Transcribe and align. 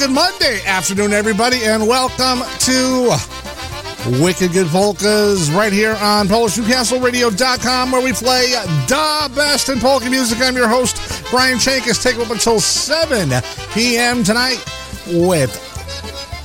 good 0.00 0.10
Monday 0.10 0.64
afternoon, 0.64 1.12
everybody, 1.12 1.62
and 1.64 1.86
welcome 1.86 2.40
to 2.60 3.14
Wicked 4.22 4.52
Good 4.52 4.68
Polkas 4.68 5.50
right 5.50 5.74
here 5.74 5.94
on 6.00 6.26
PolishNewcastleRadio.com, 6.26 7.92
where 7.92 8.02
we 8.02 8.14
play 8.14 8.52
the 8.88 9.30
best 9.36 9.68
in 9.68 9.78
polka 9.78 10.08
music. 10.08 10.40
I'm 10.40 10.56
your 10.56 10.68
host, 10.68 10.96
Brian 11.30 11.58
Chenkus. 11.58 12.02
Take 12.02 12.16
up 12.16 12.30
until 12.30 12.60
7 12.60 13.42
p.m. 13.74 14.24
tonight 14.24 14.64
with 15.06 15.54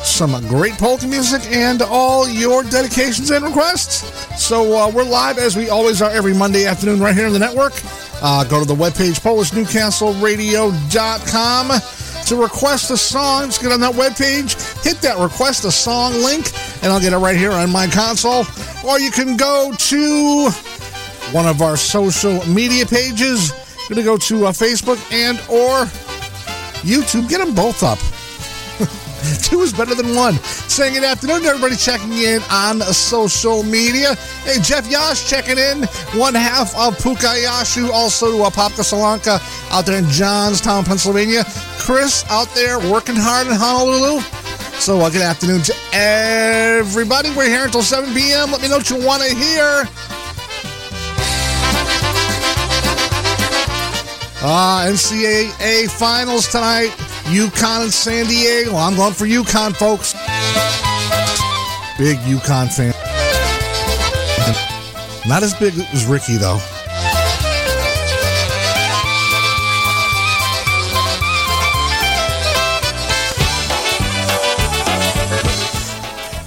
some 0.03 0.37
great 0.49 0.73
polka 0.73 1.07
music 1.07 1.49
and 1.49 1.81
all 1.81 2.27
your 2.27 2.63
dedications 2.63 3.31
and 3.31 3.45
requests. 3.45 4.03
So 4.37 4.77
uh, 4.77 4.91
we're 4.91 5.05
live 5.05 5.37
as 5.37 5.55
we 5.55 5.69
always 5.69 6.01
are 6.01 6.11
every 6.11 6.33
Monday 6.33 6.66
afternoon 6.66 6.99
right 6.99 7.16
here 7.16 7.27
on 7.27 7.31
the 7.31 7.39
network. 7.39 7.72
Uh, 8.22 8.43
go 8.43 8.59
to 8.59 8.66
the 8.66 8.75
webpage, 8.75 9.22
PolishNewcastleRadio.com 9.22 11.94
to 12.25 12.35
request 12.35 12.91
a 12.91 12.97
song. 12.97 13.45
Just 13.45 13.61
get 13.61 13.71
on 13.71 13.79
that 13.81 13.93
webpage, 13.93 14.83
hit 14.83 14.97
that 15.01 15.17
request 15.19 15.65
a 15.65 15.71
song 15.71 16.13
link, 16.13 16.51
and 16.83 16.91
I'll 16.91 16.99
get 16.99 17.13
it 17.13 17.17
right 17.17 17.37
here 17.37 17.51
on 17.51 17.71
my 17.71 17.87
console. 17.87 18.45
Or 18.87 18.99
you 18.99 19.11
can 19.11 19.37
go 19.37 19.73
to 19.77 20.49
one 21.31 21.47
of 21.47 21.61
our 21.61 21.77
social 21.77 22.45
media 22.47 22.85
pages. 22.85 23.51
You're 23.87 23.95
going 23.95 23.97
to 23.97 24.03
go 24.03 24.17
to 24.17 24.47
uh, 24.47 24.51
Facebook 24.51 24.99
and 25.11 25.37
or 25.49 25.85
YouTube. 26.81 27.29
Get 27.29 27.39
them 27.39 27.53
both 27.53 27.83
up. 27.83 27.99
Two 29.43 29.61
is 29.61 29.73
better 29.73 29.95
than 29.95 30.15
one. 30.15 30.35
Saying 30.75 30.95
good 30.95 31.05
afternoon 31.05 31.41
to 31.43 31.47
everybody 31.47 31.77
checking 31.77 32.11
in 32.11 32.41
on 32.51 32.81
social 32.81 33.63
media. 33.63 34.13
Hey, 34.43 34.59
Jeff 34.61 34.91
Yash 34.91 35.25
checking 35.29 35.57
in. 35.57 35.83
One 36.19 36.33
half 36.33 36.75
of 36.75 37.01
Puka 37.01 37.27
Yashu. 37.27 37.89
Also 37.91 38.43
uh, 38.43 38.49
Popka 38.49 38.83
Solanka 38.83 39.39
out 39.71 39.85
there 39.85 39.97
in 39.97 40.09
Johnstown, 40.09 40.83
Pennsylvania. 40.83 41.45
Chris 41.79 42.29
out 42.29 42.49
there 42.49 42.77
working 42.91 43.15
hard 43.15 43.47
in 43.47 43.53
Honolulu. 43.55 44.19
So 44.81 44.99
uh, 44.99 45.09
good 45.09 45.21
afternoon 45.21 45.61
to 45.61 45.73
everybody. 45.93 47.29
We're 47.29 47.47
here 47.47 47.63
until 47.63 47.81
7 47.81 48.13
p.m. 48.13 48.51
Let 48.51 48.61
me 48.61 48.67
know 48.67 48.75
what 48.75 48.89
you 48.89 48.97
want 48.97 49.23
to 49.23 49.33
hear. 49.33 49.87
Uh, 54.43 54.87
NCAA 54.91 55.89
finals 55.89 56.49
tonight. 56.49 56.89
UConn 57.31 57.83
and 57.83 57.93
San 57.93 58.27
Diego. 58.27 58.75
I'm 58.75 58.97
going 58.97 59.13
for 59.13 59.25
UConn, 59.25 59.73
folks. 59.73 60.13
Big 61.97 62.17
UConn 62.19 62.69
fan. 62.72 62.94
Not 65.25 65.44
as 65.44 65.53
big 65.53 65.73
as 65.94 66.06
Ricky, 66.06 66.35
though. 66.35 66.59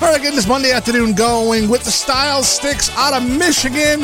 All 0.00 0.12
right, 0.12 0.20
getting 0.20 0.36
this 0.36 0.46
Monday 0.46 0.70
afternoon 0.70 1.14
going 1.14 1.70
with 1.70 1.82
the 1.82 1.90
Style 1.90 2.42
Sticks 2.42 2.90
out 2.96 3.14
of 3.14 3.26
Michigan 3.26 4.02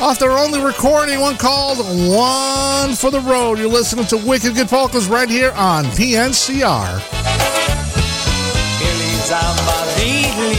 off 0.00 0.18
their 0.18 0.32
only 0.32 0.60
recording, 0.60 1.20
one 1.20 1.36
called 1.36 1.78
One 1.78 2.94
for 2.94 3.10
the 3.10 3.20
Road. 3.20 3.58
You're 3.58 3.68
listening 3.68 4.06
to 4.06 4.16
Wicked 4.16 4.54
Good 4.54 4.68
Polkas 4.68 5.06
right 5.06 5.28
here 5.28 5.52
on 5.52 5.84
PNCR. 5.86 7.13
Byli 9.24 9.36
zabawili 9.36 10.58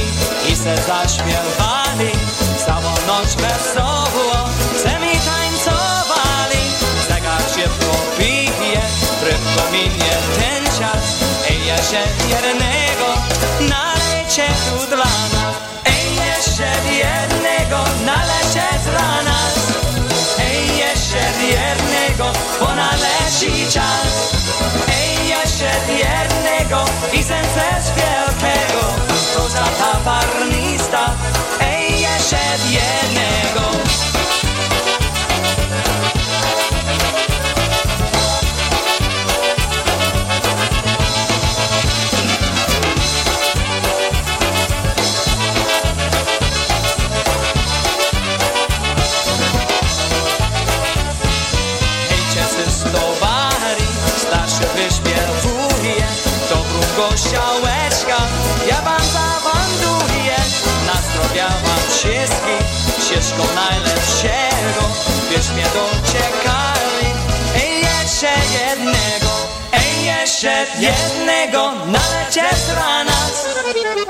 i 0.51 0.55
se 0.55 0.75
zaśpiewali 0.77 2.11
Całą 2.65 2.91
noc 3.07 3.35
wesoło 3.35 4.49
semi 4.83 5.11
tańcowali. 5.11 6.61
Zegar 7.09 7.41
się 7.41 7.69
popije, 7.69 8.81
przy 9.22 9.61
kominie 9.61 10.17
ten 10.40 10.66
czas 10.66 11.03
Ej, 11.49 11.66
jeszcze 11.66 12.01
jednego 12.29 13.07
nalecie 13.59 14.47
tu 14.47 14.87
dla 14.87 15.05
nas. 15.05 15.55
Ej, 15.85 16.16
jeszcze 16.16 16.67
jednego 16.91 17.78
nalecie 18.05 18.67
dla 18.84 19.23
nas. 19.23 19.55
Ej, 20.40 20.78
jeszcze 20.78 21.23
jednego, 21.41 22.31
bo 22.59 22.67
naleci 22.75 23.66
czas 23.73 24.35
Ej, 24.87 25.15
Bije 25.25 25.47
się 25.47 25.72
wiernego 25.87 26.85
i 27.13 27.23
sens 27.23 27.47
wielkiego. 27.95 28.81
To 29.33 29.49
za 29.49 29.63
taparnista 29.63 31.16
Ej, 31.61 32.01
jeszcze 32.01 32.37
jednego. 32.69 33.65
Wszystko 63.35 63.55
najlepszego. 63.55 64.84
Wiesz 65.29 65.49
mnie 65.49 65.64
dociekali. 65.64 67.08
Ej, 67.55 67.82
jeszcze 67.82 68.28
jednego. 68.59 69.32
Ej, 69.72 70.05
jeszcze 70.05 70.66
jednego. 70.79 71.72
Nalecie 71.85 72.55
z 72.66 72.70
rana. 72.70 73.11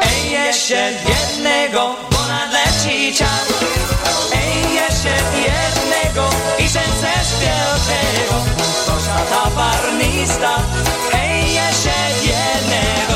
Ej, 0.02 0.32
jeszcze 0.32 0.92
jednego 0.92 1.96
Bo 2.12 2.18
nadleci 2.28 3.16
czas 3.16 3.48
Ej, 4.34 4.76
jeszcze 4.76 5.10
jednego 5.36 6.30
I 6.60 6.70
serce 6.70 7.08
śpiewnego 7.30 8.46
To 8.86 8.92
świata 9.02 9.50
barnista 9.56 10.60
Ej, 11.14 11.54
jeszcze 11.54 11.94
jednego 12.22 13.15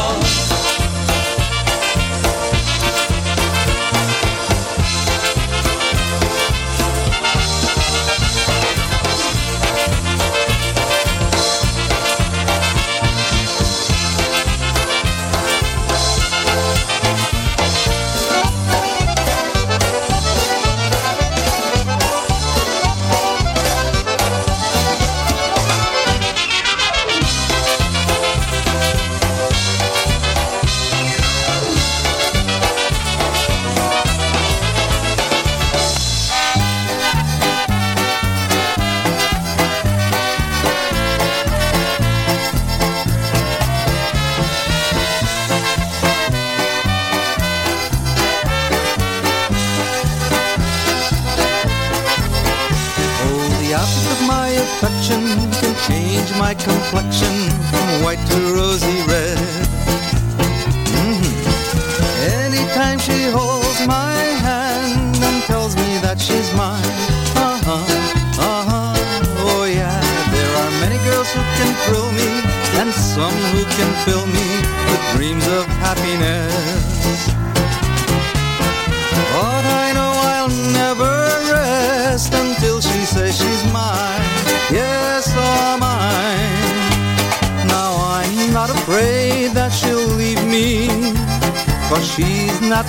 my 56.91 57.28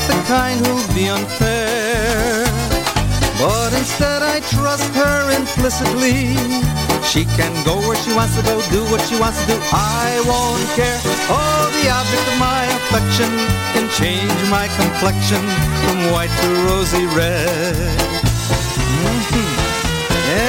the 0.07 0.15
kind 0.27 0.65
who'll 0.67 0.95
be 0.95 1.09
unfair. 1.09 2.45
But 3.41 3.73
instead 3.73 4.23
I 4.23 4.41
trust 4.53 4.93
her 4.95 5.31
implicitly. 5.33 6.37
She 7.11 7.25
can 7.25 7.53
go 7.65 7.77
where 7.89 7.97
she 7.97 8.13
wants 8.15 8.37
to 8.37 8.43
go, 8.43 8.61
do 8.71 8.85
what 8.93 9.01
she 9.09 9.19
wants 9.19 9.41
to 9.41 9.47
do. 9.47 9.59
I 9.73 10.21
won't 10.29 10.67
care. 10.77 11.01
Oh, 11.33 11.65
the 11.81 11.89
object 11.91 12.27
of 12.33 12.37
my 12.39 12.63
affection 12.79 13.31
can 13.73 13.89
change 14.01 14.41
my 14.51 14.69
complexion 14.81 15.45
from 15.83 16.13
white 16.13 16.35
to 16.43 16.49
rosy 16.69 17.07
red. 17.07 17.77
Mhm. 19.07 19.49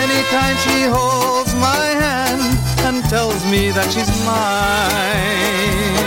Anytime 0.03 0.57
she 0.65 0.83
holds 0.83 1.53
my 1.55 1.85
hand 2.03 2.43
and 2.85 3.03
tells 3.09 3.43
me 3.45 3.71
that 3.71 3.87
she's 3.93 4.11
mine. 4.25 6.00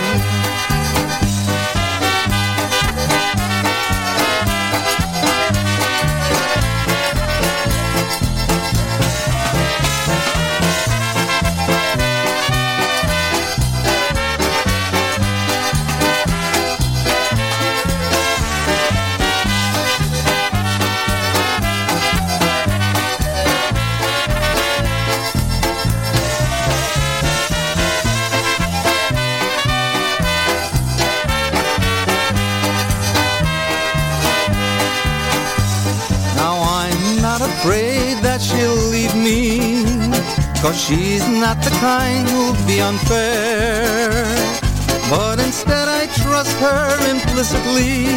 Cause 40.65 40.81
she's 40.81 41.29
not 41.29 41.61
the 41.61 41.69
kind 41.85 42.27
who'll 42.27 42.57
be 42.67 42.81
unfair. 42.81 44.25
But 45.11 45.39
instead 45.39 45.89
I 45.89 46.07
trust 46.25 46.57
her 46.57 46.89
implicitly. 47.13 48.09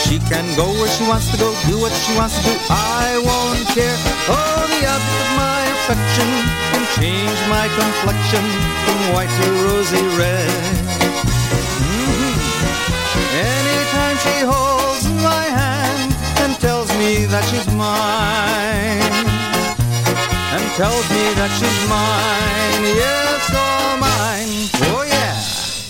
She 0.00 0.16
can 0.32 0.48
go 0.56 0.64
where 0.80 0.88
she 0.88 1.04
wants 1.04 1.28
to 1.32 1.36
go, 1.36 1.52
do 1.68 1.76
what 1.78 1.92
she 1.92 2.16
wants 2.16 2.40
to 2.40 2.42
do. 2.48 2.56
I 2.70 3.20
won't 3.20 3.68
care 3.76 3.98
Oh, 4.32 4.64
the 4.72 4.80
object 4.94 5.20
of 5.24 5.30
my 5.36 5.60
affection 5.76 6.28
Can 6.72 6.84
change 6.96 7.40
my 7.52 7.68
complexion 7.76 8.44
From 8.84 9.00
white 9.12 9.28
to 9.28 9.46
rosy 9.68 10.04
red. 10.16 10.48
Mhm. 11.84 12.32
Anytime 13.60 14.16
she 14.24 14.36
holds 14.52 15.04
my 15.20 15.44
hand 15.60 16.16
and 16.40 16.52
tells 16.64 16.88
me 16.96 17.26
that 17.26 17.44
she's 17.50 17.68
mine, 17.76 18.63
tells 20.76 21.08
me 21.08 21.22
that 21.34 21.50
she's 21.54 21.88
mine, 21.88 22.82
yes, 22.96 23.54
all 23.54 23.96
mine, 23.96 24.90
oh 24.90 25.04
yeah. 25.06 25.36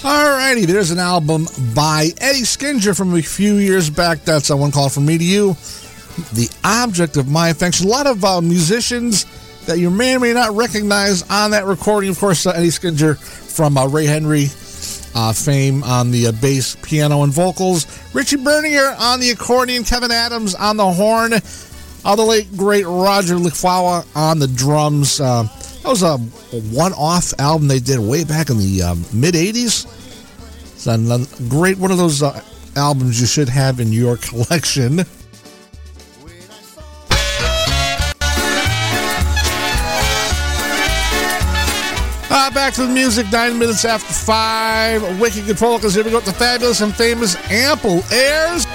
Alrighty, 0.05 0.67
there's 0.67 0.91
an 0.91 0.99
album 0.99 1.49
by 1.75 2.11
Eddie 2.19 2.45
Skinger 2.45 2.95
from 2.95 3.15
a 3.15 3.23
few 3.23 3.55
years 3.55 3.89
back. 3.89 4.21
That's 4.27 4.51
uh, 4.51 4.57
one 4.59 4.73
called 4.73 4.93
From 4.93 5.07
Me 5.07 5.17
to 5.17 5.25
You. 5.25 5.55
The 6.35 6.51
object 6.65 7.17
of 7.17 7.29
my 7.29 7.49
affection. 7.49 7.87
A 7.87 7.91
lot 7.91 8.07
of 8.07 8.23
uh, 8.25 8.43
musicians 8.43 9.25
that 9.65 9.79
you 9.79 9.89
may 9.89 10.17
or 10.17 10.21
may 10.21 10.35
not 10.35 10.55
recognize 10.55 11.23
on 11.31 11.53
that 11.53 11.65
recording. 11.65 12.11
Of 12.11 12.19
course, 12.19 12.47
uh, 12.47 12.51
Eddie 12.51 12.69
Skinger 12.69 13.17
from 13.17 13.79
uh, 13.79 13.87
Ray 13.87 14.05
Henry 14.05 14.49
uh, 15.15 15.33
fame 15.33 15.83
on 15.85 16.11
the 16.11 16.27
uh, 16.27 16.33
bass, 16.33 16.77
piano, 16.83 17.23
and 17.23 17.33
vocals. 17.33 17.87
Richie 18.13 18.37
Bernier 18.37 18.95
on 18.99 19.21
the 19.21 19.31
accordion. 19.31 19.85
Kevin 19.85 20.11
Adams 20.11 20.55
on 20.55 20.77
the 20.77 20.93
horn. 20.93 21.33
Uh, 22.05 22.15
the 22.15 22.23
late, 22.23 22.55
great 22.57 22.85
Roger 22.87 23.37
Lichfawa 23.37 24.05
on 24.15 24.39
the 24.39 24.47
drums. 24.47 25.21
Uh, 25.21 25.45
that 25.83 25.89
was 25.89 26.03
a 26.03 26.19
one-off 26.19 27.33
album 27.39 27.69
they 27.69 27.79
did 27.79 27.99
way 27.99 28.25
back 28.25 28.51
in 28.51 28.59
the 28.59 28.83
um, 28.83 29.05
mid-'80s. 29.13 29.87
It's 30.75 30.87
a 30.87 31.49
great 31.49 31.79
one 31.79 31.91
of 31.91 31.97
those 31.97 32.23
uh, 32.23 32.43
albums 32.77 33.21
you 33.21 33.27
should 33.27 33.49
have 33.49 33.81
in 33.81 33.91
your 33.91 34.17
collection. 34.19 35.01
Uh, 42.37 42.51
back 42.51 42.75
to 42.75 42.85
the 42.85 42.93
music, 42.93 43.31
nine 43.33 43.59
minutes 43.59 43.85
after 43.87 44.13
five. 44.13 45.21
Wicked 45.21 45.47
Good 45.47 45.57
Polkas. 45.57 45.95
Here 45.95 46.05
we 46.05 46.11
go 46.11 46.17
with 46.17 46.27
the 46.27 46.33
fabulous 46.33 46.83
and 46.83 46.95
famous 46.95 47.37
Ample 47.51 48.03
Airs. 48.13 48.67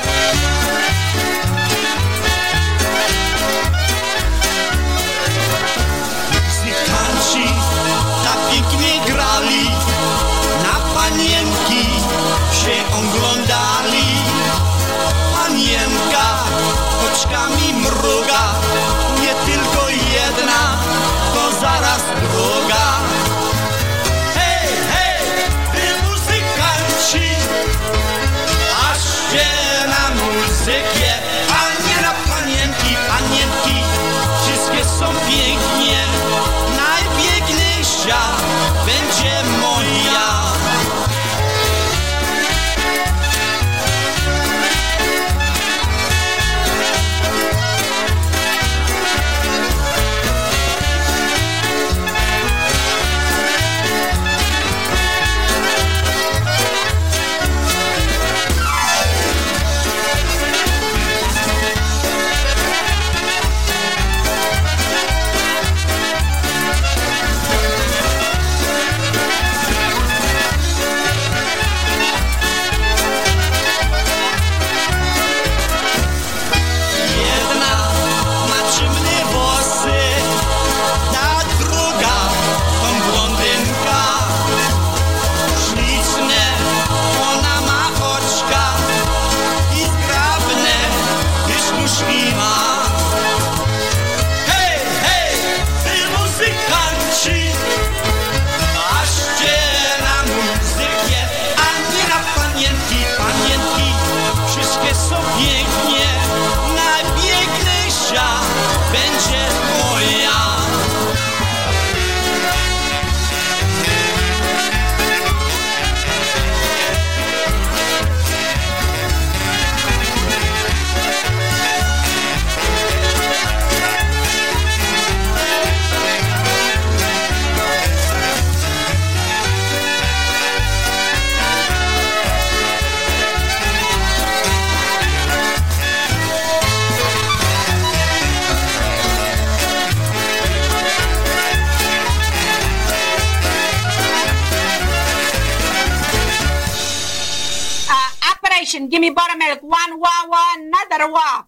Give 148.89 149.01
me 149.01 149.12
buttermilk. 149.12 149.62
One 149.62 150.00
wah 150.00 150.25
wah, 150.27 150.55
another 150.58 151.12
wah. 151.12 151.43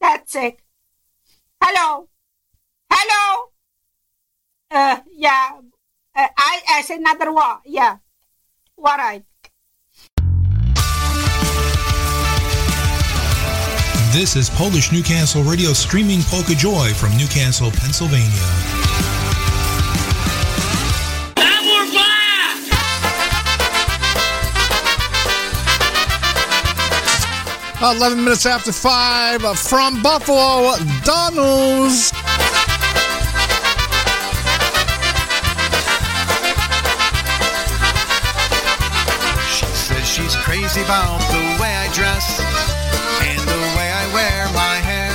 That's 0.00 0.34
it. 0.36 0.56
Hello. 1.62 2.08
Hello. 2.90 3.50
Uh, 4.70 5.00
yeah. 5.12 5.60
Uh, 6.14 6.28
I, 6.38 6.60
I 6.70 6.82
said 6.82 7.00
another 7.00 7.32
wah. 7.32 7.58
Yeah. 7.66 7.98
All 8.78 8.96
right. 8.96 9.24
This 14.12 14.34
is 14.34 14.48
Polish 14.48 14.92
Newcastle 14.92 15.42
Radio 15.42 15.74
streaming 15.74 16.22
Polka 16.22 16.54
Joy 16.54 16.94
from 16.94 17.14
Newcastle, 17.18 17.70
Pennsylvania. 17.70 18.85
11 27.82 28.24
minutes 28.24 28.46
after 28.46 28.72
5 28.72 29.44
uh, 29.44 29.54
from 29.54 30.02
Buffalo, 30.02 30.74
Donald's. 31.04 32.10
She 39.52 39.66
says 39.66 40.08
she's 40.08 40.34
crazy 40.36 40.80
about 40.80 41.20
the 41.28 41.60
way 41.60 41.76
I 41.76 41.92
dress 41.92 42.40
and 43.20 43.40
the 43.44 43.60
way 43.76 43.92
I 43.92 44.04
wear 44.14 44.48
my 44.56 44.76
hair. 44.80 45.12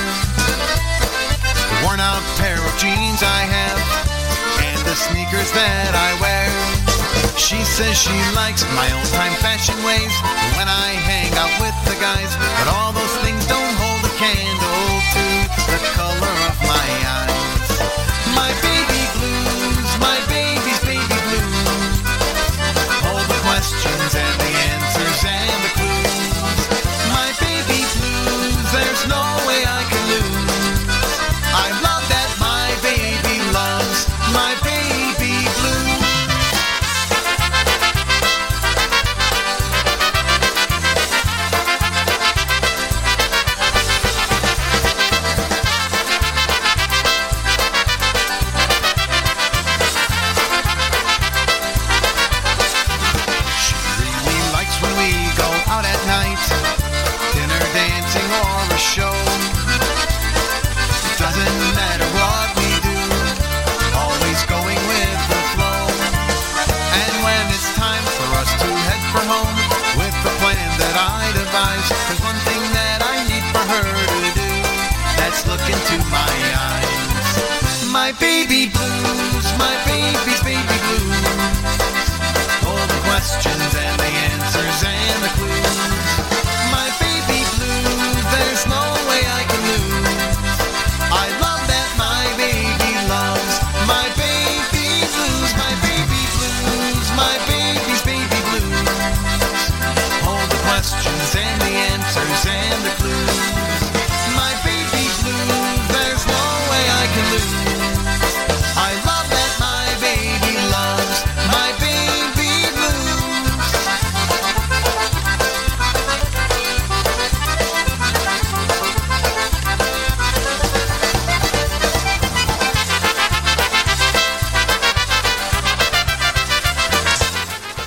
The 1.66 1.86
worn 1.86 1.98
out 1.98 2.22
pair 2.38 2.54
of 2.54 2.78
jeans 2.78 3.22
I 3.22 3.42
have 3.42 3.78
and 4.62 4.80
the 4.86 4.94
sneakers 4.94 5.50
that 5.50 5.94
I 5.98 6.20
wear. 6.22 6.41
She 7.42 7.58
says 7.64 7.98
she 7.98 8.14
likes 8.38 8.62
my 8.70 8.86
old 8.94 9.10
time 9.10 9.34
fashion 9.42 9.74
ways. 9.82 10.14
When 10.54 10.68
I 10.70 10.94
hang 10.94 11.34
out 11.34 11.50
with 11.58 11.74
the 11.90 11.98
guys, 11.98 12.30
but 12.38 12.70
all 12.70 12.92
those 12.94 13.16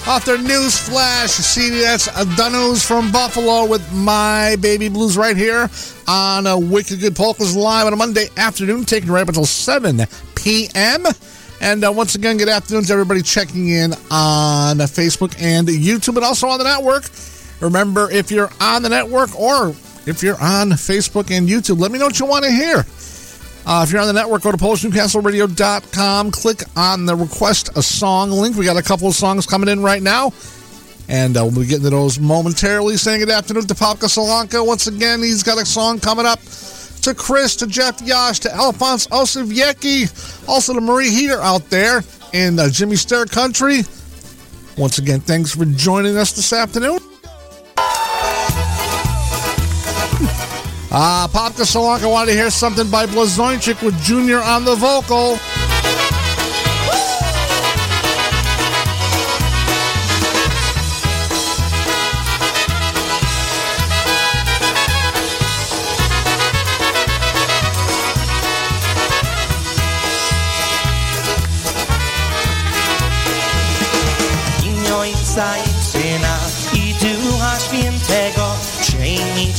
Off 0.07 0.23
their 0.23 0.37
news 0.37 0.77
flash 0.77 1.31
CD, 1.31 1.79
that's 1.81 2.07
Dunos 2.07 2.85
from 2.85 3.11
Buffalo 3.11 3.65
with 3.65 3.91
My 3.91 4.55
Baby 4.61 4.87
Blues 4.87 5.17
right 5.17 5.35
here 5.35 5.67
on 6.07 6.45
a 6.45 6.57
Wicked 6.57 6.99
Good 6.99 7.15
Polkas 7.15 7.55
live 7.55 7.87
on 7.87 7.93
a 7.93 7.95
Monday 7.95 8.27
afternoon, 8.37 8.85
taking 8.85 9.09
right 9.09 9.23
up 9.23 9.29
until 9.29 9.47
7 9.47 10.01
p.m. 10.35 11.05
And 11.59 11.83
uh, 11.83 11.91
once 11.91 12.13
again, 12.13 12.37
good 12.37 12.49
afternoon 12.49 12.83
to 12.83 12.93
everybody 12.93 13.23
checking 13.23 13.69
in 13.69 13.93
on 14.11 14.77
Facebook 14.77 15.35
and 15.41 15.67
YouTube 15.67 16.17
and 16.17 16.23
also 16.23 16.49
on 16.49 16.59
the 16.59 16.65
network. 16.65 17.05
Remember, 17.59 18.11
if 18.11 18.29
you're 18.29 18.51
on 18.61 18.83
the 18.83 18.89
network 18.89 19.37
or 19.39 19.69
if 20.05 20.21
you're 20.21 20.39
on 20.39 20.69
Facebook 20.69 21.35
and 21.35 21.49
YouTube, 21.49 21.79
let 21.79 21.91
me 21.91 21.97
know 21.97 22.05
what 22.05 22.19
you 22.19 22.27
want 22.27 22.45
to 22.45 22.51
hear. 22.51 22.85
Uh, 23.65 23.83
if 23.85 23.91
you're 23.91 24.01
on 24.01 24.07
the 24.07 24.13
network, 24.13 24.43
go 24.43 24.51
to 24.51 24.57
PolishNewcastleRadio.com. 24.57 26.31
Click 26.31 26.61
on 26.75 27.05
the 27.05 27.15
request 27.15 27.75
a 27.75 27.81
song 27.81 28.29
link. 28.29 28.55
We 28.55 28.65
got 28.65 28.77
a 28.77 28.83
couple 28.83 29.07
of 29.07 29.15
songs 29.15 29.47
coming 29.47 29.69
in 29.69 29.81
right 29.81 30.01
now. 30.03 30.33
And 31.07 31.37
uh, 31.37 31.45
we'll 31.45 31.61
be 31.61 31.67
getting 31.67 31.83
to 31.83 31.89
those 31.89 32.19
momentarily. 32.19 32.97
Saying 32.97 33.21
good 33.21 33.29
afternoon 33.29 33.65
to 33.67 33.73
Popka 33.73 34.07
Solanka. 34.07 34.65
Once 34.65 34.87
again, 34.87 35.21
he's 35.21 35.43
got 35.43 35.59
a 35.59 35.65
song 35.65 35.99
coming 35.99 36.25
up 36.25 36.39
to 37.01 37.13
Chris, 37.13 37.55
to 37.57 37.67
Jeff 37.67 38.01
Yash, 38.01 38.39
to 38.39 38.53
Alphonse 38.53 39.07
Osiviecki, 39.07 40.47
also 40.49 40.73
to 40.73 40.81
Marie 40.81 41.09
Heater 41.09 41.39
out 41.41 41.69
there 41.69 42.03
in 42.33 42.59
uh, 42.59 42.69
Jimmy 42.69 42.95
Sturr 42.95 43.29
Country. 43.29 43.81
Once 44.77 44.97
again, 44.97 45.19
thanks 45.21 45.55
for 45.55 45.65
joining 45.65 46.17
us 46.17 46.33
this 46.33 46.51
afternoon. 46.51 46.99
Ah, 50.91 51.27
Popka 51.31 51.65
Solanka 51.65 52.09
wanted 52.09 52.31
to 52.31 52.37
hear 52.37 52.49
something 52.49 52.89
by 52.89 53.05
Blazonczyk 53.05 53.81
with 53.83 53.99
Junior 54.01 54.41
on 54.41 54.65
the 54.65 54.75
vocal. 54.75 55.39
imię 74.63 75.64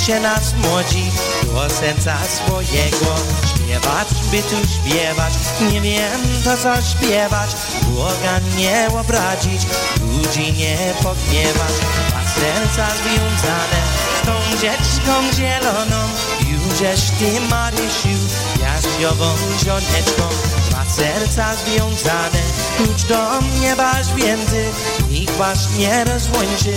Przyjmijcie 0.07 0.29
nas 0.29 0.55
młodzi 0.55 1.11
do 1.45 1.71
serca 1.71 2.17
swojego. 2.27 3.15
Śpiewać, 3.55 4.09
by 4.31 4.43
tu 4.43 4.57
śpiewać, 4.69 5.33
nie 5.73 5.81
wiem 5.81 6.21
to 6.45 6.57
co 6.57 6.83
śpiewać. 6.83 7.51
Boga 7.83 8.41
nie 8.57 8.89
obrazić, 9.01 9.63
ludzi 10.01 10.53
nie 10.53 10.95
pogniewać. 11.03 11.73
A 12.17 12.41
serca 12.41 12.89
związane 12.97 13.81
z 14.23 14.27
tą 14.27 14.61
dzieczką 14.61 15.13
zieloną. 15.35 16.09
Jóżeś 16.51 17.01
ty 17.19 17.41
Marysiu, 17.41 18.19
jaśniową 18.63 19.35
żoneczką. 19.65 20.29
Dwa 20.71 20.85
serca 20.85 21.57
związane, 21.57 22.43
klucz 22.77 23.03
do 23.03 23.41
nieba 23.61 23.93
święty, 24.05 24.71
nikt 25.11 25.37
was 25.37 25.69
nie 25.79 26.05
rozłączy, 26.05 26.75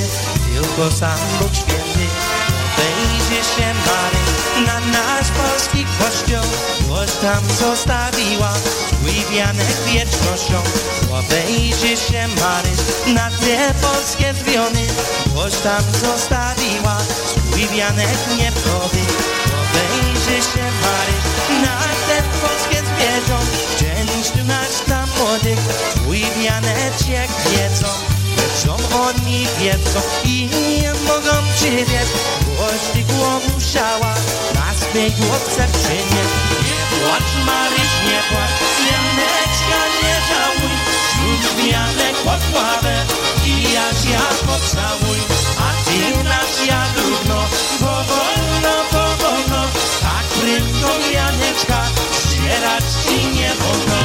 tylko 0.54 0.92
sam 0.92 1.20
Bóg 1.40 1.56
święty. 1.56 1.89
Wejdzie 3.30 3.44
się 3.44 3.74
Mary 3.74 4.18
na 4.68 4.80
nasz 4.80 5.28
polski 5.32 5.86
kościół, 6.00 6.52
boś 6.88 7.12
tam 7.12 7.44
zostawiła 7.60 8.54
swój 8.54 9.36
wianek 9.36 9.78
wiecznością. 9.88 10.62
Obejdzie 11.12 11.98
się 11.98 12.28
Mary 12.28 12.70
na 13.14 13.30
te 13.30 13.74
polskie 13.82 14.34
zwiony, 14.34 14.88
boś 15.36 15.54
tam 15.54 15.84
zostawiła 16.02 16.98
swój 17.00 17.68
nie 18.38 18.52
powie, 18.52 19.06
obejrzy 19.62 20.42
się 20.52 20.66
Maryś 20.82 21.24
na 21.64 21.80
te 22.08 22.24
polskie 22.42 22.84
zwierząt. 22.90 23.50
Dzień 23.80 24.48
nasz 24.48 24.88
na 24.88 25.06
młodych, 25.06 25.60
Wiwianeczek 26.10 27.30
wiedzą, 27.46 27.88
wiedzą 28.38 28.78
oni 29.00 29.48
wiedzą 29.60 30.02
i 30.24 30.50
nie 30.82 30.94
mogą 30.94 31.40
przywieźć. 32.60 32.90
Głośny 32.96 33.04
głowu 33.04 33.62
szała, 33.74 34.14
na 34.56 34.74
swej 34.80 35.12
głowce 35.12 35.68
przynieść. 35.74 36.36
Nie 36.66 36.82
płacz 36.92 37.32
Maryś, 37.46 37.92
nie 38.06 38.20
płacz, 38.30 38.56
Janeczka 38.90 39.82
nie 40.04 40.16
żałuj, 40.30 40.76
rzuć 41.16 41.72
Janek 41.72 42.16
pod 42.16 42.42
ławę 42.56 43.06
i 43.46 43.74
ja 43.74 43.90
pocałuj. 44.46 45.20
A 45.60 45.70
ty 45.86 46.24
nas 46.24 46.68
jak 46.68 47.06
równo, 47.06 47.44
powolno, 47.80 48.74
powolno, 48.92 49.62
tak 50.02 50.26
prędko 50.40 51.10
Janeczka, 51.14 51.82
zbierać 52.30 52.84
ci 53.04 53.28
nie 53.28 53.52
wolno. 53.56 54.00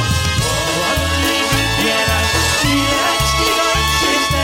Powolnie 0.45 1.37
wybieraj, 1.51 2.25
chwileczki 2.57 3.47
ojczyste, 3.69 4.43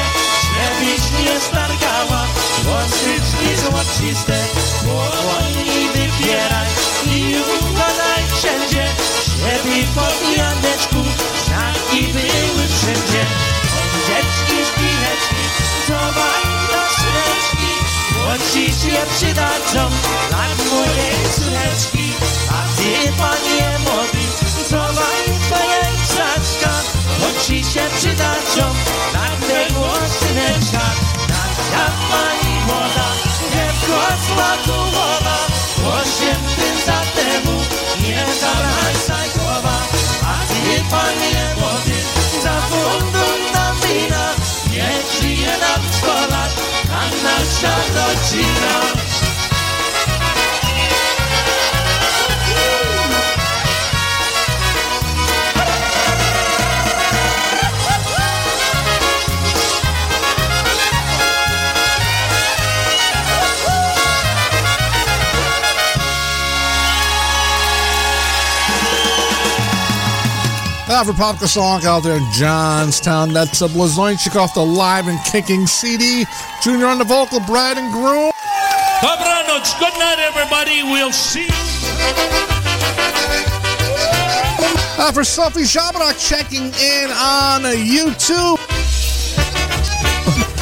żebyś 0.54 1.26
nie 1.26 1.40
stargała, 1.40 2.28
włosyczki 2.64 3.50
złociste. 3.64 4.38
Powolnie 4.80 5.88
wybieraj 5.94 6.68
i 7.06 7.36
układaj 7.60 8.22
wszędzie, 8.38 8.88
żeby 9.40 9.88
po 9.96 10.08
Janeczku 10.38 11.02
znaki 11.46 12.02
były 12.14 12.68
wszędzie. 12.68 13.26
Dzieczki, 14.08 14.58
szpileczki, 14.70 15.44
zobacz 15.88 16.46
na 16.72 16.84
szleczki, 16.96 17.72
ci 18.54 18.66
się 18.66 18.98
przydadzą, 19.16 19.90
jak 20.32 20.58
moje 20.72 21.12
córeczki. 21.36 22.14
A 22.50 22.78
ty, 22.78 23.12
panie 23.18 23.80
młody, 23.80 24.24
zobacz 24.70 25.26
twoja 25.46 25.82
krzaczka, 26.04 26.82
bo 27.20 27.44
ci 27.44 27.64
się 27.64 27.82
przydadzą, 27.98 28.76
jak 29.14 29.40
tego 29.48 29.88
syneczka. 30.20 30.86
Nadia 31.72 31.86
pani 32.10 32.54
młoda, 32.66 33.08
dziewko 33.54 34.02
smakowa, 34.28 35.38
osiem 35.88 36.42
tym 36.56 36.86
za 36.86 37.02
temu, 37.16 37.62
nie 38.02 38.26
zawracaj 38.42 39.30
głowa. 39.36 39.78
A 40.24 40.48
ty, 40.48 40.84
panie 40.92 41.56
młody, 41.58 41.98
za 42.44 42.62
fundusz 42.62 43.54
na 43.54 43.74
wina, 43.74 44.34
niech 44.72 45.22
żyje 45.22 45.58
nam 45.58 45.82
sto 45.92 46.28
lat, 46.32 46.52
a 46.92 47.04
nasza 47.24 47.76
rodzina. 47.96 49.11
Avropopka 71.02 71.48
song 71.48 71.84
out 71.84 72.04
there 72.04 72.16
in 72.16 72.32
Johnstown. 72.32 73.34
That's 73.34 73.64
a 73.64 73.68
Blazonczyk 73.68 74.36
off 74.36 74.54
the 74.54 74.64
live 74.64 75.08
and 75.08 75.18
kicking 75.26 75.66
CD. 75.66 76.26
Junior 76.62 76.86
on 76.86 77.00
the 77.00 77.04
vocal, 77.04 77.40
bride 77.40 77.80
and 77.80 77.92
groom. 77.92 78.32
Dobranoc. 79.02 79.80
Good 79.80 79.98
night, 79.98 80.20
everybody. 80.20 80.84
We'll 80.84 81.12
see 81.12 81.46
you. 81.46 81.54
Uh, 85.00 85.12
for 85.12 85.24
Sophie 85.24 85.62
Shabrak 85.62 86.20
checking 86.20 86.66
in 86.66 87.10
on 87.10 87.64
YouTube. 87.64 88.60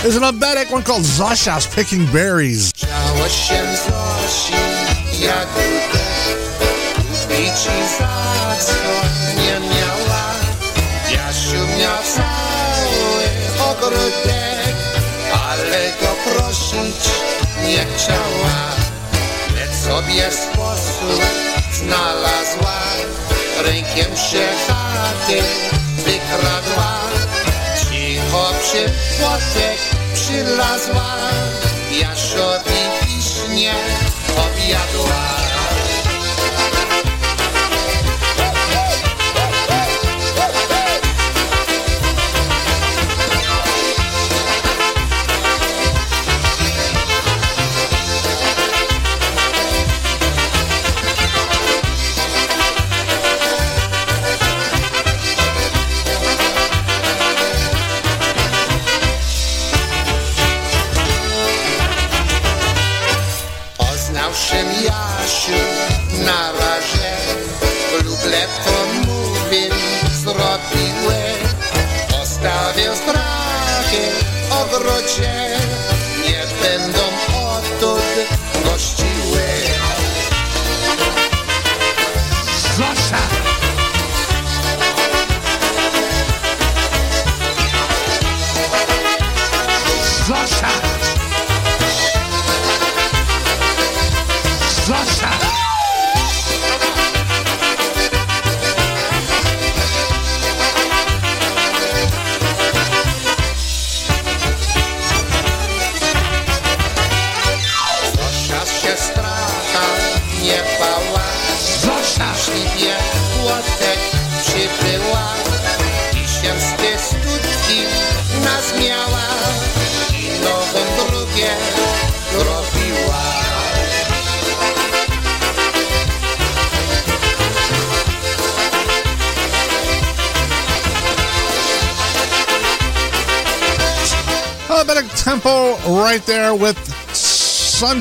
There's 0.01 0.15
an 0.15 0.23
Abedic 0.23 0.71
one 0.71 0.83
called 0.83 1.03
Zasha's 1.03 1.67
Picking 1.67 2.09
Berries. 2.13 2.71
Nie 17.69 17.85
chciała. 17.97 18.59
Lecz 19.55 19.75
sobie 19.85 20.31
sposób 20.31 21.21
znalazła, 21.73 22.79
rękiem 23.63 24.17
się 24.17 24.47
chaty 24.67 25.41
wykradła. 25.97 26.99
Cicho 27.79 28.51
przy 28.61 28.85
płotek 29.17 29.79
przylazła, 30.13 31.15
Jasiowi 31.91 32.81
wiśnie 33.05 33.73
objadła. 34.31 35.38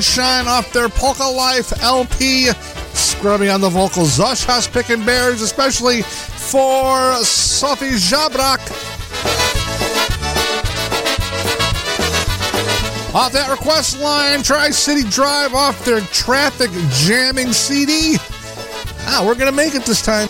Sunshine 0.01 0.47
off 0.47 0.71
their 0.71 0.87
Polka 0.87 1.25
Life 1.25 1.73
LP. 1.83 2.51
Scrubbing 2.93 3.49
on 3.49 3.59
the 3.59 3.67
vocals. 3.67 4.17
Zasha's 4.17 4.65
Picking 4.65 5.05
Bears, 5.05 5.41
especially 5.41 6.03
for 6.03 7.15
Sophie 7.15 7.89
Jabrak. 7.89 8.59
Off 13.13 13.33
that 13.33 13.49
request 13.51 13.99
line, 13.99 14.41
Tri 14.41 14.69
City 14.69 15.03
Drive 15.09 15.53
off 15.53 15.83
their 15.83 15.99
traffic 15.99 16.71
jamming 16.91 17.51
CD. 17.51 18.15
Ah, 19.01 19.21
we're 19.25 19.35
gonna 19.35 19.51
make 19.51 19.75
it 19.75 19.83
this 19.83 20.01
time. 20.01 20.28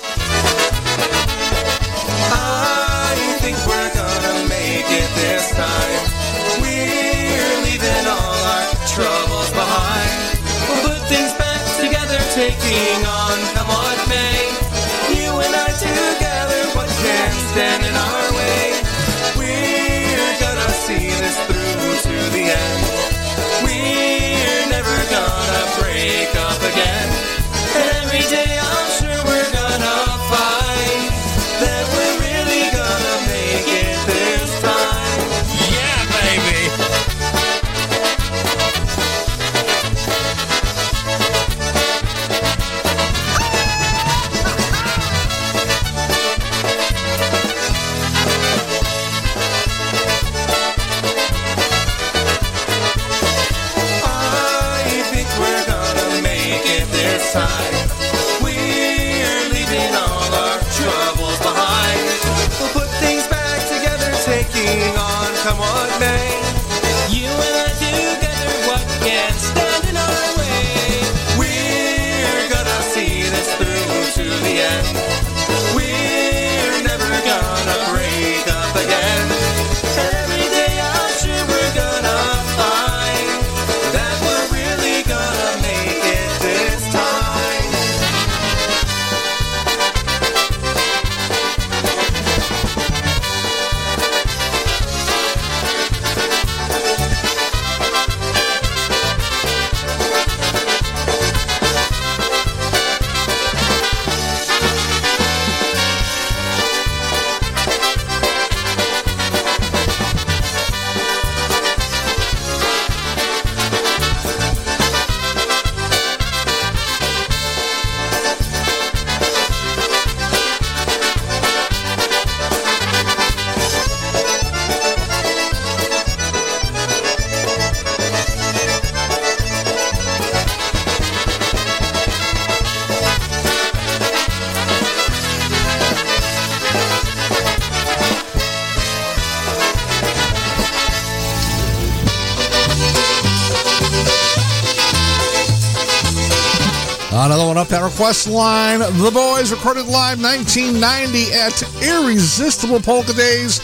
One 147.99 148.11
up 148.11 148.19
that 148.19 148.23
request 148.23 148.27
line. 148.27 148.79
The 148.79 149.11
Boys 149.11 149.51
recorded 149.51 149.87
live 149.87 150.21
1990 150.21 151.33
at 151.33 151.61
Irresistible 151.83 152.79
Polka 152.79 153.13
Days, 153.13 153.59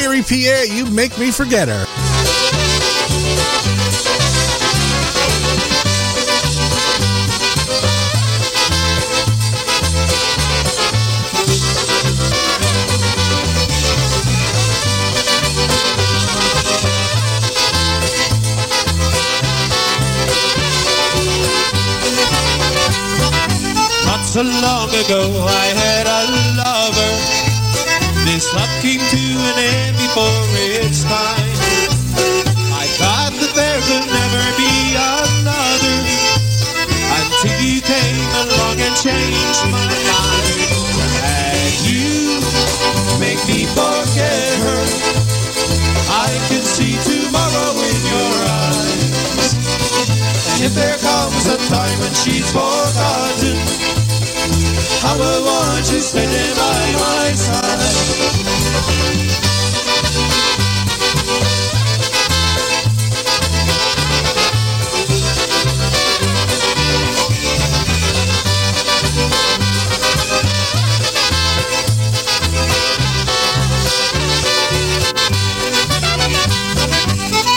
Erie, 0.00 0.22
PA. 0.22 0.64
You 0.74 0.86
make 0.86 1.16
me 1.18 1.30
forget 1.30 1.68
her. 1.68 2.15
So 24.36 24.42
long 24.42 24.90
ago 24.92 25.32
I 25.48 25.66
had 25.72 26.04
a 26.04 26.20
lover. 26.60 27.12
This 28.28 28.52
love 28.52 28.68
came 28.84 29.00
to 29.00 29.24
an 29.48 29.56
end 29.56 29.96
before 29.96 30.44
its 30.76 31.08
time. 31.08 31.56
I 32.68 32.84
thought 33.00 33.32
that 33.32 33.52
there 33.56 33.80
could 33.88 34.04
never 34.04 34.44
be 34.60 34.92
another 34.92 35.96
until 37.16 37.56
you 37.64 37.80
came 37.80 38.28
along 38.44 38.76
and 38.76 38.92
changed 39.00 39.64
my 39.72 39.88
mind. 40.04 40.68
And 41.24 41.72
you 41.88 42.36
make 43.16 43.40
me 43.48 43.64
forget 43.72 44.52
her. 44.68 44.84
I 46.12 46.28
can 46.52 46.60
see 46.60 47.00
tomorrow 47.08 47.72
in 47.72 48.00
your 48.12 48.36
eyes. 48.52 49.56
And 50.52 50.60
if 50.60 50.74
there 50.76 51.00
comes 51.00 51.48
a 51.48 51.56
time 51.72 51.96
when 52.04 52.12
she's 52.12 52.44
forgotten, 52.52 53.95
I 55.04 55.16
will 55.18 55.44
want 55.44 55.92
you 55.92 56.00
standing 56.00 56.56
by 56.56 56.92
my 56.98 57.32
side. 57.32 57.66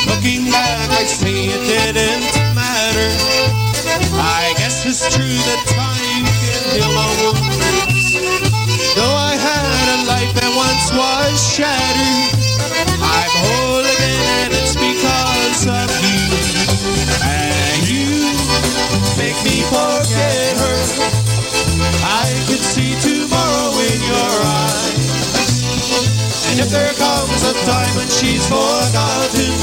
Looking 0.08 0.52
back, 0.52 0.89
I 0.91 1.04
see 1.06 1.47
it 1.47 1.62
didn't 1.65 2.56
matter. 2.56 3.10
I 4.21 4.54
guess 4.58 4.86
it's 4.86 5.15
true 5.15 5.25
that 5.25 5.63
time 5.67 6.08
our 6.77 7.13
wounds. 7.23 8.13
Though 8.95 9.15
I 9.15 9.34
had 9.36 9.88
a 9.97 9.99
life 10.05 10.34
that 10.38 10.51
once 10.53 10.91
was 10.93 11.36
shattered, 11.41 12.38
I'm 13.01 13.34
whole 13.41 13.82
again, 13.82 14.25
and 14.45 14.51
it's 14.53 14.75
because 14.77 15.65
of 15.65 15.89
you. 16.05 16.21
And 17.25 17.79
you 17.89 18.38
make 19.17 19.39
me 19.41 19.65
forget 19.73 20.53
her. 20.62 20.77
I 22.05 22.29
can 22.47 22.62
see 22.62 22.93
tomorrow 23.01 23.73
in 23.89 23.99
your 24.05 24.36
eyes. 24.62 25.10
And 26.49 26.60
if 26.60 26.69
there 26.69 26.93
comes 26.93 27.41
a 27.49 27.53
time 27.65 27.93
when 27.97 28.10
she's 28.10 28.45
forgotten, 28.45 29.53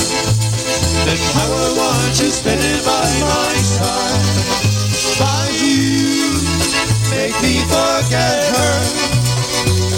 then 1.06 1.18
I 1.18 1.44
will 1.50 1.76
want 1.76 2.18
you 2.20 2.30
standing 2.30 2.82
by 2.84 3.08
my 3.22 3.54
side. 3.62 4.26
By 5.20 5.48
you, 5.62 6.15
make 7.26 7.42
me 7.42 7.58
forget 7.66 8.38
her. 8.54 8.76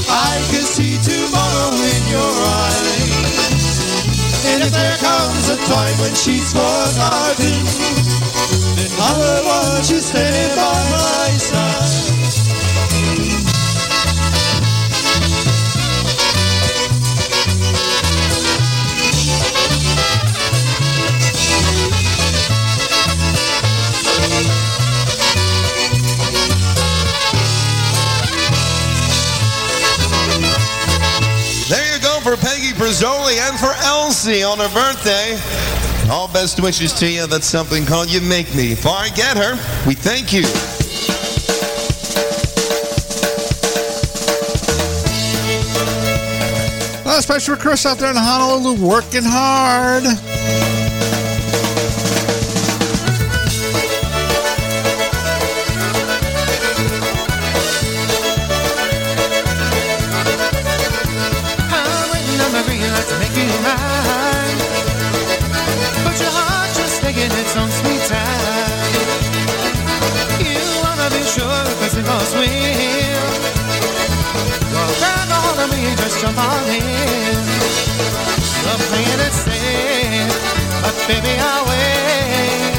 I 0.08 0.40
can 0.50 0.64
see 0.64 0.96
tomorrow 0.96 1.72
in 1.76 2.02
your 2.08 2.32
eyes. 2.64 3.68
And 4.48 4.62
if 4.64 4.72
there 4.72 4.96
comes 4.96 5.48
a 5.50 5.58
time 5.68 5.96
when 6.00 6.14
she's 6.14 6.52
forgotten, 6.52 7.58
then 8.76 8.90
I 8.98 9.12
will 9.20 9.44
watch 9.44 9.90
you 9.90 10.00
standing 10.00 10.56
by 10.56 10.78
my 10.96 11.36
side. 11.36 12.47
For 32.28 32.36
Peggy 32.36 32.72
Brazzoli 32.72 33.38
and 33.48 33.58
for 33.58 33.72
Elsie 33.84 34.42
on 34.42 34.58
her 34.58 34.68
birthday. 34.74 35.38
All 36.10 36.28
best 36.28 36.60
wishes 36.60 36.92
to 36.94 37.08
you. 37.08 37.26
That's 37.26 37.46
something 37.46 37.86
called 37.86 38.10
You 38.10 38.20
Make 38.20 38.54
Me. 38.54 38.74
Forget 38.74 39.38
her. 39.38 39.54
We 39.86 39.94
thank 39.94 40.34
you. 40.34 40.42
Uh, 47.06 47.18
especially 47.18 47.54
for 47.54 47.60
Chris 47.62 47.86
out 47.86 47.96
there 47.96 48.10
in 48.10 48.16
Honolulu 48.16 48.86
working 48.86 49.24
hard. 49.24 50.04
baby, 75.88 76.02
just 76.02 76.20
jump 76.20 76.38
on 76.38 76.64
in. 76.68 77.44
The 78.64 78.74
plan 78.88 79.20
is 79.24 79.34
set, 79.44 80.28
but 80.82 80.94
baby, 81.08 81.34
I'll 81.38 81.64
wait. 81.68 82.76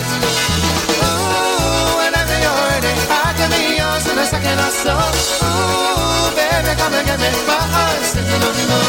Ooh, 1.01 1.97
whenever 2.01 2.37
you're 2.43 2.61
ready, 2.69 2.93
I 3.09 3.33
can 3.37 3.49
be 3.49 3.77
yours 3.77 4.05
in 4.11 4.17
a 4.17 4.25
second 4.25 4.59
or 4.59 4.73
so. 4.83 4.93
Ooh, 4.93 6.29
baby, 6.37 6.71
come 6.77 6.93
and 6.93 7.05
get 7.07 7.19
me 7.19 7.31
for 7.47 7.63
us. 7.87 8.15
No, 8.15 8.49
no. 8.69 8.81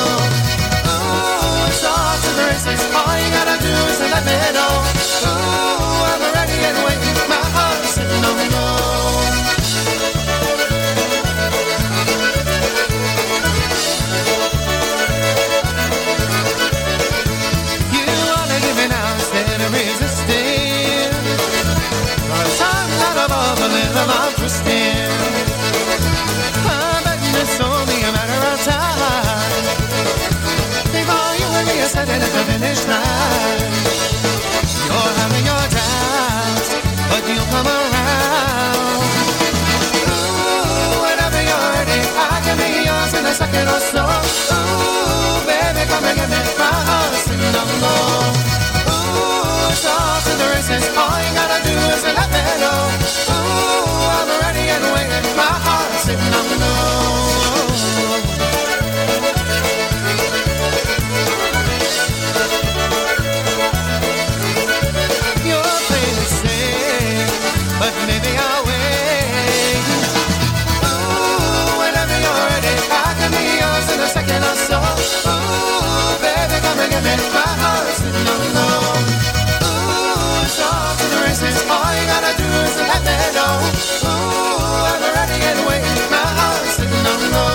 Ooh, 0.90 1.68
it's 1.68 1.84
all 1.84 2.16
to 2.24 2.30
the 2.36 2.44
races. 2.50 2.80
All 2.92 3.16
you 3.16 3.30
gotta 3.32 3.56
do 3.62 3.72
is 3.88 4.00
let 4.00 4.24
me 4.24 4.36
know. 4.56 4.74
Ooh, 5.24 6.08
I'm 6.12 6.22
ready 6.34 6.58
and 6.68 6.78
waiting. 6.84 7.09
come 37.52 37.66
around. 37.66 39.02
Ooh, 40.06 41.02
you're 41.50 41.62
I 42.14 42.36
can 42.46 42.56
be 42.62 42.70
yours 42.88 43.12
in 43.18 43.24
a 43.26 43.34
second 43.34 43.66
or 43.74 43.82
so. 43.92 44.04
Ooh, 44.06 45.42
baby, 45.46 45.82
come 45.90 46.04
and 46.06 46.16
get 46.18 46.28
me 46.30 46.40
my 46.58 46.74
heart 46.88 47.14
singing 47.26 47.54
no 47.58 47.64
more. 47.82 48.30
Ooh, 48.90 49.72
it's 49.72 49.86
off 49.86 50.22
to 50.26 50.32
the 50.40 50.46
all 51.02 51.18
gotta 51.34 51.58
do 51.66 51.74
is 51.94 52.02
let 52.18 52.30
know. 52.62 52.80
Ooh, 53.34 54.14
I'm 54.16 54.30
ready 54.42 54.64
and 54.74 54.84
waiting, 54.94 55.36
my. 55.36 55.50
Ooh, 84.02 84.08
I'm 84.08 85.02
ready 85.14 85.40
and 85.44 85.66
waiting. 85.66 86.10
My 86.10 86.26
heart 86.38 86.66
sitting 86.66 87.06
on 87.06 87.30
the. 87.30 87.49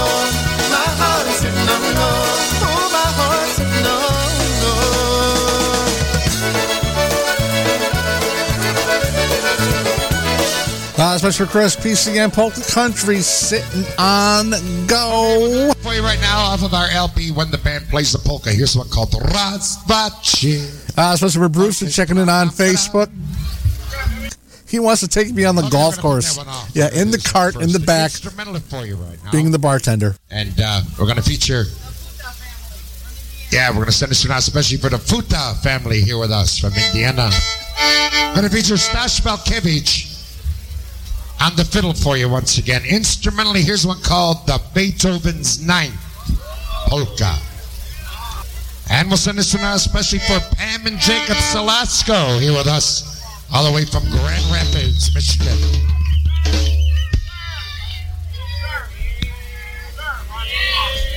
Especially 11.16 11.46
for 11.46 11.52
Chris 11.52 11.76
PCM 11.78 12.34
Polka 12.34 12.62
Country 12.72 13.20
sitting 13.22 13.86
on 13.98 14.50
go. 14.86 15.72
For 15.80 15.94
you 15.94 16.02
right 16.02 16.20
now, 16.20 16.40
off 16.40 16.62
of 16.62 16.74
our 16.74 16.90
LP, 16.90 17.32
when 17.32 17.50
the 17.52 17.58
band 17.58 17.88
plays 17.88 18.12
the 18.12 18.20
polka, 18.20 18.52
here's 18.52 18.76
one 18.76 18.90
called 18.90 19.12
Razvachi. 19.12 20.98
Uh, 20.98 21.12
especially 21.14 21.42
for 21.42 21.48
Brewster 21.50 21.90
checking 21.90 22.18
in 22.18 22.28
on 22.28 22.50
Facebook. 22.50 23.10
He 24.68 24.78
wants 24.80 25.02
to 25.02 25.08
take 25.08 25.34
me 25.34 25.46
on 25.46 25.56
the 25.56 25.68
golf 25.70 25.98
course. 25.98 26.38
Yeah, 26.74 26.90
in 26.94 27.12
the 27.12 27.18
cart, 27.20 27.56
in 27.56 27.72
the 27.72 27.80
back, 27.80 28.12
Instrumental 28.12 28.60
for 28.60 28.86
you 28.86 28.98
right 28.98 29.18
now. 29.24 29.32
being 29.32 29.52
the 29.52 29.60
bartender. 29.60 30.16
And 30.30 30.54
uh, 30.62 30.82
we're 31.00 31.06
going 31.06 31.16
to 31.16 31.24
feature. 31.24 31.64
Yeah, 33.52 33.70
we're 33.70 33.76
going 33.76 33.86
to 33.86 33.92
send 33.94 34.12
this 34.12 34.26
one 34.26 34.34
out 34.34 34.40
especially 34.40 34.78
for 34.78 34.90
the 34.90 34.98
Futa 34.98 35.62
family 35.64 36.02
here 36.02 36.18
with 36.18 36.32
us 36.32 36.60
from 36.60 36.74
Indiana. 36.74 37.30
We're 38.30 38.42
going 38.42 38.50
to 38.50 38.56
feature 38.56 38.76
Stash 38.76 39.22
Malkevich 39.22 40.15
on 41.42 41.56
the 41.56 41.66
fiddle 41.66 41.94
for 41.94 42.18
you 42.18 42.30
once 42.30 42.58
again. 42.58 42.84
Instrumentally, 42.86 43.62
here's 43.62 43.86
one 43.86 44.02
called 44.02 44.46
the 44.48 44.62
Beethoven's 44.74 45.66
Ninth 45.66 45.96
Polka. 46.88 47.38
And 48.90 49.08
we'll 49.08 49.18
send 49.18 49.38
this 49.38 49.54
one 49.54 49.64
out 49.64 49.76
especially 49.76 50.20
for 50.20 50.40
Pam 50.56 50.86
and 50.86 51.00
Jacob 51.00 51.38
Salasco 51.38 52.40
here 52.40 52.54
with 52.54 52.68
us 52.68 53.24
all 53.54 53.66
the 53.66 53.72
way 53.72 53.86
from 53.86 54.04
Grand 54.10 54.46
Rapids, 54.52 55.14
Michigan. 55.14 55.58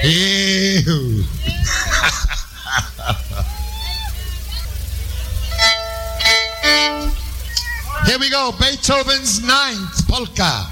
Ew. 0.05 1.25
Here 8.09 8.19
we 8.19 8.31
go, 8.31 8.53
Beethoven's 8.59 9.45
Ninth 9.47 10.09
Polka. 10.09 10.67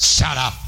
Shut 0.00 0.36
up. 0.36 0.63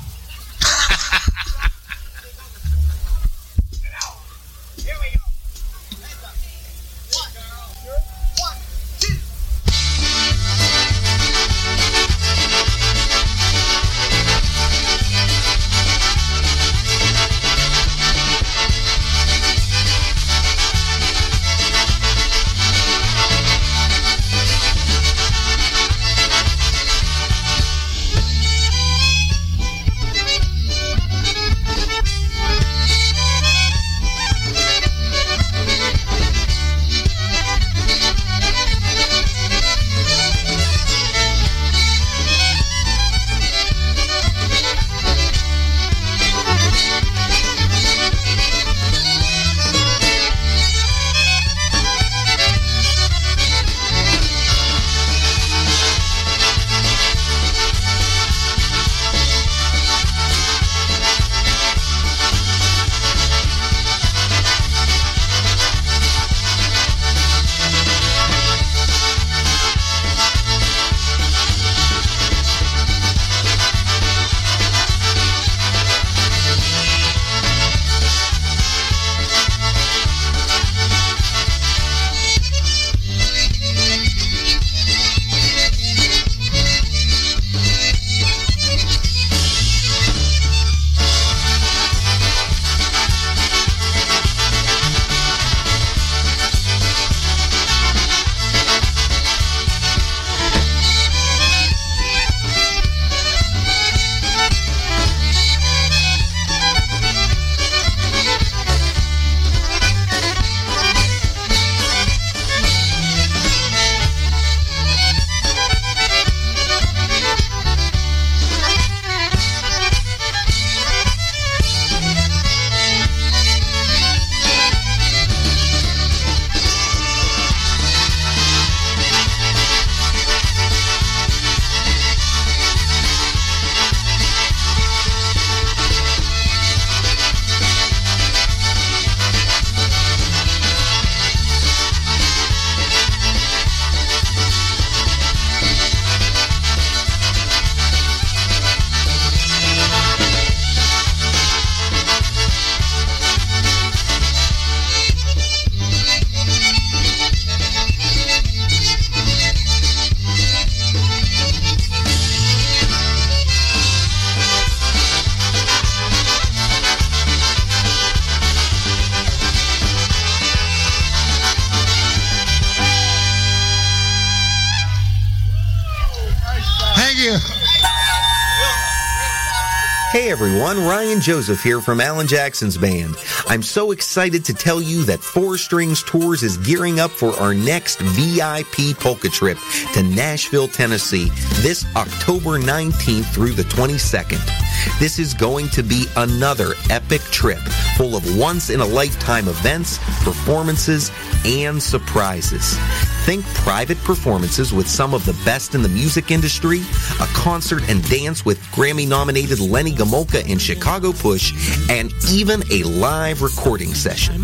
Hey 180.16 180.30
everyone, 180.30 180.82
Ryan 180.82 181.20
Joseph 181.20 181.62
here 181.62 181.82
from 181.82 182.00
Alan 182.00 182.26
Jackson's 182.26 182.78
band. 182.78 183.16
I'm 183.48 183.62
so 183.62 183.90
excited 183.90 184.46
to 184.46 184.54
tell 184.54 184.80
you 184.80 185.04
that 185.04 185.20
Four 185.20 185.58
Strings 185.58 186.02
Tours 186.02 186.42
is 186.42 186.56
gearing 186.56 186.98
up 186.98 187.10
for 187.10 187.34
our 187.34 187.52
next 187.52 187.98
VIP 188.00 188.96
polka 188.98 189.28
trip 189.28 189.58
to 189.92 190.02
Nashville, 190.02 190.68
Tennessee 190.68 191.28
this 191.60 191.84
October 191.94 192.58
19th 192.58 193.26
through 193.34 193.52
the 193.52 193.64
22nd. 193.64 194.65
This 194.98 195.18
is 195.18 195.34
going 195.34 195.68
to 195.70 195.82
be 195.82 196.06
another 196.16 196.74
epic 196.90 197.20
trip 197.22 197.60
full 197.96 198.16
of 198.16 198.38
once 198.38 198.70
in 198.70 198.80
a 198.80 198.84
lifetime 198.84 199.48
events, 199.48 199.98
performances, 200.22 201.10
and 201.44 201.82
surprises. 201.82 202.76
Think 203.24 203.44
private 203.54 203.98
performances 204.04 204.72
with 204.72 204.88
some 204.88 205.12
of 205.12 205.26
the 205.26 205.32
best 205.44 205.74
in 205.74 205.82
the 205.82 205.88
music 205.88 206.30
industry, 206.30 206.82
a 207.20 207.26
concert 207.34 207.82
and 207.88 208.08
dance 208.08 208.44
with 208.44 208.58
Grammy 208.66 209.06
nominated 209.08 209.58
Lenny 209.58 209.92
Gomulka 209.92 210.48
and 210.48 210.60
Chicago 210.60 211.12
Push, 211.12 211.90
and 211.90 212.12
even 212.30 212.62
a 212.70 212.84
live 212.84 213.42
recording 213.42 213.94
session. 213.94 214.40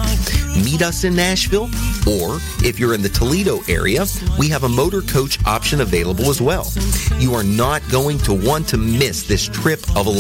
Meet 0.65 0.83
us 0.83 1.05
in 1.05 1.15
Nashville, 1.15 1.71
or 2.07 2.41
if 2.65 2.79
you're 2.79 2.95
in 2.95 3.03
the 3.03 3.09
Toledo 3.09 3.61
area, 3.69 4.05
we 4.39 4.49
have 4.49 4.65
a 4.65 4.69
motor 4.69 5.01
coach 5.03 5.39
option 5.47 5.81
available 5.81 6.29
as 6.29 6.43
well. 6.43 6.67
You 7.19 7.35
are 7.35 7.45
not 7.45 7.83
going 7.91 8.19
to 8.19 8.35
want 8.35 8.67
to 8.69 8.77
miss 8.79 9.23
this 9.23 9.47
trip 9.47 9.81
of 9.97 10.07
a 10.07 10.11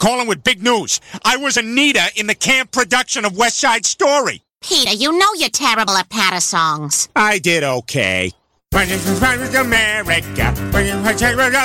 Calling 0.00 0.26
with 0.26 0.42
big 0.42 0.62
news. 0.62 0.98
I 1.26 1.36
was 1.36 1.58
Anita 1.58 2.10
in 2.16 2.26
the 2.26 2.34
camp 2.34 2.72
production 2.72 3.26
of 3.26 3.36
West 3.36 3.58
Side 3.58 3.84
Story. 3.84 4.42
Peter, 4.62 4.94
you 4.94 5.12
know 5.12 5.28
you're 5.36 5.50
terrible 5.50 5.92
at 5.92 6.08
patter 6.08 6.40
songs. 6.40 7.10
I 7.14 7.38
did 7.38 7.62
okay. 7.62 8.32
America, 8.72 9.60
America, 9.60 10.54
America, 10.72 11.64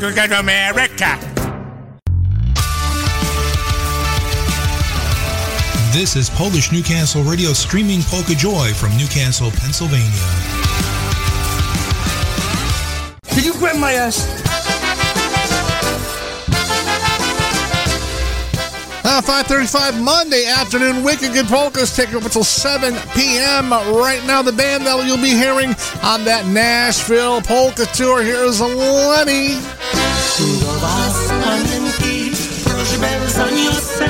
America, 0.00 0.40
America. 0.40 1.18
This 5.92 6.16
is 6.16 6.28
Polish 6.30 6.72
Newcastle 6.72 7.22
Radio 7.22 7.52
streaming 7.52 8.02
Polka 8.02 8.34
Joy 8.34 8.72
from 8.74 8.96
Newcastle, 8.96 9.52
Pennsylvania. 9.52 10.55
Can 13.36 13.44
you 13.44 13.52
grab 13.52 13.76
my 13.76 13.92
ass? 13.92 14.24
Uh, 19.04 19.20
5.35 19.20 20.02
Monday 20.02 20.46
afternoon, 20.46 21.04
Wicked 21.04 21.34
Good 21.34 21.44
Polkas 21.46 21.94
taking 21.94 22.16
up 22.16 22.24
until 22.24 22.42
7 22.42 22.94
p.m. 23.14 23.72
Right 23.72 24.24
now, 24.26 24.40
the 24.40 24.52
band 24.52 24.86
that 24.86 25.06
you'll 25.06 25.20
be 25.20 25.36
hearing 25.36 25.76
on 26.02 26.24
that 26.24 26.46
Nashville 26.46 27.42
Polka 27.42 27.84
Tour. 27.92 28.22
Here's 28.22 28.58
Lenny. 28.62 29.60
Do 30.40 30.72
was 30.80 31.28
panienki, 31.28 32.32
prośbę 32.64 33.28
zaniosę, 33.28 34.08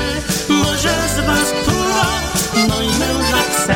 może 0.49 0.95
z 1.15 1.19
was 1.27 1.51
która 1.51 2.05
mój 2.67 2.87
męża 2.99 3.43
chce. 3.51 3.75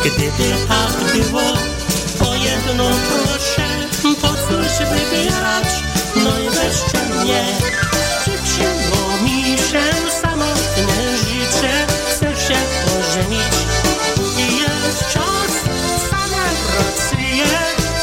Gdyby 0.00 0.48
tak 0.68 1.12
było, 1.12 1.42
o 2.30 2.34
jedno 2.34 2.84
proszę, 2.84 3.22
po 3.26 3.32
coś 3.32 3.51
no 6.16 6.38
i 6.38 6.50
weźcie 6.50 6.98
mnie. 6.98 7.44
Dziewczyno 8.26 9.22
mi 9.24 9.58
się 9.58 10.10
samotnie 10.22 10.94
życzę, 11.18 11.86
chcę 12.10 12.26
się 12.26 12.58
ożenić. 12.98 13.54
I 14.38 14.56
jest 14.56 15.00
czas, 15.12 15.52
same 16.10 16.44
racje, 16.76 17.46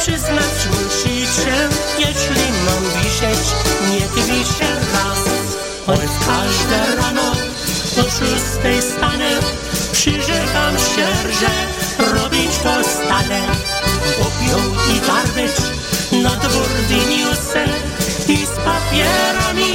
przyznać 0.01 0.57
musicie, 0.79 1.55
jeśli 1.99 2.45
mam 2.65 2.83
wisieć, 3.03 3.47
niech 3.91 4.25
wiszę 4.25 4.75
raz. 4.93 5.19
Choć 5.85 5.99
każde 6.27 6.95
rano 6.95 7.31
o 7.99 8.03
szóstej 8.03 8.81
stanę, 8.81 9.29
przyrzekam 9.91 10.77
się, 10.77 11.07
że 11.39 11.51
robić 12.13 12.57
to 12.63 12.83
stanę. 12.83 13.41
Popią 14.17 14.57
i 14.93 14.99
garbycz 15.07 15.78
na 16.11 16.29
dwór 16.29 16.67
wyniósł 16.87 17.39
i 18.27 18.45
z 18.45 18.49
papierami 18.49 19.73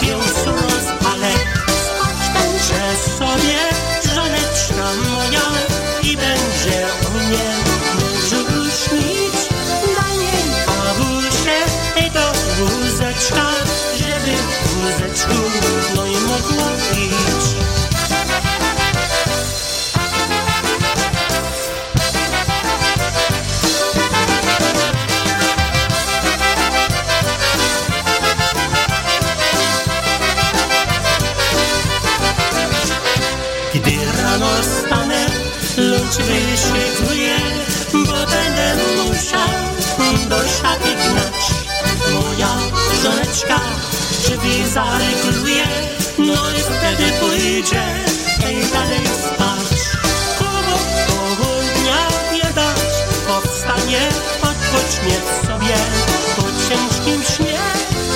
pił 0.00 0.18
rozpale. 0.18 1.32
Skoczkę 1.66 2.58
przez 2.58 3.18
sobie 3.18 3.81
lunch 36.12 36.28
wyszykuje, 36.28 37.36
bo 37.92 38.26
będę 38.26 38.76
musiał 38.96 39.48
do 40.28 40.38
szafy 40.38 40.94
gnać. 40.94 41.42
Moja 42.12 42.48
żoneczka 43.02 43.60
drzwi 44.22 44.68
zaregluje, 44.68 45.64
no 46.18 46.50
i 46.50 46.62
wtedy 46.62 47.12
pójdzie 47.20 47.82
i 48.50 48.72
dalej 48.72 49.06
spać. 49.06 49.78
Koło 50.38 50.78
południa 51.06 52.08
nie 52.32 52.54
dać, 52.54 52.92
powstanie, 53.26 54.08
odpocznie 54.42 55.16
sobie 55.46 55.76
po 56.36 56.42
ciężkim 56.42 57.22
śnie. 57.22 57.58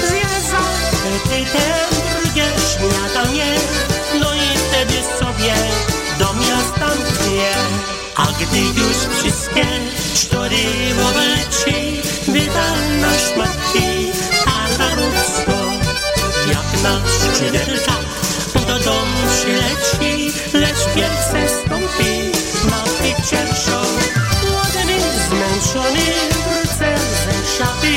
Zje 0.08 0.26
apetytem 0.56 1.86
drugie 2.22 2.46
śniadanie, 2.72 3.54
gdy 8.40 8.58
już 8.58 8.96
wszystkie 9.18 9.66
cztery 10.14 10.66
leci, 11.14 12.02
wyda 12.28 12.70
na 13.00 13.18
szmatki, 13.18 14.12
a 14.46 14.78
naród 14.78 15.16
sto, 15.26 15.58
jak 16.48 16.82
na 16.82 17.00
skrzydełkach, 17.08 18.06
do 18.66 18.78
domu 18.78 19.20
przyleci, 19.30 20.32
lecz 20.52 20.94
pierwsze 20.94 21.48
stąpi 21.48 22.36
na 22.70 22.86
show. 23.54 23.86
Głodny, 24.40 24.98
zmęczony, 25.28 26.06
wrócę 26.44 26.94
ze 27.24 27.58
szafy, 27.58 27.94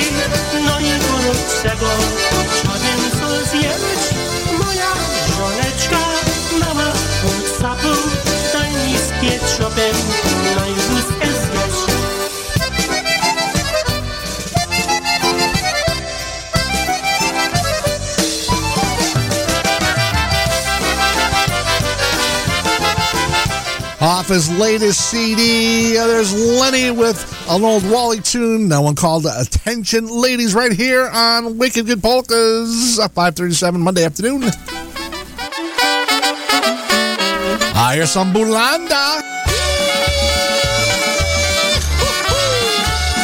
no 0.65 0.79
i 0.79 0.91
wrócę 0.99 1.75
go, 1.79 1.89
chciałbym 2.53 3.01
co 3.19 3.49
zjeść, 3.51 4.09
moja 4.59 4.91
żoneczka, 5.37 5.99
mama 6.59 6.91
whatsappu, 7.23 7.95
daj 8.53 8.71
mi 8.71 8.97
z 8.97 9.09
ketchupem, 9.21 9.95
his 24.29 24.49
latest 24.59 25.09
CD, 25.09 25.97
uh, 25.97 26.07
there's 26.07 26.33
Lenny 26.33 26.91
with 26.91 27.17
an 27.49 27.63
old 27.63 27.89
Wally 27.89 28.19
tune, 28.19 28.69
that 28.69 28.79
one 28.79 28.95
called 28.95 29.25
Attention 29.25 30.07
Ladies, 30.07 30.53
right 30.53 30.71
here 30.71 31.09
on 31.11 31.57
Wicked 31.57 31.85
Good 31.85 32.01
Polkas, 32.01 32.99
uh, 32.99 33.07
537 33.09 33.81
Monday 33.81 34.05
afternoon. 34.05 34.43
I 37.75 37.95
hear 37.95 38.05
some 38.05 38.31
Bulanda. 38.33 39.21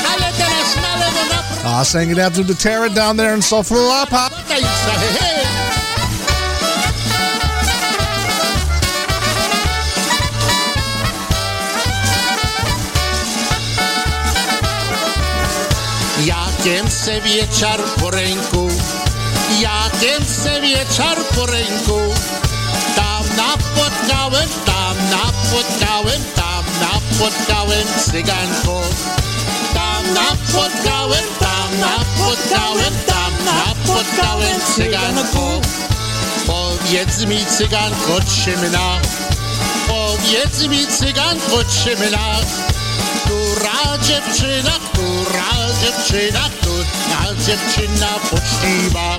Ale 0.10 0.30
teraz 0.34 0.76
na 0.82 0.91
lewo, 1.01 1.22
na 1.30 1.39
prawo. 1.62 1.80
Uh, 1.80 1.84
saying 1.84 2.12
it 2.12 2.34
to 2.34 2.43
the 2.43 2.56
Terra 2.56 2.89
down 2.89 3.18
there 3.18 3.34
in 3.34 3.41
Soflapa. 3.41 4.30
Se 16.66 17.22
wieczar 17.22 17.80
po 18.01 18.11
ręku, 18.11 18.68
jakiem 19.59 20.26
se 20.26 20.61
wieczar 20.61 21.18
po 21.36 21.45
ręku. 21.45 21.99
Tam 22.95 23.24
napotkałem, 23.38 24.49
tam 24.66 24.95
napotkałem, 25.09 26.22
tam 26.36 26.66
napotkałem 26.82 27.88
cyganko. 28.05 28.82
Tam 29.74 30.13
napotkałem, 30.13 31.24
tam 31.39 31.80
napotkałem, 31.80 32.93
tam 33.05 33.34
napotkałem 33.45 34.59
cyganko. 34.76 35.61
Powiedz 36.47 37.26
mi 37.26 37.45
cyganko 37.45 38.20
czymna, 38.45 38.99
powiedz 39.88 40.68
mi 40.68 40.88
cyganko 40.88 41.63
czymna. 41.84 42.74
Która 43.76 43.97
dziewczyna, 43.97 44.71
która 44.71 45.49
dziewczyna, 45.82 46.49
która 46.61 47.36
dziewczyna 47.45 48.07
poczciwa. 48.30 49.17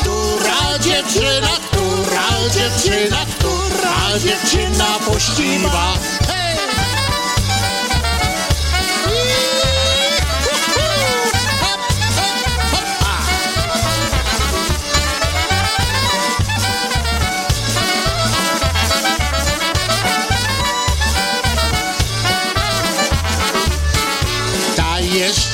Która 0.00 0.78
dziewczyna, 0.78 1.48
która 1.70 2.28
dziewczyna, 2.54 3.16
która 3.38 4.18
dziewczyna 4.18 4.98
poczciwa. 5.06 5.94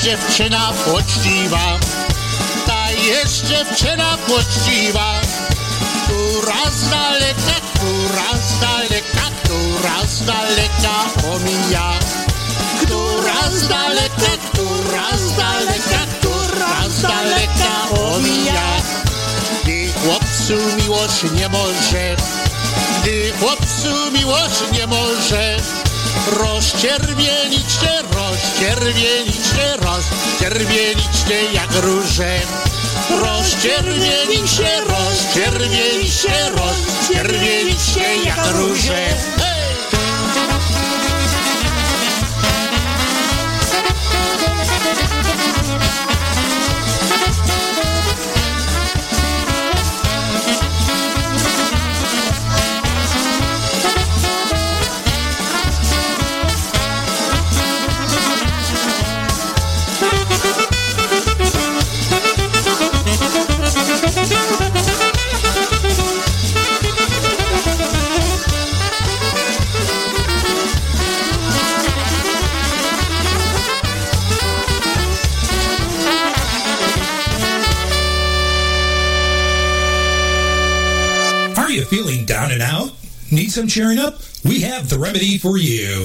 Jest 0.03 0.21
dziewczyna 0.27 0.73
poczciwa, 0.85 1.79
ta 2.67 2.91
jest 2.91 3.45
dziewczyna 3.45 4.17
poczciwa, 4.27 5.21
która 6.03 6.71
z 6.71 6.89
daleka, 6.89 7.61
która 7.73 8.41
z 8.41 8.59
daleka, 8.59 9.25
która 9.43 10.07
z 10.07 10.25
daleka 10.25 10.95
omija. 11.33 11.93
Która 12.81 13.49
z 13.51 13.67
daleka, 13.67 14.31
która 14.53 15.17
z 15.17 15.35
daleka, 15.37 16.05
która 16.19 16.89
z 16.89 17.01
daleka 17.01 18.01
omija. 18.01 18.81
Gdy 19.63 19.93
chłopcu 19.93 20.53
miłość 20.83 21.23
nie 21.33 21.49
może, 21.49 22.15
gdy 23.01 23.33
chłopcu 23.39 24.11
miłość 24.11 24.61
nie 24.71 24.87
może, 24.87 25.57
Rozczerwienić 26.27 27.71
się, 27.71 28.01
rozczerwienić 28.13 29.35
się, 29.35 29.77
rozczerwienić 29.81 31.15
się 31.27 31.53
jak 31.53 31.71
róże. 31.83 32.39
Rozczerwienić 33.21 34.51
się, 34.51 34.69
rozczerwienić 34.87 36.13
się, 36.13 36.49
rozczerwienić 36.55 37.81
się 37.81 38.25
jak 38.25 38.55
róże. 38.55 39.50
Some 83.61 83.67
cheering 83.67 83.99
up? 83.99 84.17
We 84.43 84.61
have 84.61 84.89
the 84.89 84.97
remedy 84.97 85.37
for 85.37 85.57
you. 85.57 86.01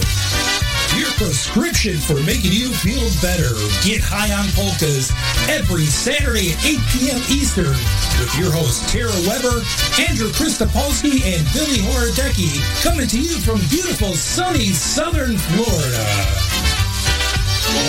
Your 0.93 1.09
prescription 1.17 1.97
for 1.97 2.21
making 2.29 2.53
you 2.53 2.69
feel 2.85 3.09
better. 3.25 3.49
Get 3.81 4.05
high 4.05 4.29
on 4.29 4.45
polkas 4.53 5.09
every 5.49 5.89
Saturday 5.89 6.53
at 6.53 6.61
8 6.61 6.77
p.m. 6.93 7.23
Eastern 7.33 7.73
with 8.21 8.29
your 8.37 8.53
hosts 8.53 8.85
Tara 8.93 9.17
Weber, 9.25 9.65
Andrew 10.05 10.29
Christopolsky, 10.37 11.25
and 11.25 11.49
Billy 11.57 11.81
Horodecki 11.81 12.61
coming 12.85 13.09
to 13.09 13.21
you 13.21 13.41
from 13.41 13.57
beautiful 13.73 14.13
sunny 14.13 14.77
southern 14.77 15.41
Florida. 15.57 16.05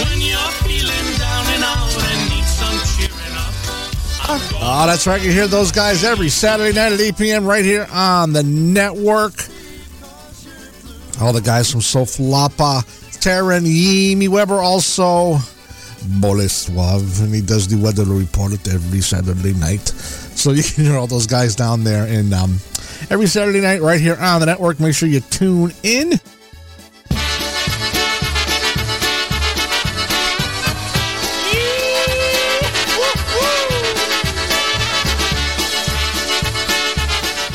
When 0.07 0.23
you're 0.23 0.53
feeling 0.63 1.07
down 1.19 1.43
and 1.59 1.63
out 1.67 1.91
and 1.91 2.19
need 2.31 2.47
some 2.47 2.79
cheering 2.95 3.35
up. 3.35 3.51
Oh, 4.63 4.83
that's 4.87 5.07
right. 5.07 5.21
You 5.21 5.31
hear 5.31 5.47
those 5.47 5.73
guys 5.73 6.05
every 6.05 6.29
Saturday 6.29 6.71
night 6.71 6.93
at 6.93 7.01
8 7.01 7.17
p.m. 7.17 7.43
right 7.43 7.65
here 7.65 7.87
on 7.91 8.31
the 8.31 8.43
network. 8.43 9.46
All 11.19 11.33
the 11.33 11.41
guys 11.41 11.71
from 11.71 11.81
Soflapa, 11.81 12.83
Terran, 13.19 13.63
Yimi 13.63 14.29
Weber, 14.29 14.59
also 14.59 15.37
Bolesław, 16.19 17.23
and 17.23 17.33
he 17.33 17.41
does 17.41 17.67
the 17.67 17.75
weather 17.75 18.05
report 18.05 18.53
every 18.67 19.01
Saturday 19.01 19.53
night. 19.53 19.87
So 19.87 20.51
you 20.51 20.61
can 20.61 20.85
hear 20.85 20.95
all 20.95 21.07
those 21.07 21.25
guys 21.25 21.55
down 21.55 21.83
there. 21.83 22.05
And 22.05 22.33
um, 22.33 22.59
every 23.09 23.25
Saturday 23.25 23.61
night 23.61 23.81
right 23.81 23.99
here 23.99 24.15
on 24.19 24.41
the 24.41 24.45
network, 24.45 24.79
make 24.79 24.93
sure 24.93 25.09
you 25.09 25.21
tune 25.21 25.73
in. 25.81 26.13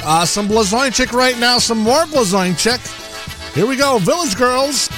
Uh, 0.05 0.27
some 0.27 0.49
Blazonczyk 0.49 1.13
right 1.13 1.39
now, 1.39 1.59
some 1.59 1.79
more 1.79 2.05
Blazonczyk. 2.07 3.02
Here 3.55 3.67
we 3.67 3.77
go, 3.77 3.99
Village 3.99 4.35
Girls. 4.35 4.89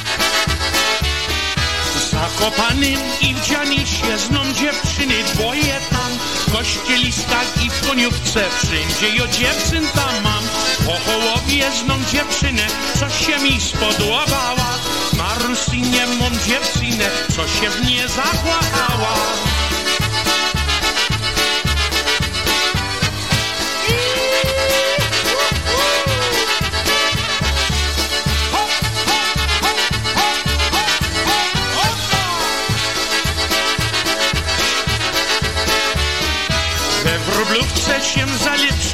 Zakopanym 2.10 3.00
i 3.20 3.34
w 3.34 3.40
Dzianisie 3.40 4.18
zną 4.18 4.52
dziewczyny 4.52 5.14
dwoje 5.34 5.80
tam. 5.90 6.10
Kościelistach 6.52 7.64
i 7.64 7.70
w 7.70 7.88
koniówce 7.88 8.44
wszędzie 8.50 9.16
jo 9.16 9.26
dziewczyn 9.26 9.86
tam 9.94 10.22
mam. 10.22 10.44
Po 10.86 10.92
Hołowie 10.92 11.64
zną 11.84 11.94
dziewczynę, 12.12 12.66
co 12.98 13.10
się 13.10 13.38
mi 13.38 13.60
spodobała. 13.60 14.78
Marusinie 15.16 16.06
mą 16.06 16.30
dziewczynę, 16.46 17.10
co 17.36 17.48
się 17.48 17.70
w 17.70 17.86
nie 17.86 18.08
zakochała 18.08 19.14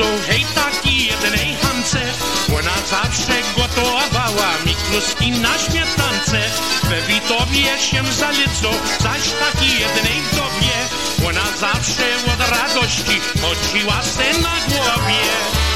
zalepszą, 0.00 0.22
hej 0.26 0.46
taki 0.54 1.06
jednej 1.06 1.56
hance. 1.62 2.00
Ona 2.58 2.74
zawsze 2.90 3.32
gotowała 3.56 4.50
mi 4.66 4.74
kluski 4.74 5.30
na 5.30 5.58
śmietance. 5.58 6.40
We 6.88 7.02
Witowie 7.02 7.78
się 7.78 8.12
zalepszą, 8.12 8.70
zaś 9.00 9.22
taki 9.40 9.70
jednej 9.70 10.22
wdowie 10.32 10.76
Ona 11.28 11.56
zawsze 11.60 12.04
od 12.32 12.50
radości 12.50 13.20
chodziła 13.42 14.02
se 14.02 14.40
na 14.40 14.54
głowie 14.68 15.69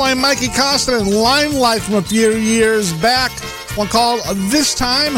Off 0.00 0.06
the 0.06 0.12
request 0.12 0.16
line, 0.16 0.18
Mikey 0.18 0.48
Costa 0.48 0.98
and 0.98 1.14
Limelight 1.14 1.82
from 1.82 1.96
a 1.96 2.02
few 2.02 2.32
years 2.32 2.92
back. 2.94 3.30
One 3.76 3.88
called 3.88 4.20
This 4.50 4.74
Time. 4.74 5.16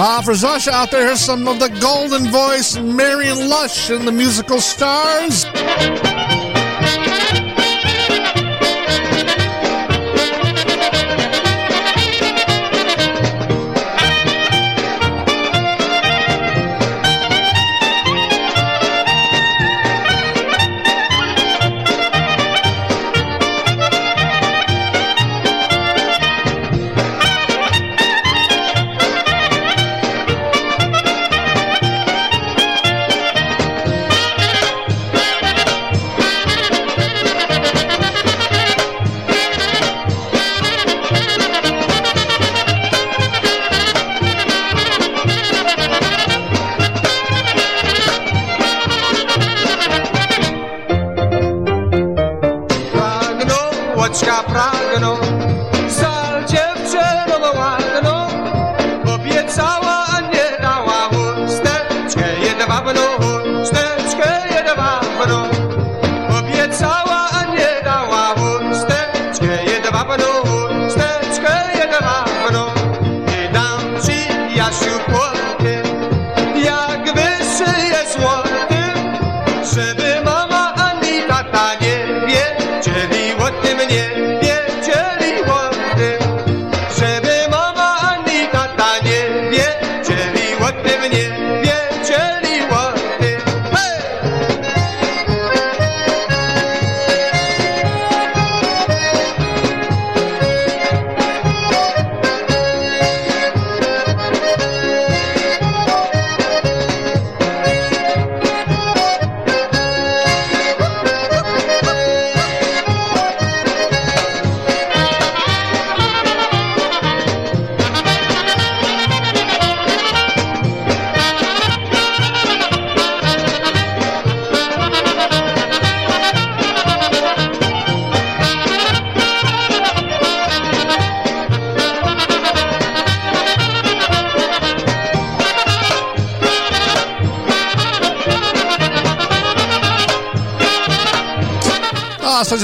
Ah, 0.00 0.22
for 0.24 0.32
Zasha 0.32 0.68
out 0.68 0.90
there, 0.90 1.06
here's 1.06 1.20
some 1.20 1.48
of 1.48 1.58
the 1.58 1.68
golden 1.80 2.30
voice 2.30 2.76
Marion 2.78 3.48
Lush 3.48 3.90
and 3.90 4.06
the 4.06 4.12
musical 4.12 4.60
Stars. 4.60 5.44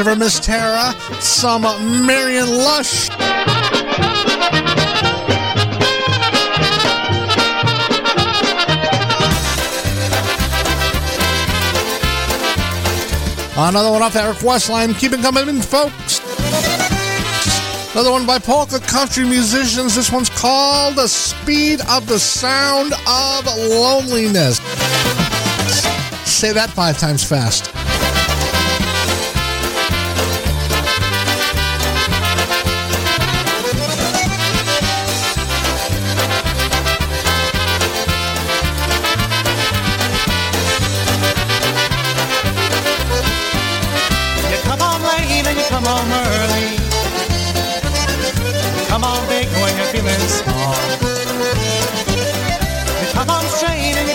A 0.01 0.05
for 0.05 0.16
Miss 0.16 0.40
Tara. 0.40 0.92
Some 1.20 1.62
Marion 2.07 2.49
Lush. 2.49 3.09
Another 13.57 13.90
one 13.90 14.03
off 14.03 14.14
that 14.14 14.26
request 14.28 14.68
line. 14.68 14.95
Keep 14.95 15.12
it 15.12 15.20
coming 15.20 15.49
in, 15.49 15.61
folks. 15.61 16.20
Another 17.92 18.11
one 18.11 18.26
by 18.26 18.38
Polka 18.38 18.80
Country 18.80 19.24
Musicians. 19.24 19.95
This 19.95 20.11
one's 20.11 20.30
called 20.30 20.97
The 20.97 21.07
Speed 21.07 21.80
of 21.88 22.07
the 22.07 22.18
Sound 22.18 22.92
of 23.07 23.47
Loneliness. 23.47 24.57
Say 26.24 26.53
that 26.53 26.70
five 26.70 26.99
times 26.99 27.22
fast. 27.22 27.74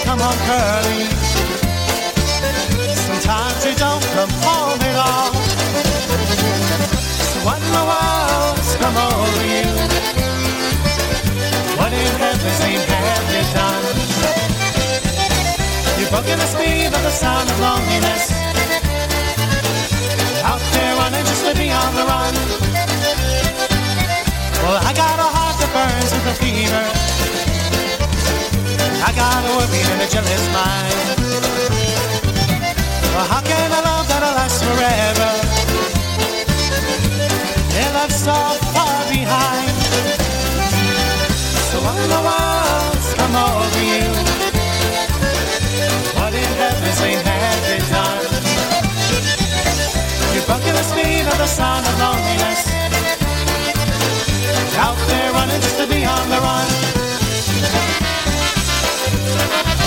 Come 0.10 0.22
on 0.22 0.38
curly. 0.50 1.06
Sometimes 3.08 3.62
you 3.64 3.76
don't 3.78 4.06
come 4.18 4.34
home 4.42 4.82
at 4.90 4.98
all. 5.06 5.34
So 7.30 7.38
what 7.46 7.60
in 7.62 7.72
the 7.78 7.86
world's 7.92 8.72
come 8.82 8.98
over 8.98 9.46
you? 9.54 9.70
What 11.78 11.92
in 11.94 12.14
heaven's 12.24 12.60
name 12.66 12.84
have 12.90 13.28
you 13.36 13.44
done? 13.54 13.86
You've 16.00 16.10
broken 16.10 16.40
the 16.42 16.50
speed 16.56 16.90
of 16.90 17.04
the 17.06 17.14
sound 17.24 17.48
of 17.54 17.58
loneliness. 17.60 18.26
Out 20.42 20.64
there 20.74 20.94
running 21.02 21.26
just 21.32 21.46
to 21.46 21.54
be 21.54 21.70
on 21.70 21.92
the 21.94 22.06
run. 22.10 22.34
Well, 24.64 24.82
I 24.90 24.92
got 25.04 25.18
a 25.28 25.30
heart 25.38 25.56
that 25.62 25.70
burns 25.78 26.12
with 26.18 26.34
a 26.34 26.36
fever. 26.42 27.29
I 29.10 29.16
got 29.16 29.42
a 29.42 29.52
working 29.58 29.88
and 29.90 30.02
a 30.06 30.08
jealous 30.08 30.46
mind. 30.54 31.18
Well, 33.10 33.26
how 33.26 33.42
can 33.42 33.72
a 33.74 33.82
love 33.82 34.06
that'll 34.06 34.38
last 34.38 34.62
forever? 34.62 35.32
Yeah, 37.74 37.90
love's 37.98 38.22
so 38.22 38.38
far 38.70 39.02
behind. 39.10 39.74
So 41.74 41.82
in 41.90 42.06
the 42.14 42.22
world's 42.22 43.10
come 43.18 43.34
over 43.34 43.82
you? 43.82 44.14
What 46.14 46.34
in 46.38 46.52
heaven's 46.62 47.02
name 47.02 47.26
have 47.26 47.66
you 47.66 47.82
done? 47.90 48.30
You're 50.38 50.46
bucking 50.46 50.78
the 50.78 50.86
speed 50.86 51.26
of 51.26 51.38
the 51.42 51.48
sound 51.50 51.82
of 51.82 51.98
loneliness. 51.98 52.62
Out 54.78 55.02
there 55.10 55.32
running 55.34 55.62
just 55.66 55.78
to 55.80 55.88
be 55.88 56.06
on 56.06 56.30
the 56.30 56.38
run. 56.46 56.90
The 59.36 59.79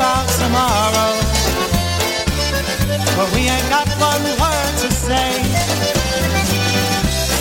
about 0.00 0.28
tomorrow? 0.40 1.12
But 3.16 3.28
we 3.36 3.52
ain't 3.52 3.68
got 3.68 3.86
one 4.00 4.24
word 4.40 4.74
to 4.80 4.88
say. 4.88 5.30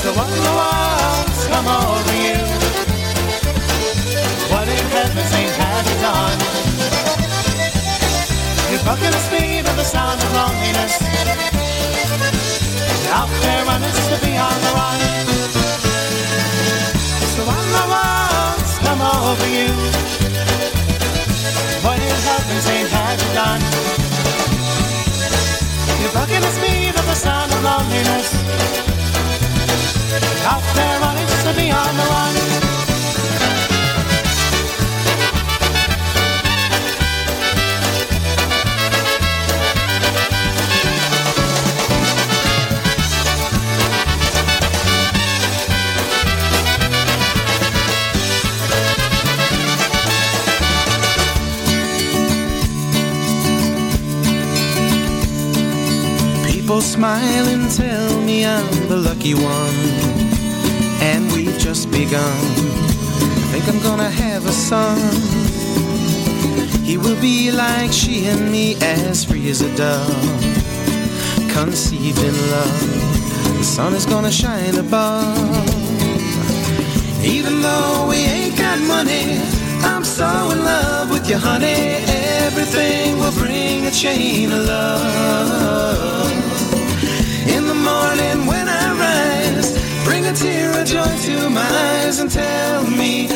So 0.03 0.11
what 0.11 0.27
in 0.27 0.41
the 0.43 0.55
world's 0.59 1.41
come 1.47 1.67
over 1.71 2.15
you? 2.25 2.39
What 4.51 4.67
in 4.67 4.85
heaven's 4.91 5.33
ain't 5.39 5.55
have 5.61 5.85
you 5.89 5.97
done? 6.03 6.39
You're 8.69 8.83
bucking 8.83 9.13
the 9.17 9.23
speed 9.27 9.63
of 9.63 9.75
the 9.77 9.87
sound 9.95 10.19
of 10.19 10.29
loneliness. 10.35 10.95
Out 13.19 13.31
there 13.43 13.63
just 13.95 14.09
to 14.11 14.17
be 14.25 14.35
on 14.35 14.57
the 14.65 14.71
run. 14.79 14.99
So 17.33 17.41
when 17.49 17.65
the 17.77 17.85
world's 17.93 18.73
come 18.83 19.01
over 19.01 19.47
you, 19.47 20.28
in 22.47 22.69
ain't 22.69 22.89
have 22.89 23.21
you 23.21 23.33
done? 23.33 24.08
Smile 56.99 57.47
and 57.47 57.71
tell 57.71 58.21
me 58.23 58.45
I'm 58.45 58.87
the 58.89 58.97
lucky 58.97 59.33
one, 59.33 59.79
and 61.01 61.31
we've 61.31 61.57
just 61.57 61.89
begun. 61.91 62.39
I 63.41 63.45
think 63.51 63.65
I'm 63.69 63.81
gonna 63.81 64.09
have 64.09 64.45
a 64.45 64.51
son. 64.51 64.99
He 66.83 66.97
will 66.97 67.19
be 67.21 67.51
like 67.51 67.93
she 67.93 68.25
and 68.25 68.51
me, 68.51 68.75
as 68.81 69.23
free 69.23 69.49
as 69.49 69.61
a 69.61 69.71
dove, 69.77 70.43
conceived 71.55 72.19
in 72.19 72.35
love. 72.55 72.81
The 73.59 73.63
sun 73.63 73.93
is 73.93 74.05
gonna 74.05 74.33
shine 74.43 74.75
above. 74.75 75.69
Even 77.23 77.61
though 77.61 78.07
we 78.09 78.17
ain't 78.17 78.57
got 78.57 78.77
money, 78.95 79.39
I'm 79.91 80.03
so 80.03 80.51
in 80.51 80.59
love 80.73 81.09
with 81.11 81.29
you, 81.29 81.37
honey. 81.37 82.03
Everything 82.43 83.17
will 83.19 83.35
bring 83.43 83.85
a 83.85 83.91
chain 83.91 84.51
of 84.51 84.65
love. 84.67 86.48
Morning 87.83 88.45
when 88.45 88.67
I 88.67 88.93
rise, 89.05 89.71
bring 90.03 90.25
a 90.25 90.33
tear 90.33 90.69
of 90.79 90.85
joy 90.87 91.17
to 91.27 91.49
my 91.49 91.61
eyes 91.61 92.19
and 92.19 92.29
tell 92.29 92.83
me 92.83 93.27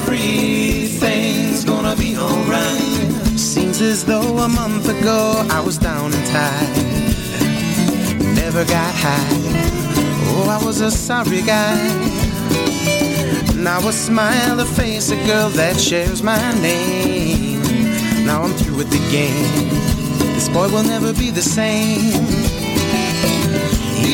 everything's 0.00 1.64
gonna 1.64 1.94
be 1.96 2.16
alright. 2.16 3.38
Seems 3.38 3.80
as 3.80 4.04
though 4.04 4.38
a 4.38 4.48
month 4.48 4.88
ago 4.88 5.44
I 5.50 5.60
was 5.60 5.78
down 5.78 6.12
and 6.12 6.26
tired, 6.26 6.76
never 8.34 8.64
got 8.64 8.94
high. 8.94 9.36
Oh, 10.32 10.48
I 10.48 10.58
was 10.64 10.80
a 10.80 10.90
sorry 10.90 11.42
guy. 11.42 11.76
Now 13.56 13.80
I 13.80 13.90
smile 13.90 14.56
to 14.56 14.64
face 14.64 15.10
a 15.10 15.16
girl 15.26 15.50
that 15.50 15.78
shares 15.78 16.22
my 16.22 16.52
name. 16.62 17.60
Now 18.24 18.42
I'm 18.42 18.54
through 18.54 18.76
with 18.76 18.90
the 18.90 19.00
game. 19.10 19.68
This 20.34 20.48
boy 20.48 20.68
will 20.70 20.82
never 20.82 21.12
be 21.12 21.30
the 21.30 21.42
same. 21.42 22.39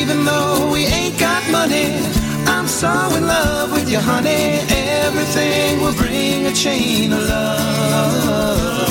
Even 0.09 0.23
though 0.23 0.71
we 0.71 0.85
ain't 0.85 1.19
got 1.19 1.43
money, 1.51 1.99
I'm 2.47 2.65
so 2.65 2.87
in 3.17 3.27
love 3.27 3.73
with 3.73 3.89
you, 3.91 3.99
honey. 3.99 4.61
Everything 5.03 5.81
will 5.81 5.93
bring 5.95 6.45
a 6.45 6.53
chain 6.53 7.11
of 7.11 7.27
love. 7.27 8.87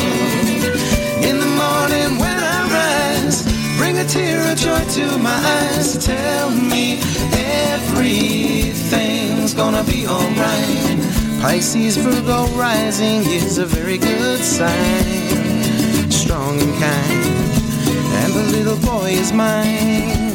In 1.25 1.41
the 1.41 1.47
morning 1.47 2.19
when 2.21 2.39
I 2.39 2.69
rise, 2.69 3.47
bring 3.79 3.97
a 3.97 4.05
tear 4.05 4.53
of 4.53 4.59
joy 4.59 4.85
to 4.97 5.17
my 5.17 5.33
eyes. 5.33 5.97
Tell 6.05 6.51
me 6.51 7.01
everything's 7.73 9.55
gonna 9.55 9.85
be 9.85 10.07
alright. 10.07 11.01
Pisces 11.41 11.97
Virgo 11.97 12.47
rising 12.59 13.25
is 13.25 13.57
a 13.57 13.65
very 13.65 13.97
good 13.97 14.41
sign. 14.41 15.31
Strong 16.11 16.61
and 16.61 16.75
kind, 16.79 17.25
and 18.21 18.35
the 18.35 18.43
little 18.53 18.77
boy 18.77 19.13
is 19.13 19.33
mine. 19.33 20.26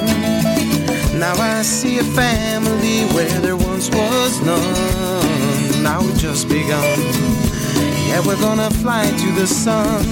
Now 1.22 1.38
I 1.38 1.62
see 1.62 2.00
a 2.00 2.04
family 2.04 3.06
where 3.14 3.40
there 3.42 3.56
once 3.56 3.92
was 3.92 4.42
none. 4.42 5.84
Now 5.84 6.02
we've 6.02 6.18
just 6.18 6.50
begun. 6.50 7.00
Yeah, 8.10 8.22
we're 8.26 8.42
gonna 8.42 8.72
fly 8.82 9.06
to 9.06 9.32
the 9.40 9.46
sun. 9.46 10.04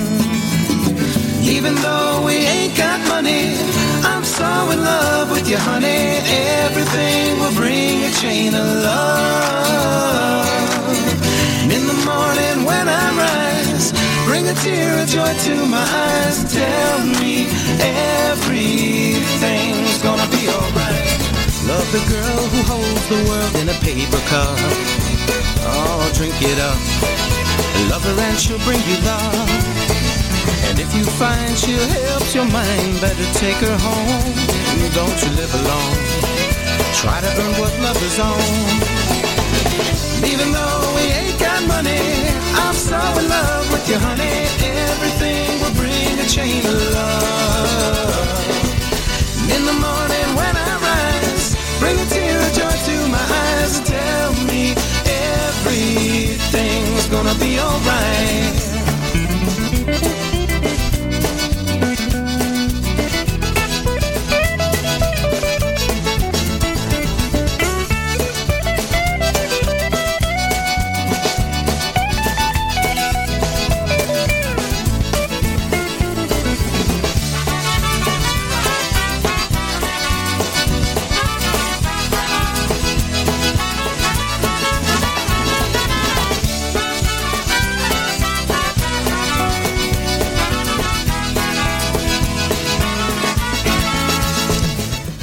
Even 1.42 1.74
though 1.82 2.22
we 2.24 2.36
ain't 2.54 2.78
got 2.78 3.00
money, 3.08 3.58
I'm 4.04 4.24
so 4.24 4.70
in 4.70 4.84
love 4.84 5.32
with 5.32 5.50
you, 5.50 5.58
honey. 5.58 6.22
Everything 6.62 7.40
will 7.40 7.56
bring 7.56 8.04
a 8.04 8.12
chain 8.22 8.54
of 8.54 8.68
love. 8.90 10.46
In 11.64 11.88
the 11.88 11.98
morning 12.06 12.66
when 12.70 12.88
I 12.88 13.10
rise, 13.26 13.94
bring 14.28 14.48
a 14.48 14.54
tear 14.62 15.02
of 15.02 15.08
joy 15.10 15.34
to 15.34 15.66
my 15.66 15.82
eyes. 15.82 16.44
Tell 16.54 17.00
me 17.20 17.48
everything's 18.30 19.18
gonna 20.04 20.28
be 20.30 20.48
alright. 20.50 20.89
Love 21.70 21.92
the 21.92 22.02
girl 22.10 22.42
who 22.50 22.60
holds 22.66 23.06
the 23.14 23.22
world 23.30 23.56
in 23.62 23.70
a 23.70 23.78
paper 23.86 24.18
cup. 24.26 24.58
Oh, 25.70 26.02
drink 26.18 26.34
it 26.42 26.58
up. 26.58 26.82
Love 27.94 28.04
her 28.10 28.18
and 28.26 28.40
she'll 28.40 28.58
bring 28.66 28.82
you 28.90 28.98
love. 29.06 29.50
And 30.66 30.80
if 30.80 30.90
you 30.98 31.06
find 31.06 31.56
she 31.56 31.78
helps 31.78 32.34
your 32.34 32.50
mind, 32.50 33.00
better 33.00 33.28
take 33.38 33.62
her 33.62 33.78
home. 33.78 34.34
Don't 34.98 35.18
you 35.22 35.30
live 35.38 35.54
alone. 35.62 35.98
Try 36.98 37.22
to 37.22 37.30
earn 37.38 37.54
what 37.62 37.74
love 37.86 38.02
is 38.02 38.18
on. 38.18 38.42
Even 40.26 40.50
though 40.52 40.82
we 40.98 41.06
ain't 41.22 41.40
got 41.40 41.62
money, 41.70 42.02
I'm 42.66 42.74
so 42.74 42.98
in 42.98 43.30
love 43.30 43.72
with 43.72 43.86
you, 43.88 44.00
honey. 44.02 44.50
Everything 44.90 45.62
will 45.62 45.76
bring 45.78 46.18
a 46.18 46.26
chain 46.26 46.66
of 46.66 46.78
love. 46.98 48.40
In 49.54 49.66
the 49.70 49.74
morning 49.74 50.19
everything's 55.90 57.08
gonna 57.08 57.36
be 57.36 57.60
alright. 57.60 58.69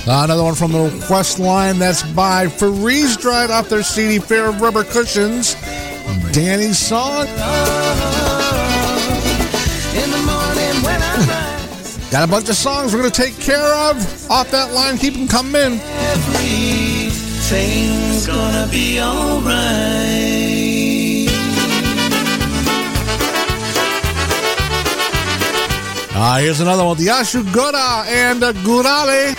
Another 0.06 0.44
one 0.44 0.54
from 0.54 0.72
the 0.72 0.78
request 0.80 1.38
line 1.38 1.78
that's 1.78 2.02
by 2.12 2.48
Freeze 2.48 3.16
Dried 3.16 3.50
off 3.50 3.68
their 3.68 3.82
CD 3.82 4.18
Fair 4.18 4.46
of 4.48 4.60
Rubber 4.60 4.84
Cushions. 4.84 5.54
Danny's 6.32 6.78
song. 6.78 7.26
In 9.96 10.10
the 10.10 10.22
morning 10.24 10.82
when 10.84 11.02
I 11.02 11.16
rise, 11.28 11.98
Got 12.10 12.28
a 12.28 12.30
bunch 12.30 12.48
of 12.48 12.54
songs 12.54 12.92
we're 12.92 13.00
going 13.00 13.10
to 13.10 13.22
take 13.22 13.38
care 13.40 13.74
of 13.74 14.30
off 14.30 14.50
that 14.52 14.72
line. 14.72 14.96
Keep 14.98 15.14
them 15.14 15.26
coming 15.28 15.54
in. 15.54 15.80
everything's 15.80 17.16
gonna 18.26 18.68
be 18.70 19.00
alright. 19.00 20.26
Uh, 26.18 26.38
here's 26.38 26.60
another 26.60 26.82
one. 26.84 26.96
The 26.96 27.08
Ashugura 27.08 28.06
and 28.06 28.42
uh, 28.42 28.52
Gurale. 28.52 29.36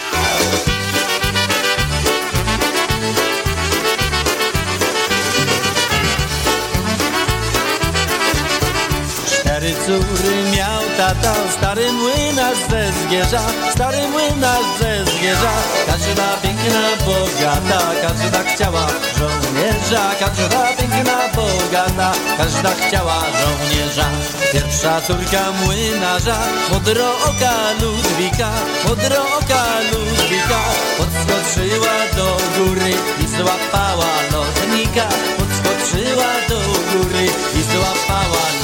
Córy 9.87 10.51
miał 10.55 10.81
tata 10.97 11.33
Stary 11.57 11.91
młynarz 11.91 12.57
ze 12.69 12.91
Zgierza 12.91 13.41
Stary 13.71 14.07
młynarz 14.07 14.67
ze 14.79 15.05
Zgierza 15.05 15.53
Każda 15.87 16.27
piękna, 16.41 16.83
bogata 17.05 17.81
Każda 18.01 18.43
chciała 18.43 18.87
żołnierza. 19.17 20.03
Każda 20.19 20.61
piękna, 20.77 21.17
bogata 21.35 22.11
Każda 22.37 22.69
chciała 22.69 23.23
żołnierza. 23.39 24.09
Pierwsza 24.53 25.01
córka 25.01 25.51
młynarza 25.51 26.37
Modrooka 26.71 27.53
Ludwika 27.81 28.49
Modrooka 28.87 29.61
Ludwika. 29.91 30.61
Podskoczyła 30.97 31.95
do 32.17 32.37
góry 32.57 32.93
I 33.23 33.27
złapała 33.27 34.11
lotnika. 34.31 35.07
Podskoczyła 35.37 36.31
do 36.49 36.59
góry 36.91 37.25
I 37.59 37.61
złapała 37.63 38.56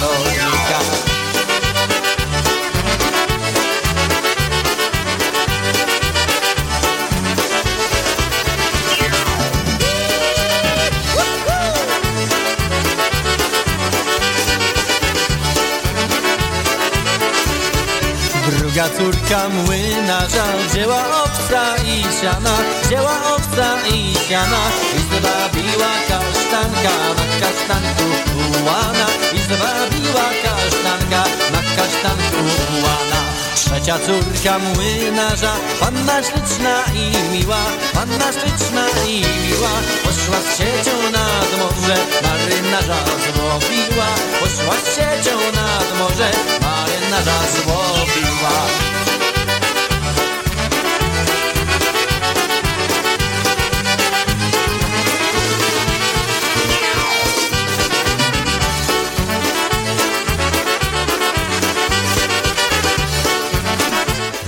Druga 18.74 18.89
córka 18.97 19.49
młynarza 19.49 20.45
wzięła 20.69 21.24
owca 21.24 21.76
i 21.86 22.03
siana, 22.21 22.57
wzięła 22.84 23.36
owca 23.36 23.67
i 23.93 24.13
siana. 24.30 24.61
I 24.97 24.99
zwabiła 24.99 25.91
kasztanka 26.07 26.93
na 27.17 27.26
kasztanku 27.41 28.03
ułana 28.39 29.07
i 29.36 29.38
zwabiła 29.38 30.26
kasztanka 30.43 31.24
na 31.53 31.61
kasztanku 31.76 32.41
ułana. 32.74 33.19
Trzecia 33.55 33.97
córka 34.05 34.59
młynarza, 34.59 35.53
panna 35.80 36.24
śliczna 36.24 36.84
i 36.93 37.32
miła, 37.32 37.63
panna 37.93 38.32
śliczna 38.32 38.86
i 39.07 39.21
miła, 39.43 39.74
poszła 40.03 40.39
z 40.41 40.57
siecią 40.57 41.11
nad 41.11 41.49
morze, 41.59 41.97
marynarza 42.24 42.97
złowiła, 43.36 44.07
poszła 44.39 44.76
z 44.84 44.95
siecią 44.95 45.38
nad 45.55 45.99
morze, 45.99 46.32
marynarza 46.61 46.93
złowiła. 47.22 48.68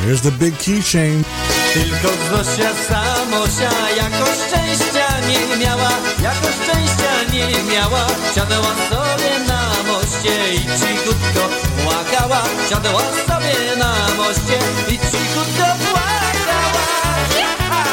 Here's 0.05 0.21
the 0.21 0.31
big 0.31 0.57
keychain. 0.57 1.23
Tylko 1.73 2.09
Zosia 2.29 2.73
samosia 2.87 3.89
jako 3.97 4.25
szczęścia 4.25 5.07
nie 5.27 5.65
miała, 5.65 5.89
jako 6.21 6.47
szczęścia 6.63 7.33
nie 7.33 7.63
miała. 7.73 8.07
Siadała 8.35 8.75
sobie 8.89 9.04
moście 10.25 10.53
i 10.53 10.59
cichutko 10.59 11.49
płakała. 11.83 12.43
Siadała 12.69 13.01
sobie 13.01 13.75
na 13.77 13.93
moście 14.17 14.59
i 14.87 14.99
cichutko 14.99 15.65
płakała. 15.85 16.85
Jecha, 17.35 17.83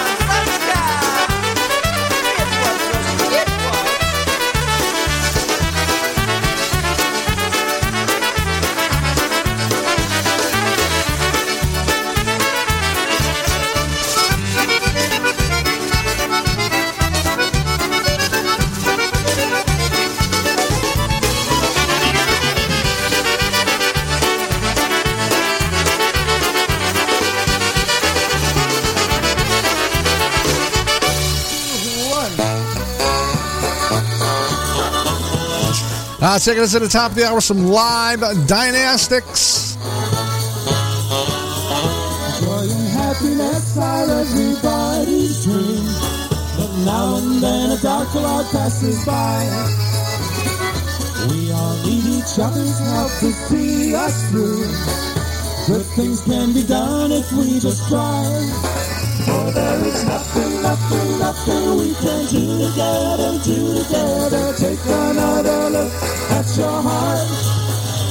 Uh, 36.32 36.38
taking 36.38 36.62
us 36.62 36.72
to 36.72 36.78
the 36.78 36.88
top 36.88 37.10
of 37.10 37.14
the 37.14 37.26
hour, 37.26 37.42
some 37.42 37.66
live 37.66 38.20
dynastics. 38.46 39.76
Joy 42.40 42.72
and 42.72 42.88
happiness 42.88 43.76
are 43.76 44.08
everybody's 44.08 45.44
dream. 45.44 45.84
But 46.56 46.72
now 46.86 47.16
and 47.18 47.42
then 47.42 47.76
a 47.76 47.82
dark 47.82 48.08
cloud 48.08 48.46
passes 48.46 49.04
by. 49.04 49.44
We 51.28 51.52
all 51.52 51.76
need 51.84 52.06
each 52.06 52.38
other's 52.38 52.78
help 52.78 53.12
to 53.20 53.30
see 53.30 53.94
us 53.94 54.30
through. 54.30 54.64
Good 55.66 55.84
things 55.96 56.22
can 56.22 56.54
be 56.54 56.62
done 56.62 57.12
if 57.12 57.30
we 57.32 57.60
just 57.60 57.86
try. 57.90 58.71
There 59.54 59.84
is 59.84 60.04
nothing, 60.04 60.62
nothing, 60.62 61.18
nothing 61.18 61.76
we 61.76 61.92
can 61.94 62.26
do 62.26 62.68
together, 62.68 63.38
do 63.44 63.82
together. 63.82 64.54
Take 64.56 64.84
another 64.86 65.68
look 65.68 65.92
at 66.32 66.56
your 66.56 66.80
heart. 66.80 67.28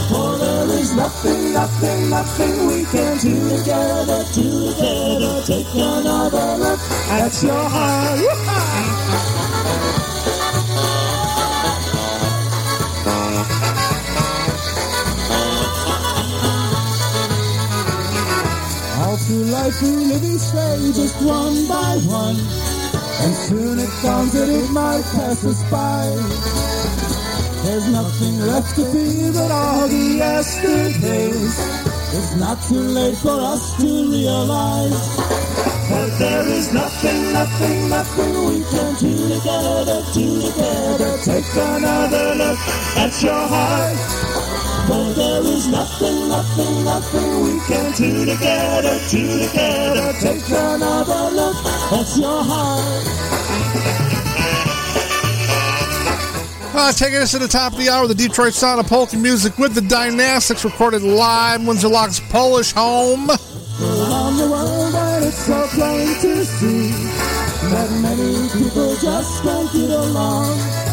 For 0.09 0.37
there 0.37 0.69
is 0.77 0.93
nothing, 0.93 1.53
nothing, 1.53 2.09
nothing 2.11 2.67
we 2.67 2.85
can 2.85 3.17
do 3.17 3.57
together, 3.57 4.23
do 4.35 4.69
together. 4.69 5.41
Take 5.47 5.73
another 5.73 6.57
look 6.57 6.79
at 7.09 7.41
your 7.41 7.69
heart. 7.69 8.90
Life 19.61 19.81
we 19.81 19.89
live 19.89 20.23
each 20.23 20.49
just 20.97 21.21
one 21.21 21.67
by 21.67 21.93
one. 22.09 22.39
And 23.21 23.33
soon 23.45 23.77
it 23.77 23.93
comes 24.01 24.33
that 24.33 24.49
it 24.49 24.69
might 24.71 25.05
pass 25.13 25.45
us 25.45 25.61
by. 25.69 26.05
There's 27.63 27.87
nothing 27.89 28.39
left 28.41 28.75
to 28.77 28.85
be 28.91 29.29
but 29.31 29.51
all 29.51 29.87
the 29.87 30.05
yesterdays. 30.17 31.53
It's 32.17 32.35
not 32.37 32.57
too 32.67 32.85
late 32.97 33.17
for 33.17 33.37
us 33.53 33.77
to 33.77 33.89
realize. 34.09 35.01
But 35.89 36.09
there 36.17 36.47
is 36.47 36.73
nothing, 36.73 37.21
nothing, 37.33 37.89
nothing 37.89 38.33
we 38.49 38.63
can 38.65 38.95
do 38.95 39.13
together, 39.35 40.01
do 40.13 40.41
together. 40.41 41.17
Take 41.21 41.49
another 41.53 42.33
look 42.35 42.59
at 42.97 43.13
your 43.21 43.43
heart. 43.53 44.30
For 44.87 45.13
there 45.13 45.43
is 45.43 45.67
nothing, 45.67 46.29
nothing, 46.29 46.83
nothing 46.83 47.43
we 47.43 47.59
can 47.67 47.91
do 47.93 48.25
together, 48.25 48.99
do 49.09 49.47
together. 49.47 50.13
Take 50.19 50.49
another 50.49 51.35
look 51.35 51.55
at 51.65 52.17
your 52.17 52.43
heart. 52.43 53.21
Uh, 56.73 56.91
taking 56.93 57.17
us 57.17 57.31
to 57.31 57.39
the 57.39 57.47
top 57.47 57.73
of 57.73 57.79
the 57.79 57.89
hour, 57.89 58.07
the 58.07 58.15
Detroit 58.15 58.53
sound 58.53 58.79
of 58.79 58.87
polka 58.87 59.17
music 59.17 59.57
with 59.57 59.75
the 59.75 59.81
Dynastics 59.81 60.63
recorded 60.63 61.03
live 61.03 61.59
in 61.59 61.67
Windsor 61.67 61.89
Locks 61.89 62.19
Polish 62.19 62.71
home. 62.71 63.29
Around 63.29 64.37
the 64.37 64.47
world, 64.49 64.95
and 64.95 65.25
it's 65.25 65.37
so 65.37 65.67
plain 65.67 66.07
to 66.21 66.45
see 66.45 66.91
that 67.69 67.91
many 68.01 68.49
people 68.49 68.95
just 68.95 69.43
can't 69.43 69.71
get 69.73 69.89
along. 69.89 70.90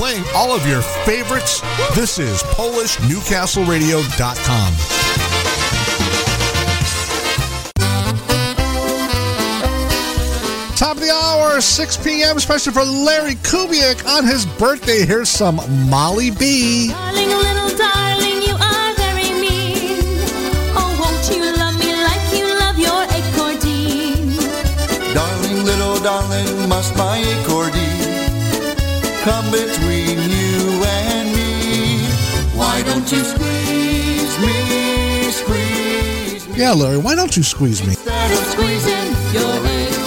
Playing 0.00 0.24
all 0.34 0.56
of 0.56 0.64
your 0.66 0.80
favorites. 0.80 1.60
This 1.94 2.18
is 2.18 2.42
PolishNewcastleRadio.com. 2.56 4.74
Top 10.74 10.96
of 10.96 11.02
the 11.02 11.10
hour, 11.10 11.60
6 11.60 11.96
p.m., 11.98 12.40
special 12.40 12.72
for 12.72 12.82
Larry 12.82 13.34
Kubiak 13.34 14.06
on 14.06 14.24
his 14.24 14.46
birthday. 14.46 15.04
Here's 15.04 15.28
some 15.28 15.60
Molly 15.90 16.30
B. 16.30 16.88
Darling, 16.88 17.28
little 17.28 17.68
darling, 17.76 18.40
you 18.40 18.54
are 18.54 18.94
very 18.94 19.32
mean. 19.38 19.98
Oh, 20.80 20.96
won't 20.98 21.28
you 21.30 21.44
love 21.58 21.78
me 21.78 21.92
like 21.92 22.32
you 22.32 22.46
love 22.58 22.78
your 22.78 23.04
accordion? 23.04 24.32
Darling, 25.12 25.62
little 25.66 26.00
darling, 26.00 26.30
must 26.30 26.30
my 26.30 26.38
accordion 26.38 26.49
come 29.30 29.50
between 29.52 30.18
you 30.34 30.82
and 30.82 31.26
me. 31.36 32.02
Why 32.60 32.82
don't 32.82 33.08
you 33.12 33.22
squeeze 33.32 34.34
me, 34.44 34.56
squeeze 35.42 36.48
me? 36.48 36.54
Yeah, 36.62 36.72
Larry, 36.72 36.98
why 36.98 37.14
don't 37.14 37.34
you 37.36 37.44
squeeze 37.44 37.80
me? 37.86 37.90
Instead 37.90 38.30
of 38.38 38.44
squeezing 38.54 39.10
your 39.36 39.56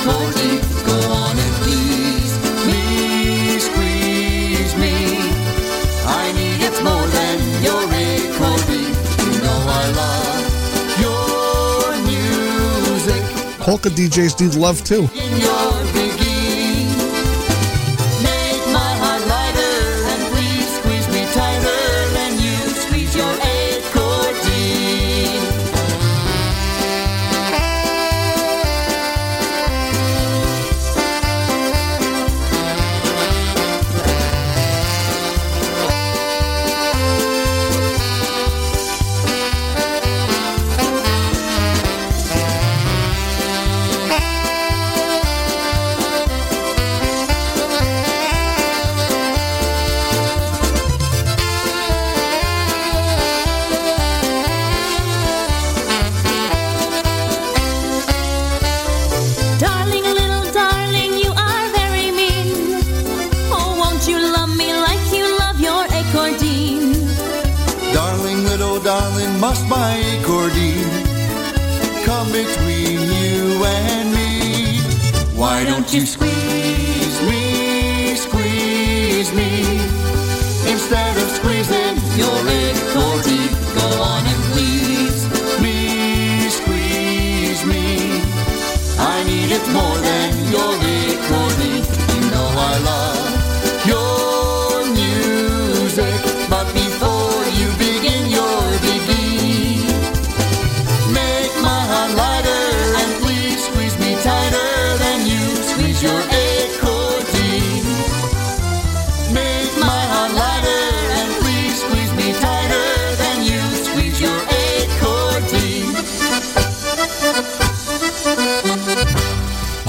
cozy, 0.06 0.54
go 0.90 0.98
on 1.22 1.36
and 1.46 1.54
please 1.62 2.34
me, 2.70 2.84
squeeze 3.70 4.74
me. 4.84 4.94
I 6.22 6.26
need 6.40 6.60
it 6.70 6.78
more 6.88 7.08
than 7.18 7.38
your 7.68 7.84
cozy. 8.40 8.84
You 9.32 9.40
know 9.46 9.60
I 9.82 9.84
love 10.02 10.46
your 11.06 11.86
music. 12.12 13.24
Polka 13.60 13.90
DJs 13.90 14.34
need 14.42 14.56
love 14.56 14.84
too. 14.84 15.08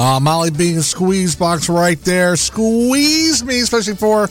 Uh, 0.04 0.20
Molly 0.20 0.50
being 0.50 0.76
a 0.76 0.82
squeeze 0.82 1.34
box 1.34 1.70
right 1.70 1.98
there. 2.02 2.36
Squeeze 2.36 3.42
me, 3.42 3.60
especially 3.60 3.94
for 3.94 4.28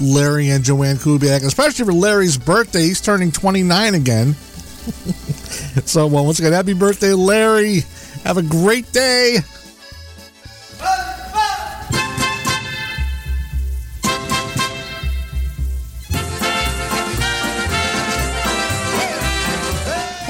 Larry 0.00 0.48
and 0.48 0.64
Joanne 0.64 0.96
Kubiak, 0.96 1.44
especially 1.44 1.84
for 1.84 1.92
Larry's 1.92 2.38
birthday. 2.38 2.84
He's 2.84 3.02
turning 3.02 3.30
29 3.30 3.94
again. 3.94 4.32
so, 5.84 6.06
well, 6.06 6.24
once 6.24 6.38
again, 6.38 6.54
happy 6.54 6.72
birthday, 6.72 7.12
Larry. 7.12 7.82
Have 8.24 8.38
a 8.38 8.42
great 8.42 8.90
day. 8.92 9.40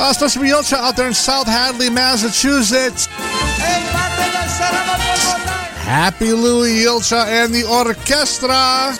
Uh, 0.02 0.12
supposed 0.12 0.68
to 0.68 0.76
out 0.76 0.96
there 0.96 1.06
in 1.06 1.14
South 1.14 1.46
Hadley, 1.46 1.90
Massachusetts. 1.90 3.06
Happy 5.90 6.32
Louis 6.32 6.84
Julcia 6.84 7.26
and 7.26 7.52
the 7.52 7.64
orchestra. 7.64 8.94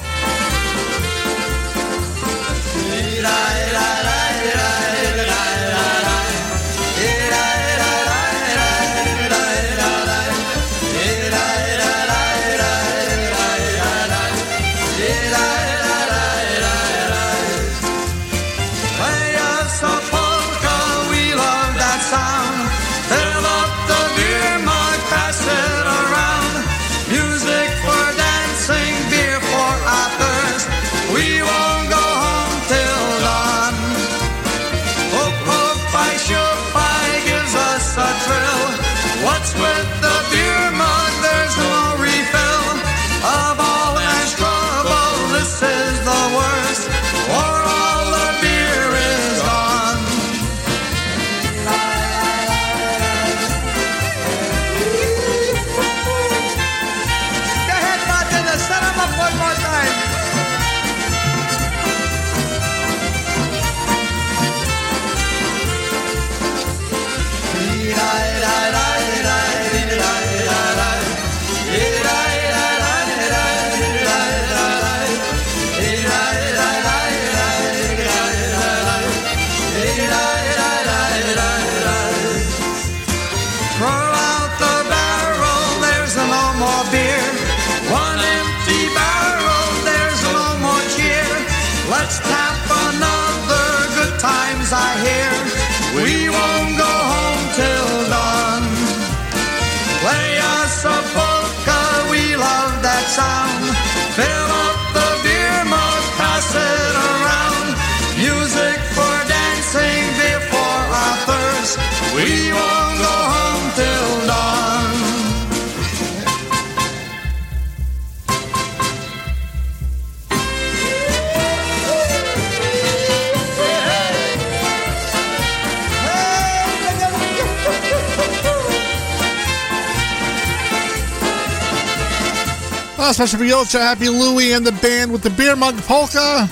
Last 133.11 133.17
special 133.17 133.41
for 133.41 133.45
Julcia, 133.45 133.81
Happy 133.81 134.09
Louie 134.09 134.53
and 134.53 134.65
the 134.65 134.71
band 134.71 135.11
with 135.11 135.23
the 135.23 135.31
beer 135.31 135.57
mug 135.57 135.77
polka. 135.79 136.49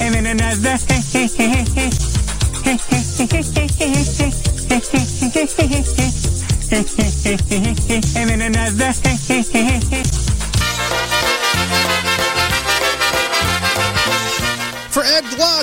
and 0.00 0.14
then 0.14 0.26
another. 0.26 0.78
and 8.16 8.30
then 8.30 8.42
another. 8.42 10.03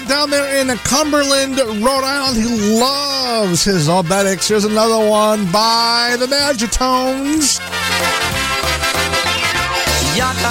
Down 0.08 0.30
there 0.30 0.60
in 0.60 0.68
Cumberland, 0.80 1.58
Rhode 1.58 2.04
Island. 2.04 2.38
He 2.38 2.80
loves 2.80 3.64
his 3.64 3.90
Obetics. 3.90 4.48
Here's 4.48 4.66
another 4.66 5.00
one 5.00 5.46
by 5.52 6.16
the 6.20 6.28
Magitones. 6.28 7.60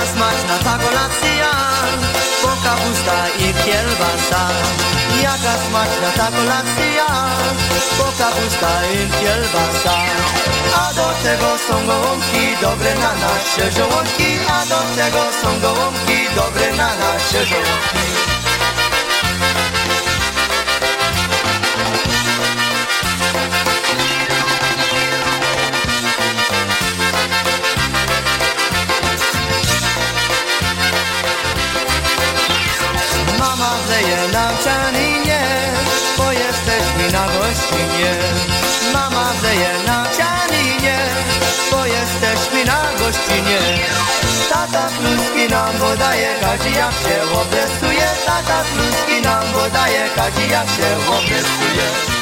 Smaczna 0.01 0.59
ta 0.65 0.79
kolacja, 0.79 1.51
po 2.43 2.49
kapusta 2.65 3.17
i 3.39 3.55
kielbasa. 3.65 4.43
Jaka 5.23 5.55
smaczna 5.69 6.11
ta 6.17 6.29
kolacja, 6.37 7.07
po 7.99 8.05
kapusta 8.19 8.73
i 8.95 9.01
kielbasa. 9.21 9.97
A 10.75 10.93
do 10.95 11.09
tego 11.23 11.49
są 11.69 11.87
gołąbki 11.87 12.57
dobre 12.63 12.95
na 12.95 13.13
nasze 13.15 13.73
żołądki, 13.73 14.39
a 14.49 14.67
do 14.67 14.81
tego 14.97 15.23
są 15.43 15.61
gołąbki 15.61 16.19
dobre 16.37 16.77
na 16.77 16.89
nasze 16.97 17.47
żołądki. 17.47 18.20
Mama 38.93 39.33
wleje 39.41 39.71
nam 39.87 40.07
cianinie, 40.17 40.99
bo 41.71 41.87
jesteśmy 41.87 42.65
na 42.65 42.83
gościnie. 42.99 43.61
Tata 44.49 44.89
kluski 44.99 45.49
nam 45.51 45.73
podaje, 45.75 46.29
kadzi 46.41 46.73
jak 46.75 46.93
się 46.93 47.17
obresuje. 47.41 48.07
Tata 48.27 48.65
kluski 48.73 49.23
nam 49.23 49.45
podaje, 49.53 50.09
kadzi 50.17 50.51
jak 50.51 50.69
się 50.69 50.89
obresuje. 51.09 52.20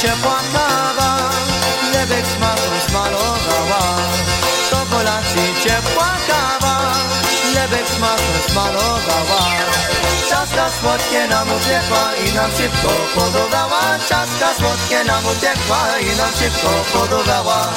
Ciepła 0.00 0.40
kawa, 0.52 1.30
lebek 1.92 2.26
smaku 2.26 2.70
smalowała. 2.88 3.82
Do 4.70 4.80
kolacji 4.90 5.46
ciepła 5.62 6.10
kawa, 6.28 6.76
lebek 7.54 7.88
smaku 7.88 8.32
smalowała. 8.48 9.42
Ciastka 10.28 10.70
słodkie 10.80 11.28
nam 11.28 11.48
uciekła 11.48 12.04
i 12.24 12.32
nam 12.34 12.50
szybko 12.56 12.90
podawała. 13.14 13.82
Ciastka 14.08 14.54
słodkie 14.58 15.04
nam 15.04 15.24
uciekła 15.26 15.98
i 16.00 16.16
nam 16.16 16.32
szybko 16.38 16.70
podawała. 16.92 17.68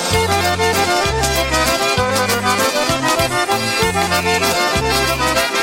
Some 5.12 5.61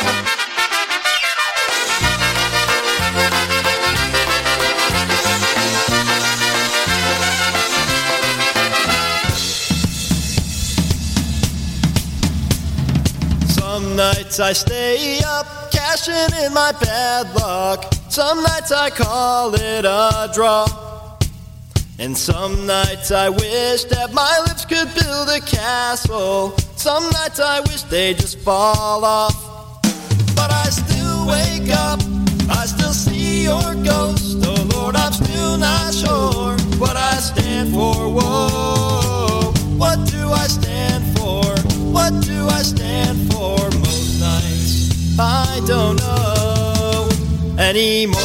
nights 14.39 14.41
I 14.41 14.71
stay 14.71 15.21
up, 15.25 15.47
cashing 15.73 16.45
in 16.45 16.53
my 16.55 16.73
bad 16.81 17.35
luck. 17.35 17.93
Some 18.09 18.43
nights 18.43 18.71
I 18.71 18.91
call 18.91 19.55
it 19.55 19.85
a 19.85 20.31
draw. 20.33 20.67
And 21.99 22.17
some 22.17 22.67
nights 22.67 23.11
I 23.11 23.29
wish 23.31 23.85
that 23.85 24.13
my 24.13 24.39
lips 24.47 24.65
could 24.65 24.89
build 24.95 25.29
a 25.29 25.41
castle. 25.41 26.57
Some 26.77 27.03
nights 27.11 27.41
I 27.41 27.61
wish 27.61 27.83
they 27.85 28.15
just 28.15 28.39
fall 28.39 29.05
off. 29.05 29.35
But 30.37 30.53
I 30.53 30.67
still 30.71 31.27
wake 31.27 31.71
up, 31.75 32.01
I 32.49 32.67
still 32.67 32.93
see 32.93 33.45
your 33.45 33.75
ghost. 33.85 34.39
Oh 34.45 34.69
Lord, 34.75 34.95
I'm 34.95 35.13
still 35.13 35.59
not 35.59 35.93
sure 35.93 36.57
what 36.79 36.97
I 36.97 37.15
stand 37.17 37.75
for. 37.75 38.09
Whoa, 38.09 39.53
what 39.77 39.99
do 40.09 40.31
I 40.31 40.47
stand 40.47 41.19
for? 41.19 41.45
What 41.91 42.13
do 42.23 42.47
I 42.47 42.63
stand 42.63 43.33
for? 43.33 43.78
I 45.21 45.61
don't 45.67 45.97
know 46.01 47.09
anymore. 47.59 48.19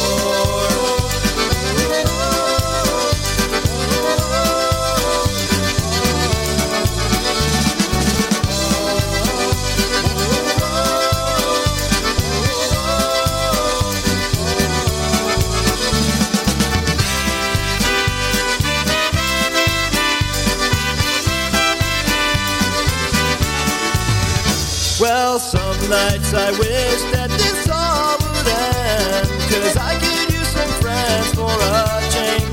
Well, 25.00 25.38
some 25.40 25.73
nights 25.88 26.32
I 26.32 26.50
wish 26.52 27.00
that 27.12 27.30
this 27.30 27.68
all 27.68 28.16
would 28.16 28.48
end. 28.48 29.28
Cause 29.50 29.76
I 29.76 29.92
could 30.00 30.32
use 30.32 30.48
some 30.48 30.72
friends 30.80 31.28
for 31.34 31.50
a 31.50 32.00
change. 32.14 32.48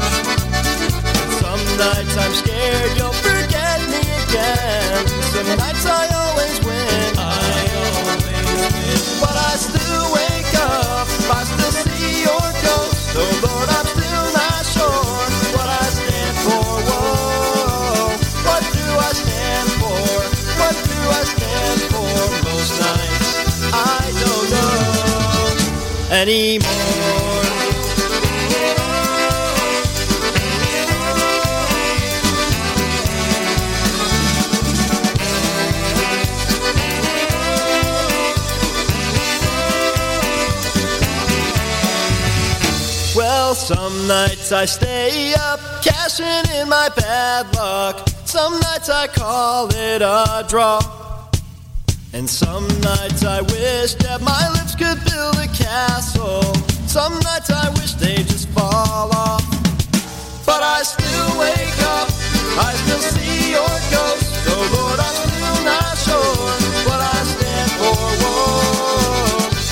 Some 1.39 1.63
nights 1.77 2.15
I'm 2.17 2.33
scared 2.33 2.97
you'll 2.97 3.19
forget 3.23 3.79
me 3.89 4.01
again. 4.23 5.07
Some 5.33 5.47
nights 5.57 5.85
I 5.85 6.10
anymore. 26.21 26.69
Well, 43.15 43.55
some 43.55 44.07
nights 44.07 44.51
I 44.51 44.65
stay 44.65 45.33
up, 45.33 45.59
cashing 45.83 46.25
in 46.55 46.69
my 46.69 46.89
bad 46.95 47.53
luck. 47.55 48.07
Some 48.25 48.53
nights 48.59 48.89
I 48.89 49.07
call 49.07 49.69
it 49.69 50.03
a 50.03 50.45
draw. 50.47 50.81
And 52.13 52.29
some 52.29 52.67
nights 52.81 53.25
I 53.25 53.41
wish 53.41 53.95
that 53.95 54.21
my 54.21 54.60
could 54.81 55.03
build 55.05 55.35
a 55.37 55.47
castle. 55.53 56.41
Some 56.87 57.13
nights 57.19 57.51
I 57.51 57.69
wish 57.77 57.93
they'd 58.01 58.25
just 58.25 58.49
fall 58.49 59.09
off. 59.13 59.45
But 60.43 60.61
I 60.63 60.81
still 60.81 61.29
wake 61.37 61.79
up, 61.97 62.09
I 62.57 62.73
still 62.81 63.03
see 63.13 63.51
your 63.51 63.75
ghost. 63.93 64.25
Oh 64.49 64.63
Lord, 64.75 64.99
I'm 65.07 65.17
still 65.21 65.59
not 65.71 65.93
sure 66.05 66.33
what 66.87 67.01
I 67.15 67.19
stand 67.33 67.71
for. 67.79 67.99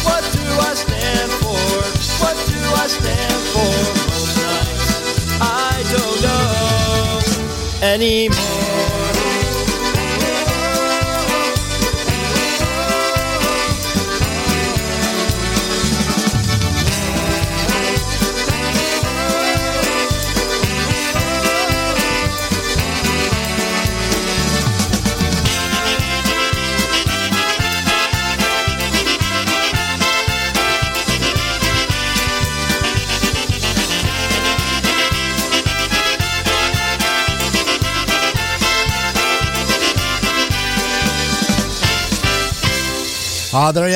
What 0.07 0.23
do 0.37 0.45
I 0.69 0.73
stand 0.85 1.31
for? 1.41 1.61
What 2.21 2.37
do 2.53 2.61
I 2.83 2.87
stand 2.97 3.39
for? 3.53 3.73
Most 4.13 4.35
nights 4.45 4.89
I 5.41 5.73
don't 5.93 6.17
know 6.25 7.93
anymore. 7.93 8.58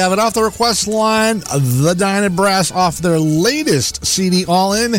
Have 0.03 0.11
it 0.11 0.19
off 0.19 0.34
the 0.34 0.43
request 0.43 0.85
line. 0.85 1.39
The 1.39 1.95
Dyna 1.97 2.30
Brass 2.30 2.71
off 2.71 2.97
their 2.97 3.17
latest 3.17 4.05
CD, 4.05 4.43
All 4.45 4.73
In. 4.73 4.95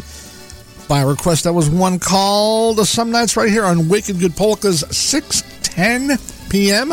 By 0.88 1.02
request, 1.02 1.44
that 1.44 1.52
was 1.52 1.68
one 1.68 1.98
called 1.98 2.78
Some 2.86 3.10
Nights 3.10 3.36
right 3.36 3.50
here 3.50 3.66
on 3.66 3.90
Wicked 3.90 4.18
Good 4.18 4.34
Polkas, 4.34 4.82
6.10 4.84 6.50
p.m. 6.50 6.92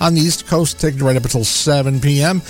on 0.00 0.14
the 0.14 0.22
East 0.22 0.46
Coast, 0.46 0.80
taking 0.80 1.00
right 1.00 1.16
up 1.16 1.24
until 1.24 1.44
7 1.44 2.00
p.m. 2.00 2.40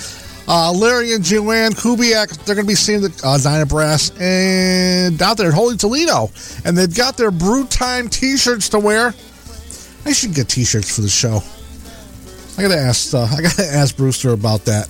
Uh, 0.47 0.71
Larry 0.71 1.13
and 1.13 1.25
Joanne 1.25 1.73
Kubiak, 1.73 2.45
they're 2.45 2.55
going 2.55 2.65
to 2.65 2.71
be 2.71 2.75
seeing 2.75 3.01
the 3.01 3.21
uh, 3.25 3.37
Dyna 3.37 3.65
Brass 3.65 4.17
and 4.17 5.21
out 5.21 5.35
there 5.35 5.49
at 5.49 5.53
Holy 5.53 5.75
Toledo. 5.75 6.29
And 6.63 6.77
they've 6.77 6.95
got 6.95 7.17
their 7.17 7.31
Brew 7.31 7.65
Time 7.65 8.07
t-shirts 8.07 8.69
to 8.69 8.79
wear. 8.79 9.13
I 10.05 10.13
should 10.13 10.33
get 10.33 10.47
t-shirts 10.47 10.95
for 10.95 11.01
the 11.01 11.09
show. 11.09 11.41
I 12.57 12.61
gotta 12.61 12.79
ask. 12.79 13.13
Uh, 13.13 13.23
I 13.23 13.41
gotta 13.41 13.65
ask 13.65 13.97
Brewster 13.97 14.31
about 14.31 14.63
that. 14.65 14.87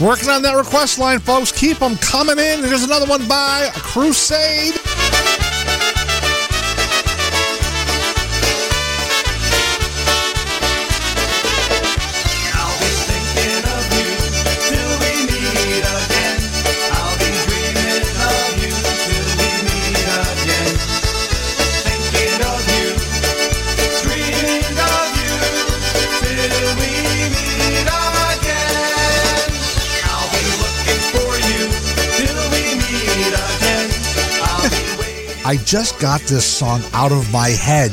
Working 0.00 0.28
on 0.28 0.42
that 0.42 0.54
request 0.54 0.98
line, 0.98 1.20
folks. 1.20 1.50
Keep 1.50 1.78
them 1.78 1.96
coming 1.96 2.38
in. 2.38 2.62
Here's 2.62 2.84
another 2.84 3.06
one 3.06 3.26
by 3.26 3.70
Crusade. 3.74 4.74
I 35.46 35.58
just 35.58 36.00
got 36.00 36.20
this 36.22 36.44
song 36.44 36.82
out 36.92 37.12
of 37.12 37.30
my 37.30 37.50
head. 37.50 37.92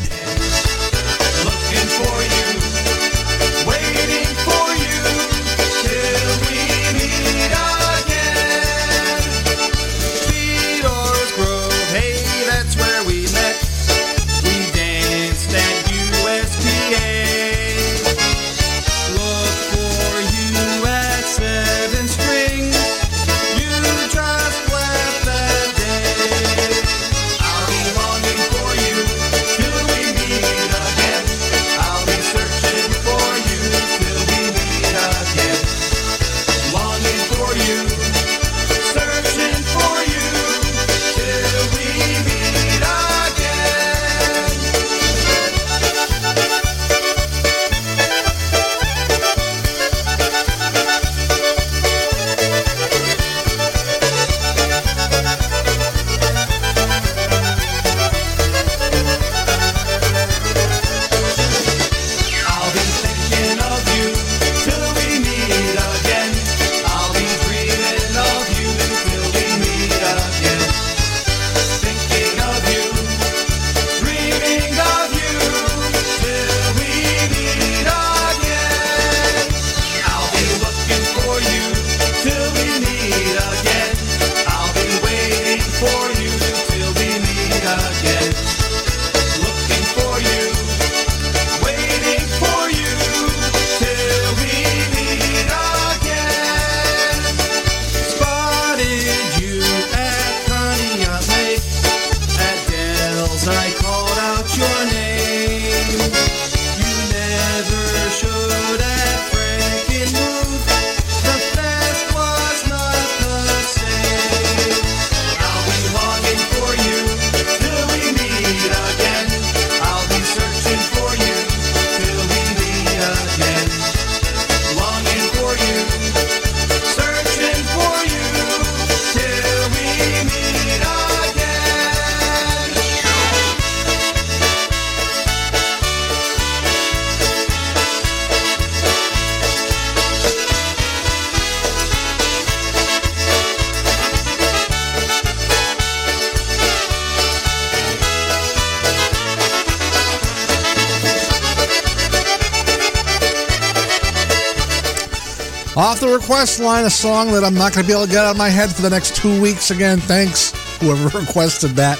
Request 156.44 156.60
line, 156.60 156.84
a 156.84 156.90
song 156.90 157.32
that 157.32 157.42
I'm 157.42 157.54
not 157.54 157.74
going 157.74 157.86
to 157.86 157.88
be 157.88 157.94
able 157.94 158.06
to 158.06 158.12
get 158.12 158.26
out 158.26 158.32
of 158.32 158.38
my 158.38 158.50
head 158.50 158.70
for 158.70 158.82
the 158.82 158.90
next 158.90 159.16
two 159.16 159.42
weeks 159.42 159.72
again. 159.72 159.98
Thanks, 159.98 160.52
whoever 160.82 161.18
requested 161.20 161.72
that. 161.78 161.98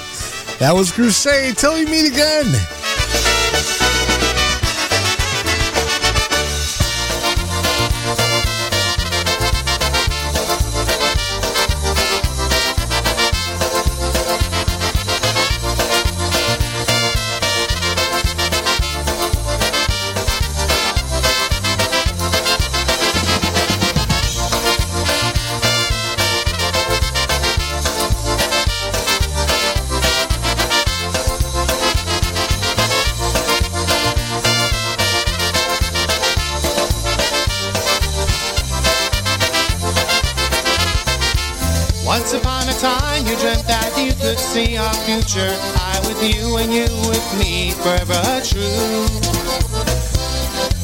That 0.58 0.72
was 0.72 0.92
Crusade. 0.92 1.56
Till 1.56 1.72
we 1.72 1.86
meet 1.86 2.12
again. 2.12 2.52
Future. 45.04 45.52
I 45.76 46.00
with 46.08 46.20
you 46.24 46.56
and 46.56 46.72
you 46.72 46.88
with 47.08 47.28
me, 47.38 47.72
forever 47.84 48.24
true. 48.40 49.04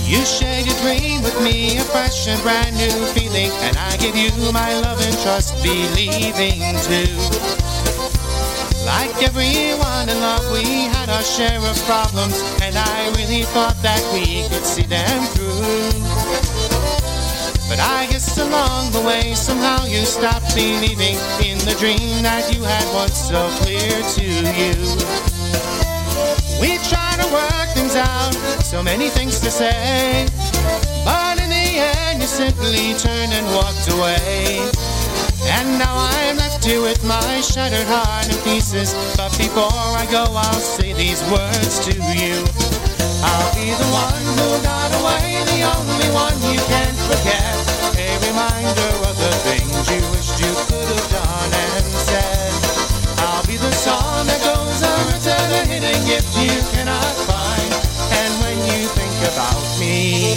You 0.04 0.20
shared 0.24 0.66
your 0.66 0.76
dream 0.84 1.22
with 1.22 1.40
me, 1.42 1.78
a 1.78 1.84
fresh 1.84 2.28
and 2.28 2.40
brand 2.42 2.76
new 2.76 2.92
feeling, 3.16 3.50
and 3.64 3.76
I 3.78 3.96
give 3.96 4.14
you 4.14 4.30
my 4.52 4.78
love 4.80 5.00
and 5.00 5.16
trust, 5.24 5.54
believing 5.62 6.60
too. 6.84 7.16
Like 8.84 9.16
everyone 9.22 10.08
in 10.08 10.20
love, 10.20 10.44
we 10.52 10.64
had 10.92 11.08
our 11.08 11.22
share 11.22 11.60
of 11.60 11.76
problems, 11.84 12.36
and 12.60 12.76
I 12.76 13.12
really 13.16 13.44
thought 13.54 13.80
that 13.82 14.02
we 14.12 14.48
could 14.48 14.66
see 14.66 14.82
them 14.82 15.24
through. 15.32 16.09
But 17.70 17.78
I 17.78 18.08
guess 18.10 18.36
along 18.36 18.90
the 18.90 19.00
way, 19.00 19.32
somehow 19.34 19.84
you 19.84 20.04
stopped 20.04 20.56
believing 20.56 21.14
in 21.38 21.56
the 21.62 21.76
dream 21.78 22.20
that 22.26 22.50
you 22.52 22.64
had 22.66 22.82
once 22.92 23.30
so 23.30 23.46
clear 23.62 23.94
to 24.18 24.26
you. 24.58 24.74
We 26.58 26.82
try 26.90 27.14
to 27.22 27.26
work 27.30 27.70
things 27.70 27.94
out, 27.94 28.34
so 28.66 28.82
many 28.82 29.08
things 29.08 29.38
to 29.46 29.52
say. 29.52 30.26
But 31.06 31.38
in 31.38 31.48
the 31.48 31.78
end, 31.94 32.18
you 32.18 32.26
simply 32.26 32.90
turned 32.98 33.30
and 33.38 33.46
walked 33.54 33.86
away. 33.86 34.66
And 35.46 35.78
now 35.78 35.94
I'm 35.94 36.38
left 36.42 36.64
here 36.64 36.82
with 36.82 37.06
my 37.06 37.40
shattered 37.40 37.86
heart 37.86 38.26
in 38.26 38.36
pieces. 38.42 38.98
But 39.16 39.30
before 39.38 39.70
I 39.94 40.10
go, 40.10 40.26
I'll 40.26 40.58
say 40.58 40.92
these 40.92 41.22
words 41.30 41.78
to 41.86 41.94
you. 42.18 42.34
I'll 43.22 43.54
be 43.54 43.70
the 43.70 43.90
one 43.94 44.26
who 44.34 44.58
got 44.66 44.90
away, 44.98 45.38
the 45.54 45.62
only 45.70 46.10
one 46.10 46.34
you 46.50 46.58
can't 46.66 46.98
forget. 47.06 47.49
Song 54.20 54.26
that 54.26 54.42
goes 54.44 54.82
on 54.82 55.00
return, 55.12 55.50
a 55.50 55.66
hidden 55.66 56.06
gift 56.06 56.36
you 56.36 56.52
cannot 56.72 57.14
find. 57.24 57.72
And 58.20 58.32
when 58.42 58.58
you 58.68 58.88
think 58.88 59.16
about 59.32 59.62
me, 59.78 60.36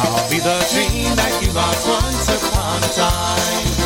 I'll 0.00 0.30
be 0.30 0.38
the 0.38 0.58
dream 0.72 1.14
that 1.16 1.42
you 1.42 1.52
lost 1.52 1.86
once 1.86 2.28
upon 2.28 2.82
a 2.84 2.92
time. 2.94 3.77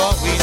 We 0.00 0.39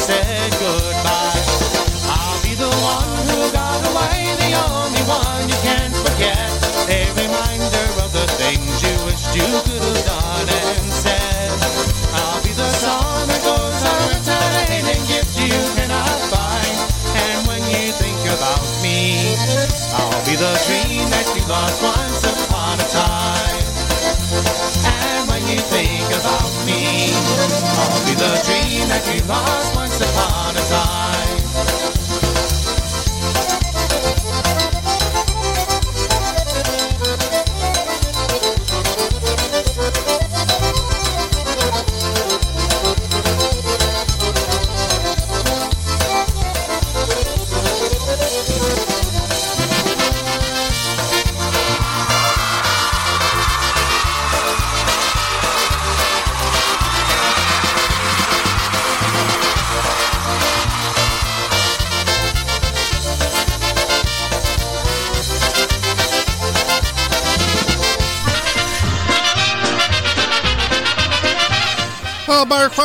the 28.18 28.42
dream 28.46 28.88
that 28.90 29.04
we 29.06 29.22
lost 29.30 29.76
once 29.76 30.02
upon 30.02 30.58
a 30.58 30.66
time. 30.70 31.17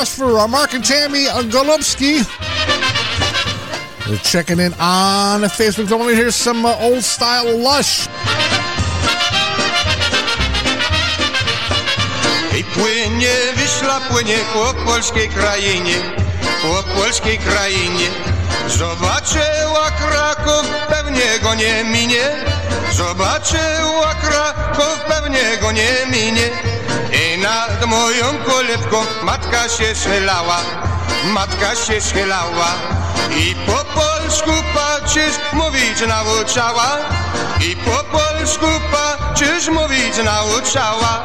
For 0.02 0.36
uh, 0.36 0.48
Mark 0.48 0.74
and 0.74 0.84
Tammy 0.84 1.26
Golubsky. 1.26 2.26
They're 4.08 4.18
checking 4.18 4.58
in 4.58 4.74
on 4.74 5.42
Facebook. 5.42 5.88
Don't 5.88 6.00
want 6.00 6.10
to 6.10 6.16
hear 6.16 6.32
some 6.32 6.66
uh, 6.66 6.76
old 6.80 7.04
style 7.04 7.56
lush. 7.56 8.08
I 12.58 12.64
płynie, 12.74 13.30
Wisła 13.56 14.00
płynie 14.00 14.38
po 14.52 14.74
polskiej 14.84 15.28
krainie, 15.28 15.94
po 16.62 16.82
polskiej 16.82 17.38
krainie. 17.38 18.08
Zobaczyła 18.68 19.90
Kraków, 19.90 20.66
pewnie 20.88 21.38
go 21.42 21.54
nie 21.54 21.84
minie. 21.84 22.28
Zobaczyła 22.92 24.14
Kraków, 24.14 25.00
pewnie 25.08 25.56
go 25.60 25.72
nie 25.72 26.06
minie. 26.10 26.71
Nad 27.42 27.86
moją 27.86 28.38
kolebką 28.46 28.96
matka 29.22 29.68
się 29.68 29.94
schylała, 29.94 30.56
matka 31.24 31.74
się 31.74 32.00
schylała. 32.00 32.68
I 33.36 33.54
po 33.54 34.00
polsku 34.00 34.50
patrzysz, 34.74 35.36
mówić 35.52 36.00
nauczała. 36.08 36.98
I 37.60 37.76
po 37.76 38.18
polsku 38.18 38.66
patrzysz, 38.92 39.68
mówić 39.68 40.16
nauczała. 40.24 41.24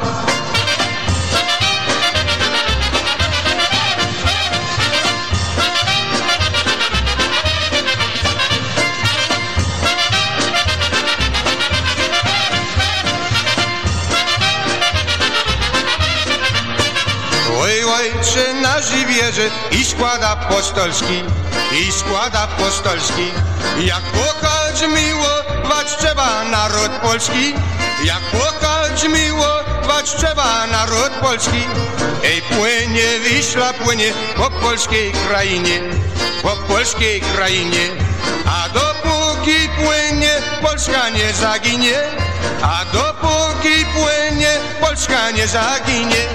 I 19.71 19.85
skład 19.85 20.23
apostolski, 20.23 21.23
i 21.71 21.91
skład 21.91 22.35
apostolski. 22.35 23.31
Jak 23.79 24.01
kochać 24.11 24.81
miłować 24.81 25.97
trzeba 25.99 26.43
naród 26.43 26.91
polski, 27.01 27.53
jak 28.03 28.21
kochać 28.31 29.03
miłować 29.03 30.15
trzeba 30.17 30.67
naród 30.67 31.11
polski. 31.21 31.63
Ej, 32.23 32.41
płynie 32.41 33.19
Wiśla, 33.19 33.73
płynie 33.73 34.13
po 34.35 34.49
polskiej 34.49 35.11
krainie, 35.11 35.81
po 36.41 36.73
polskiej 36.73 37.21
krainie. 37.21 37.89
A 38.45 38.69
dopóki 38.69 39.69
płynie, 39.69 40.41
Polska 40.61 41.09
nie 41.09 41.33
zaginie, 41.33 42.03
a 42.61 42.85
dopóki 42.93 43.85
płynie, 43.85 44.51
Polska 44.81 45.31
nie 45.31 45.47
zaginie. 45.47 46.27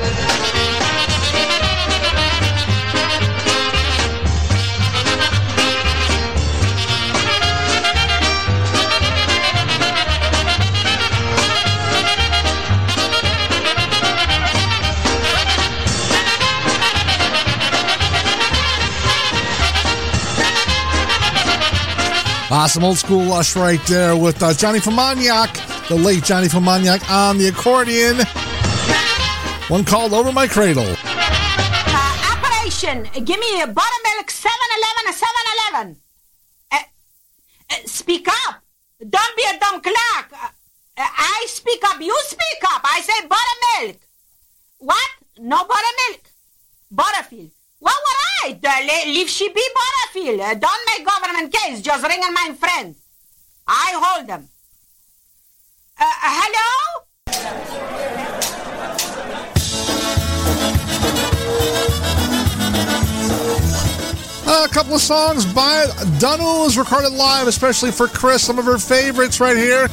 Awesome 22.53 22.85
old 22.85 22.99
school 22.99 23.25
lush 23.25 23.57
right 23.57 23.81
there 23.87 24.15
with 24.15 24.43
uh, 24.43 24.53
Johnny 24.53 24.79
Famagnac, 24.79 25.89
the 25.89 25.95
late 25.95 26.23
Johnny 26.23 26.49
Famagnac 26.49 27.09
on 27.11 27.39
the 27.39 27.49
accordion. 27.49 28.19
One 29.69 29.87
called 29.87 30.13
Over 30.13 30.33
My 30.33 30.47
Cradle. 30.47 30.85
Uh, 30.85 32.37
operation, 32.37 33.09
give 33.25 33.41
me 33.41 33.63
a 33.63 33.67
bottle 33.67 33.92
couple 64.73 64.95
of 64.95 65.03
songs 65.03 65.45
by 65.45 65.85
Dunnell 66.19 66.65
was 66.65 66.79
recorded 66.79 67.13
live, 67.13 67.47
especially 67.47 67.91
for 67.91 68.09
Chris, 68.09 68.43
some 68.43 68.59
of 68.59 68.65
her 68.65 68.79
favorites 68.79 69.39
right 69.39 69.57
here. 69.57 69.89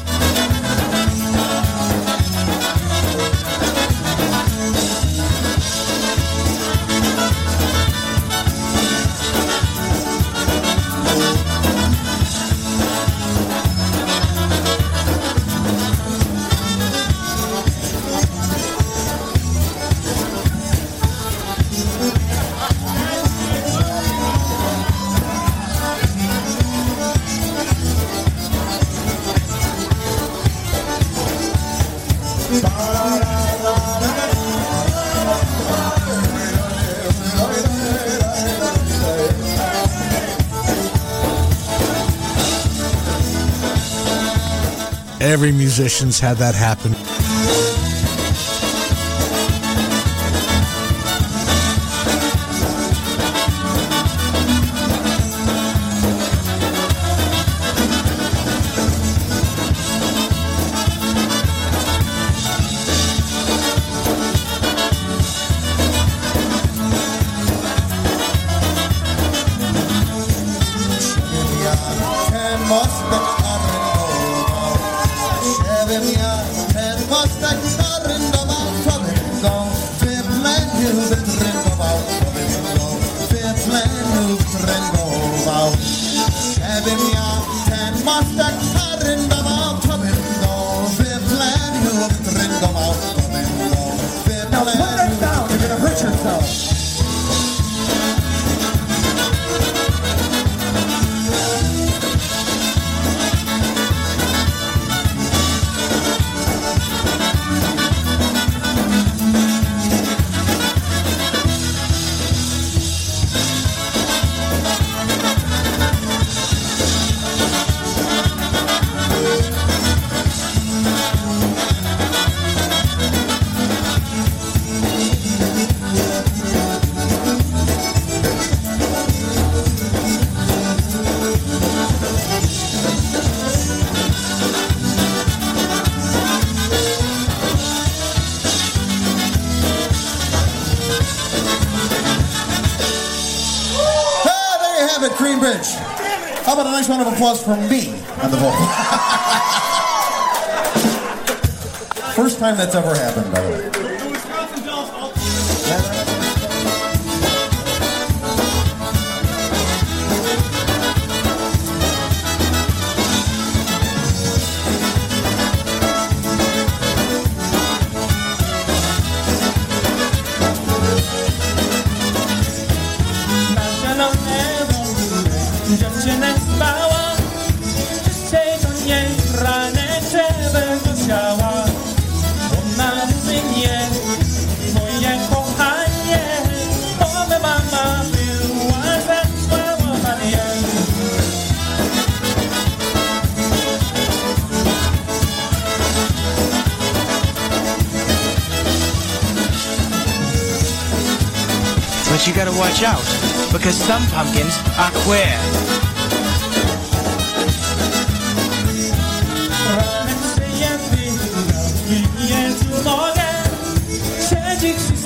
musicians 45.80 46.19
had 46.19 46.35
that 46.35 46.56
happen. 46.56 47.39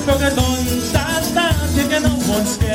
Porque 0.05 0.29
that 0.91 1.33
dance, 1.33 1.77
you 1.77 1.87
can 1.87 2.03
know 2.03 2.17
once. 2.27 2.72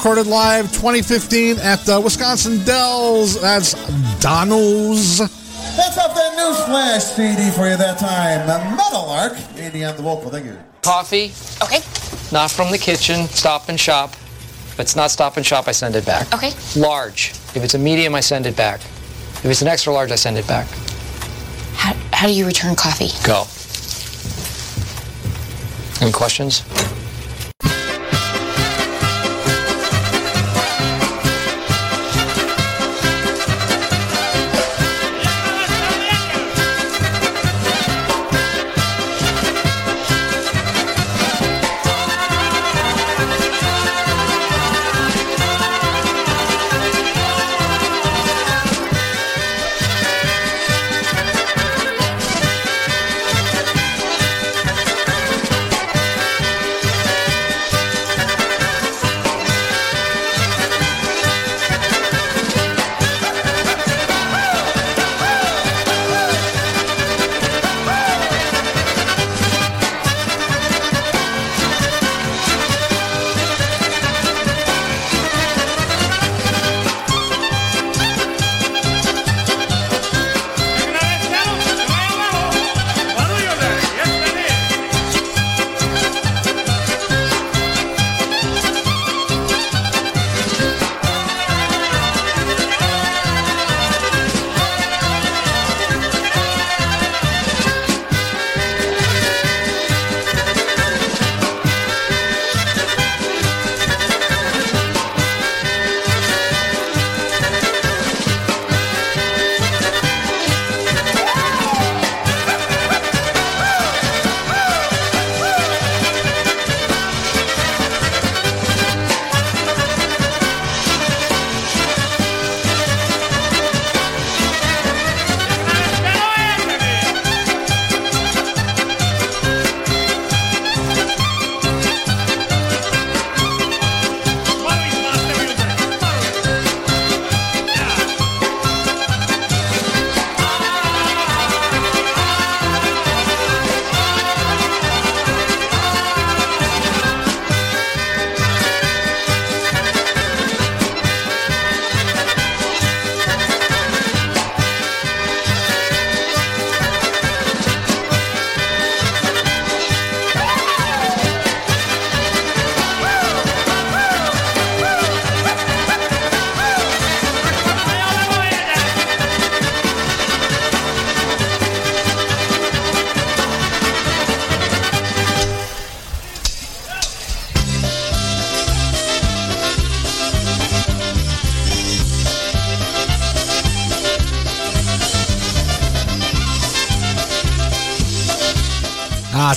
Recorded 0.00 0.26
live 0.26 0.64
2015 0.72 1.58
at 1.58 1.80
the 1.80 2.00
Wisconsin 2.00 2.64
Dells. 2.64 3.38
That's 3.38 3.74
Dono's. 4.18 5.18
That's 5.18 5.98
off 5.98 6.14
that 6.14 6.38
Newsflash 6.38 7.02
CD 7.02 7.50
for 7.50 7.68
you 7.68 7.76
that 7.76 7.98
time. 7.98 8.46
The 8.46 8.76
Metal 8.76 9.10
Arc. 9.10 9.34
Andy 9.58 9.84
on 9.84 9.96
the 9.96 10.02
vocal. 10.02 10.30
Thank 10.30 10.46
you. 10.46 10.56
Coffee. 10.80 11.32
Okay. 11.62 11.80
Not 12.32 12.50
from 12.50 12.70
the 12.70 12.78
kitchen. 12.78 13.26
Stop 13.26 13.68
and 13.68 13.78
shop. 13.78 14.14
If 14.14 14.80
it's 14.80 14.96
not 14.96 15.10
stop 15.10 15.36
and 15.36 15.44
shop, 15.44 15.68
I 15.68 15.72
send 15.72 15.94
it 15.94 16.06
back. 16.06 16.32
Okay. 16.32 16.52
Large. 16.74 17.32
If 17.54 17.58
it's 17.58 17.74
a 17.74 17.78
medium, 17.78 18.14
I 18.14 18.20
send 18.20 18.46
it 18.46 18.56
back. 18.56 18.80
If 18.80 19.44
it's 19.44 19.60
an 19.60 19.68
extra 19.68 19.92
large, 19.92 20.10
I 20.12 20.14
send 20.14 20.38
it 20.38 20.48
back. 20.48 20.66
How, 21.74 21.92
how 22.10 22.26
do 22.26 22.32
you 22.32 22.46
return 22.46 22.74
coffee? 22.74 23.10
Go. 23.26 23.44
Any 26.02 26.10
questions? 26.10 26.62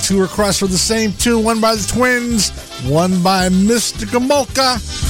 Two 0.04 0.20
requests 0.20 0.58
for 0.58 0.66
the 0.66 0.76
same 0.76 1.14
tune. 1.14 1.42
One 1.42 1.62
by 1.62 1.76
the 1.76 1.86
Twins, 1.90 2.50
one 2.86 3.22
by 3.22 3.48
Mr. 3.48 4.04
Gomulka. 4.04 5.03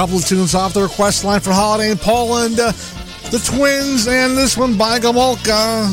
Couple 0.00 0.16
of 0.16 0.24
tunes 0.24 0.54
off 0.54 0.72
the 0.72 0.80
request 0.80 1.24
line 1.24 1.40
for 1.40 1.52
Holiday 1.52 1.90
in 1.90 1.98
Poland, 1.98 2.58
uh, 2.58 2.72
the 3.30 3.38
Twins, 3.38 4.08
and 4.08 4.34
this 4.34 4.56
one 4.56 4.78
by 4.78 4.98
Gomulka. 4.98 5.90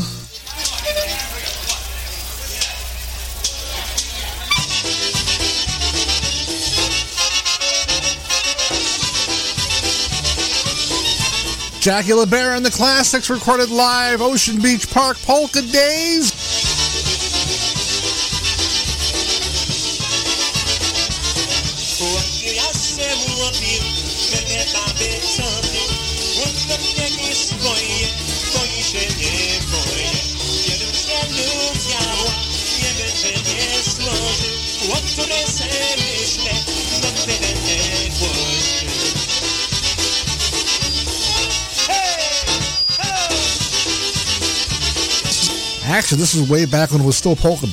Jackie 11.82 12.12
LeBaron 12.12 12.56
and 12.56 12.66
the 12.66 12.72
Classics 12.72 13.30
recorded 13.30 13.70
live 13.70 14.22
Ocean 14.22 14.62
Beach 14.62 14.90
Park 14.90 15.18
Polka 15.18 15.62
Days. 15.62 16.47
Actually, 45.86 46.20
this 46.20 46.36
is 46.36 46.48
way 46.48 46.66
back 46.66 46.92
when 46.92 47.02
it 47.02 47.06
was 47.06 47.18
still 47.18 47.36
Polka 47.36 47.66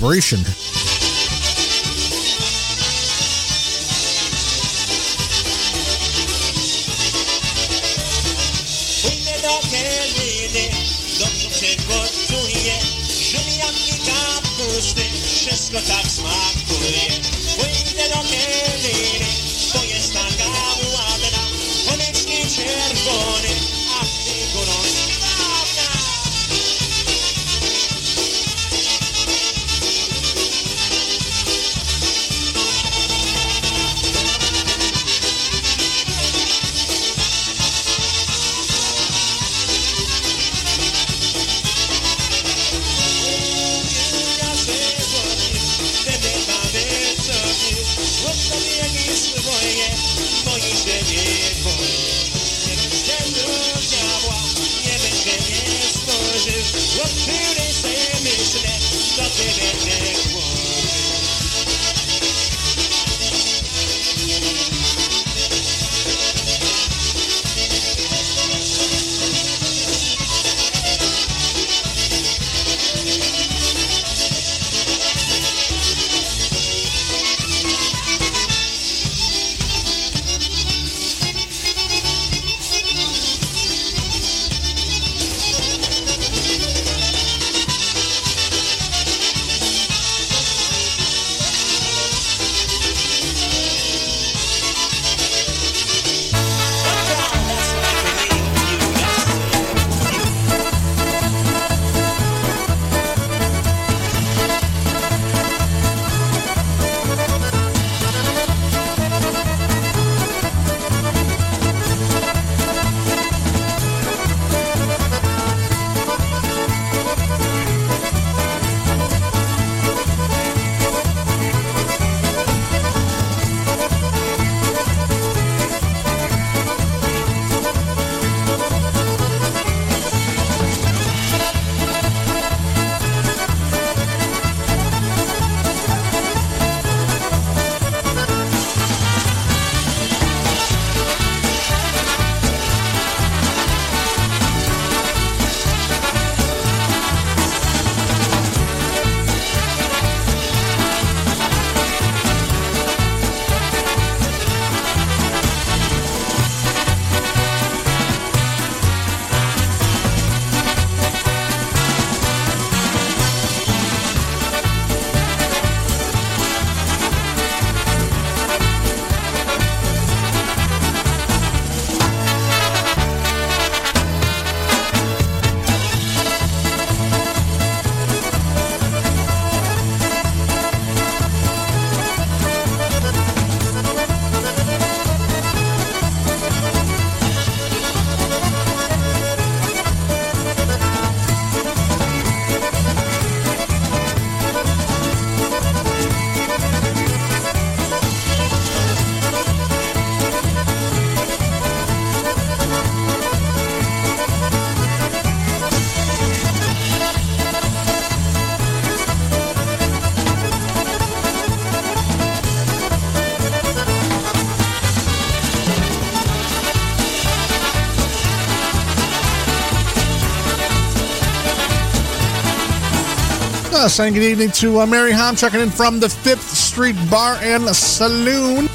saying 223.95 224.12
good 224.15 224.25
evening 224.25 224.51
to 224.51 224.81
uh, 224.81 224.87
Mary 224.87 225.12
Hahn 225.12 225.37
checking 225.37 225.61
in 225.61 225.71
from 225.71 226.01
the 226.01 226.09
Fifth 226.09 226.43
Street 226.43 226.97
Bar 227.09 227.37
and 227.41 227.65
Saloon. 227.69 228.66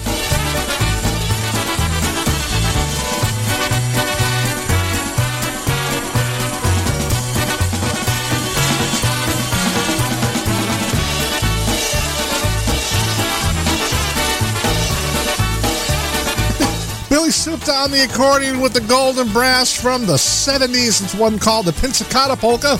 Billy 17.10 17.28
Supta 17.28 17.84
on 17.84 17.92
the 17.92 18.06
accordion 18.10 18.62
with 18.62 18.72
the 18.72 18.80
golden 18.80 19.28
brass 19.34 19.76
from 19.76 20.06
the 20.06 20.14
70s. 20.14 21.04
It's 21.04 21.14
one 21.14 21.38
called 21.38 21.66
the 21.66 21.74
Pensacola 21.74 22.38
Polka. 22.38 22.80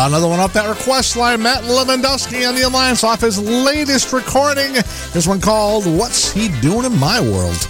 Another 0.00 0.28
one 0.28 0.38
off 0.38 0.52
that 0.52 0.68
request 0.68 1.16
line, 1.16 1.42
Matt 1.42 1.64
Lewandowski 1.64 2.48
on 2.48 2.54
the 2.54 2.62
Alliance 2.62 3.02
off 3.02 3.20
his 3.20 3.40
latest 3.40 4.12
recording. 4.12 4.74
This 5.12 5.26
one 5.26 5.40
called 5.40 5.86
What's 5.86 6.30
He 6.30 6.50
Doing 6.60 6.84
in 6.84 6.96
My 7.00 7.20
World? 7.20 7.67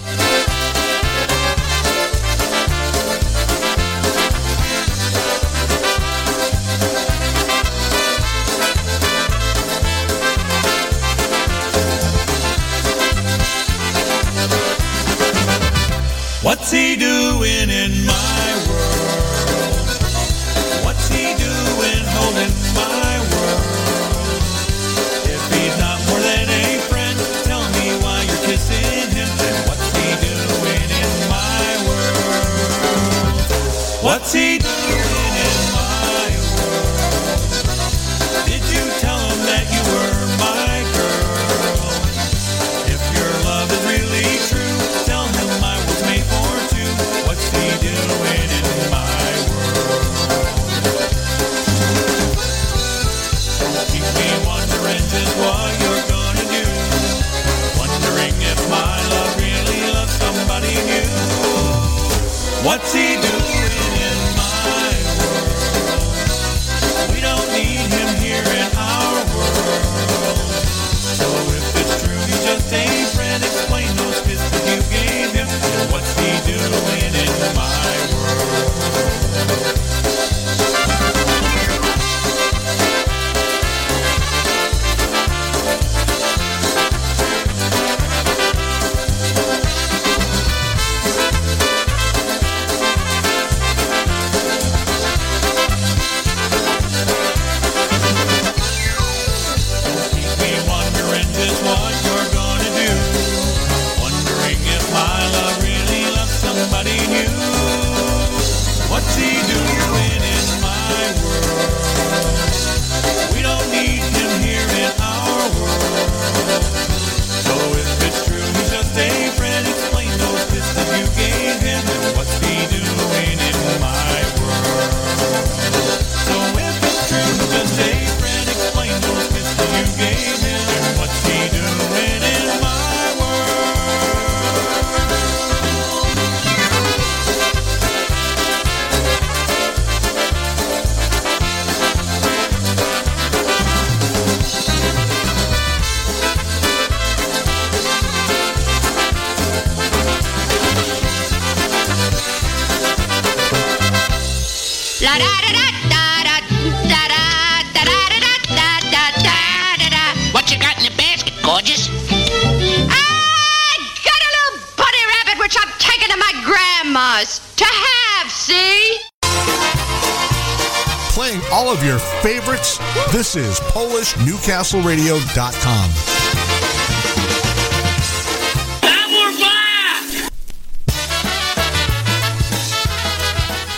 favorites. 172.21 172.77
This 173.11 173.35
is 173.35 173.59
PolishNewcastleRadio.com. 173.59 175.89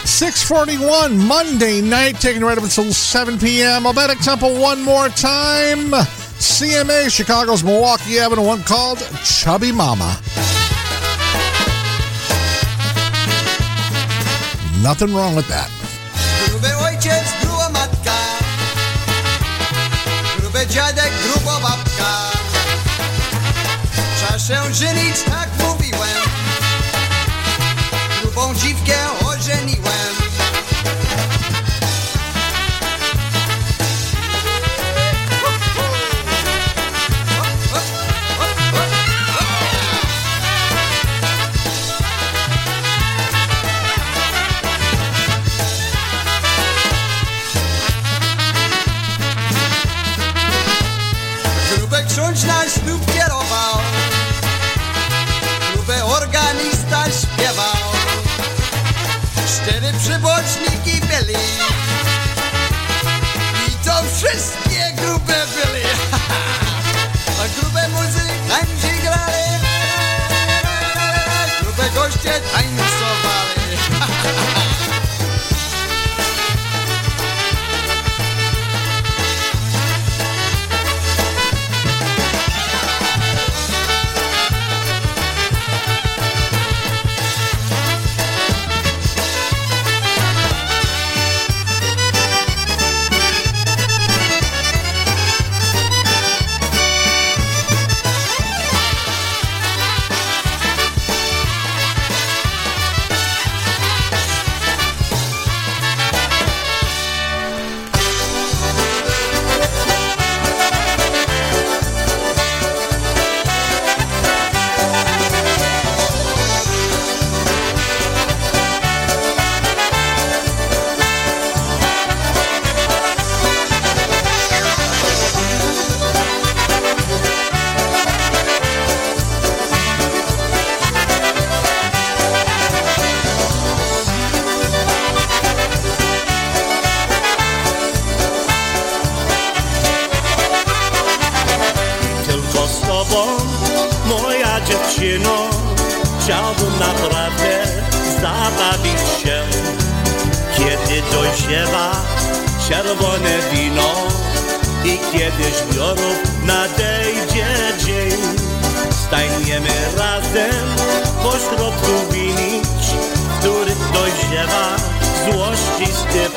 Six 0.05 0.43
forty-one 0.43 1.17
Monday 1.17 1.81
night, 1.81 2.21
taking 2.21 2.43
right 2.43 2.55
up 2.55 2.63
until 2.63 2.93
seven 2.93 3.39
p.m. 3.39 3.85
Albetic 3.85 4.23
Temple 4.23 4.61
one 4.61 4.83
more 4.83 5.09
time. 5.09 5.89
CMA 6.37 7.09
Chicago's 7.09 7.63
Milwaukee 7.63 8.19
Avenue, 8.19 8.45
one 8.45 8.61
called 8.61 8.99
Chubby 9.23 9.71
Mama. 9.71 10.15
Nothing 14.83 15.15
wrong 15.15 15.35
with 15.35 15.47
that. 15.47 15.70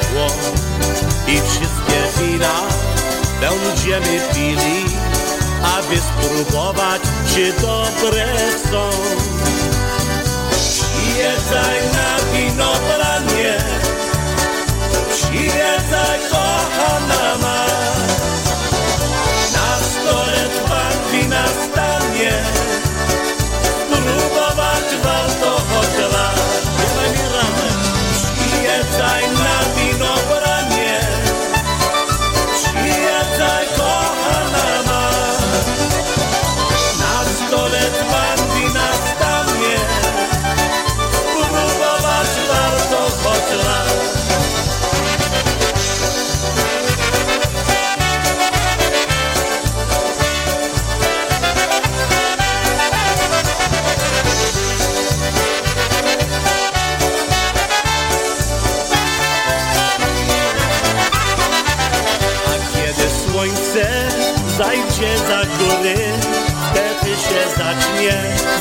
Ciepło 0.04 0.26
i 1.28 1.40
wszystkie 1.40 2.24
wina 2.24 2.54
będziemy 3.40 4.20
pili, 4.34 4.84
aby 5.76 5.96
spróbować, 5.98 7.02
czy 7.34 7.52
dobre 7.52 8.26
są. 8.70 8.90
Przyjeżdżaj 10.50 11.78
na 11.92 12.32
winobranie, 12.32 13.58
przyjeżdżaj 15.10 16.18
kochana 16.30 17.38
ma. 17.42 17.64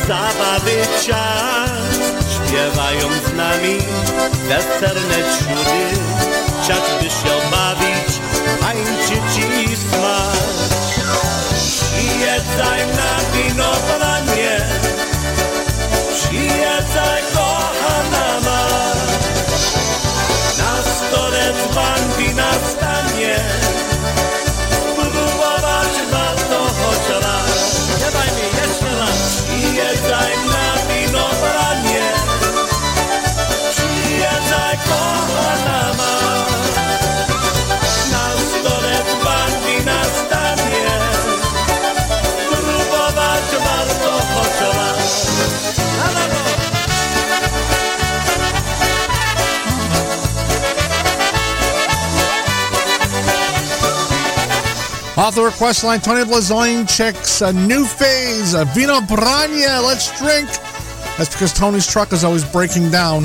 Zabawy 0.08 0.78
czas. 1.06 1.72
Śpiewają 2.36 3.10
z 3.26 3.34
nami 3.34 3.78
weserne 4.48 5.18
ciury, 5.34 5.86
czas 6.68 7.04
by 7.04 7.10
się 7.10 7.36
bawić, 7.52 8.20
tańczyć 8.62 9.38
i 9.38 9.76
smać. 9.76 10.94
Przyjeżdżaj 11.58 12.88
na 12.88 13.12
winobranie, 13.34 14.62
przyjeżdżaj 16.14 17.22
kochana 17.34 18.40
ma. 18.46 18.68
Na 20.58 20.84
stole 20.84 21.54
dzban 21.54 22.18
wina 22.18 22.52
stanie 22.54 23.53
Off 55.24 55.36
the 55.36 55.42
request 55.42 55.86
line, 55.86 56.02
Tony 56.02 56.26
Blazonczyk's 56.26 57.42
a 57.42 57.54
new 57.54 57.86
phase, 57.86 58.56
a 58.56 58.66
Winobranie. 58.66 59.82
Let's 59.82 60.12
drink. 60.20 60.50
That's 61.18 61.32
because 61.32 61.54
Tony's 61.54 61.88
truck 61.88 62.12
is 62.12 62.26
always 62.26 62.44
breaking 62.44 62.92
down. 62.92 63.24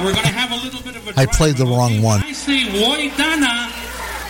Out. 0.00 0.06
We're 0.06 0.12
going 0.12 0.26
to 0.26 0.32
have 0.32 0.52
a 0.52 0.56
little 0.56 0.82
bit 0.82 0.96
of 0.96 1.08
a 1.08 1.20
I 1.20 1.26
played 1.26 1.56
the 1.56 1.66
wrong 1.66 2.02
one. 2.02 2.22
I 2.24 2.32
say. 2.32 2.64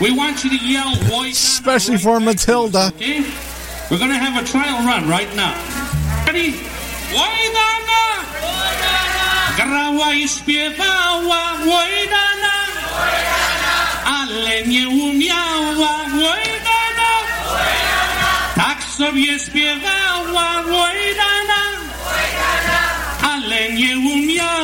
We 0.00 0.10
want 0.16 0.44
you 0.44 0.50
to 0.50 0.56
yell 0.56 0.92
Especially 1.26 1.98
for 1.98 2.20
Matilda. 2.20 2.90
Okay? 2.96 3.20
We're 3.90 3.98
going 3.98 4.10
to 4.10 4.18
have 4.18 4.42
a 4.42 4.46
trial 4.46 4.84
run 4.86 5.08
right 5.08 5.28
now. 5.36 5.54
Ready? 6.26 6.52
Woy 7.12 7.42
Dana! 7.52 8.02
Grała 9.56 10.14
i 10.14 10.28
śpiewała! 10.28 11.40
Ale 14.06 14.62
nie 14.66 14.88
umiała! 14.88 16.00
Tak 18.54 18.82
sobie 18.84 19.38
śpiewała! 19.38 20.64
Ale 23.22 23.72
nie 23.72 23.98
umiała 23.98 24.59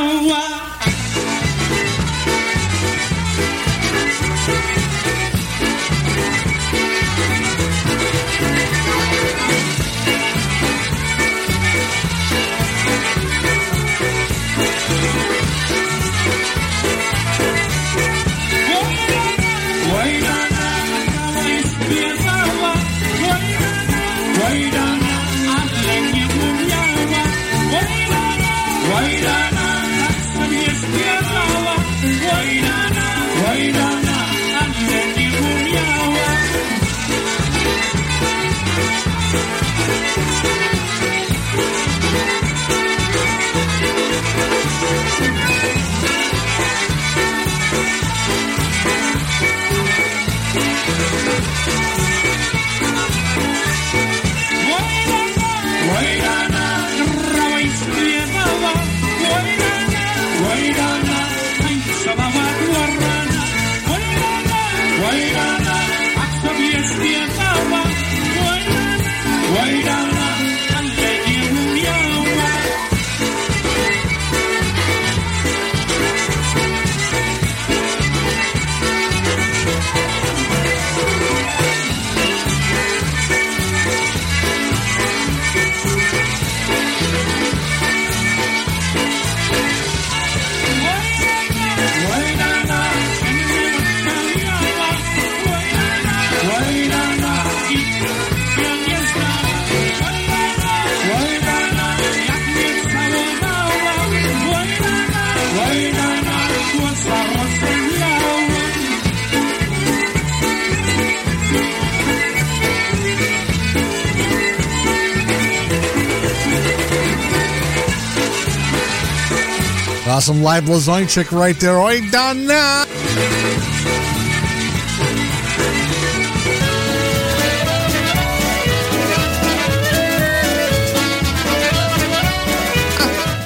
Some 120.27 120.43
live 120.43 120.65
Blazonczyk 120.65 121.31
right 121.31 121.57
there. 121.61 121.79
Oi, 121.79 122.01
Donna. 122.11 122.85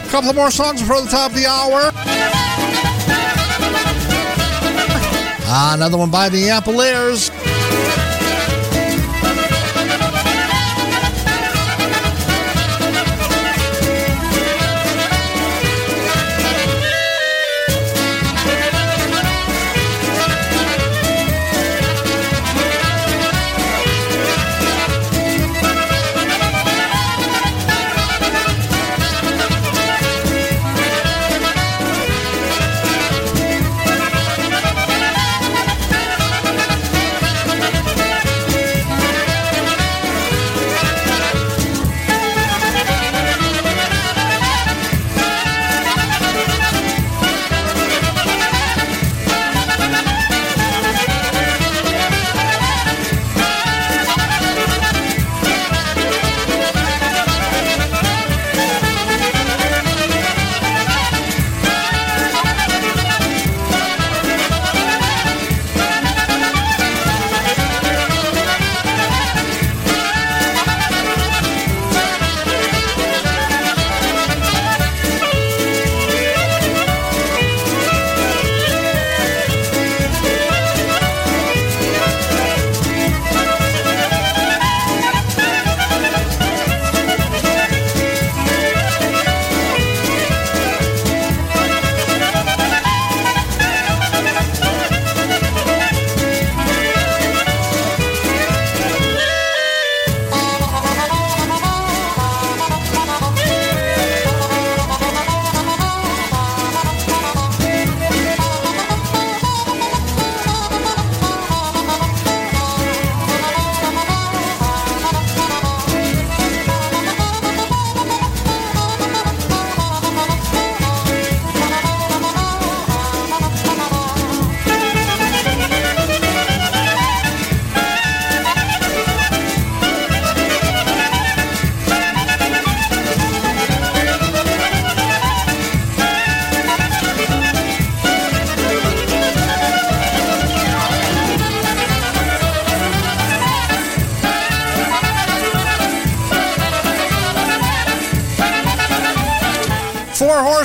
A 0.02 0.11
couple 0.11 0.32
more 0.32 0.51
songs 0.51 0.81
before 0.81 1.02
the 1.02 1.11
top 1.11 1.32
of 1.32 1.36
the 1.36 1.44
hour. 1.47 1.93
Ah, 5.52 5.73
another 5.74 5.98
one 5.98 6.11
by 6.11 6.31
the 6.31 6.44
Ampol-Aires. 6.44 7.31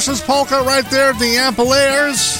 Horses 0.05 0.23
Polka 0.23 0.61
right 0.61 0.87
there 0.91 1.09
at 1.09 1.17
the 1.17 1.33
Ampol-Aires. 1.33 2.37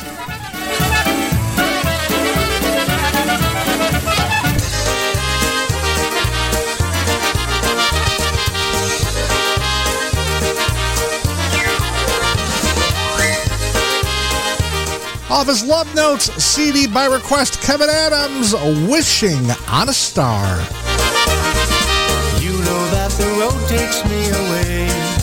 Off 15.31 15.47
his 15.47 15.63
Love 15.63 15.93
Notes 15.95 16.31
CD 16.35 16.85
by 16.85 17.07
request, 17.07 17.59
Kevin 17.61 17.89
Adams, 17.89 18.53
Wishing 18.87 19.49
on 19.67 19.89
a 19.89 19.93
Star. 19.93 20.45
You 22.39 22.51
know 22.51 22.87
that 22.91 23.09
the 23.17 23.25
road 23.39 23.67
takes 23.67 24.05
me 24.05 24.29
away, 24.29 25.14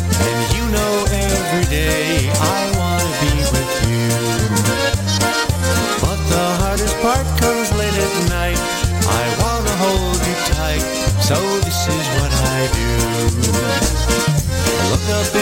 I 15.05 15.42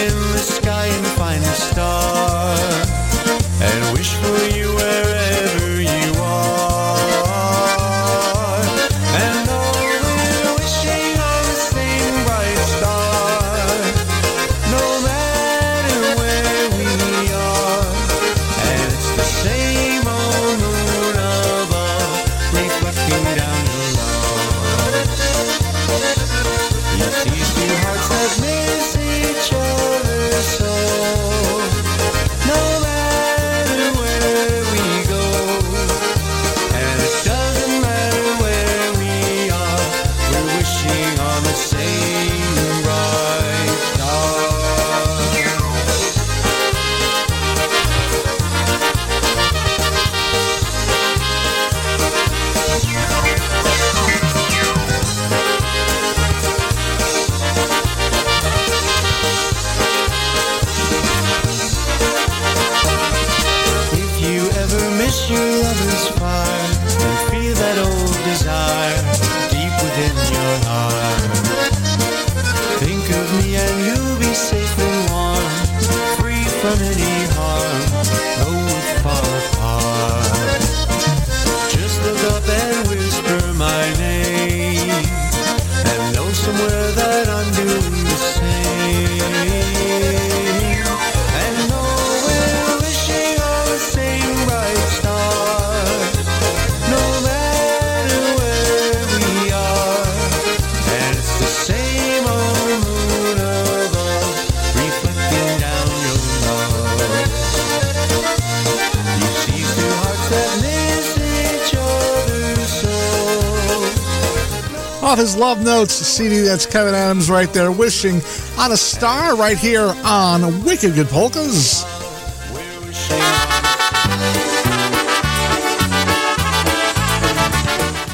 That's 116.61 116.71
Kevin 116.71 116.95
Adams 116.95 117.31
right 117.31 117.51
there, 117.55 117.73
wishing 117.73 118.21
on 118.59 118.71
a 118.71 118.77
star 118.77 119.35
right 119.35 119.57
here 119.57 119.95
on 120.05 120.63
Wicked 120.63 120.95
Good 120.95 121.07
Polkas. 121.07 121.85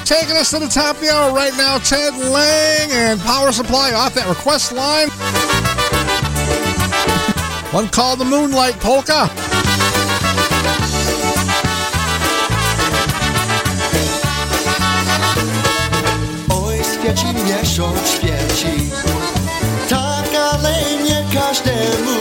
Taking 0.05 0.37
us 0.37 0.51
to 0.53 0.61
the 0.61 0.71
top 0.71 0.95
of 0.95 1.01
the 1.01 1.11
hour 1.13 1.35
right 1.35 1.55
now, 1.57 1.79
Ted 1.79 2.15
Lang 2.15 2.93
and 2.93 3.19
Power 3.23 3.51
Supply 3.51 3.93
off 3.95 4.15
that 4.15 4.29
request 4.29 4.71
line. 4.71 5.09
One 7.73 7.89
called 7.89 8.21
the 8.21 8.25
Moonlight 8.25 8.79
Polka. 8.79 9.29
Miesiąc, 17.77 18.16
nie 21.07 21.25
każdemu 21.41 22.17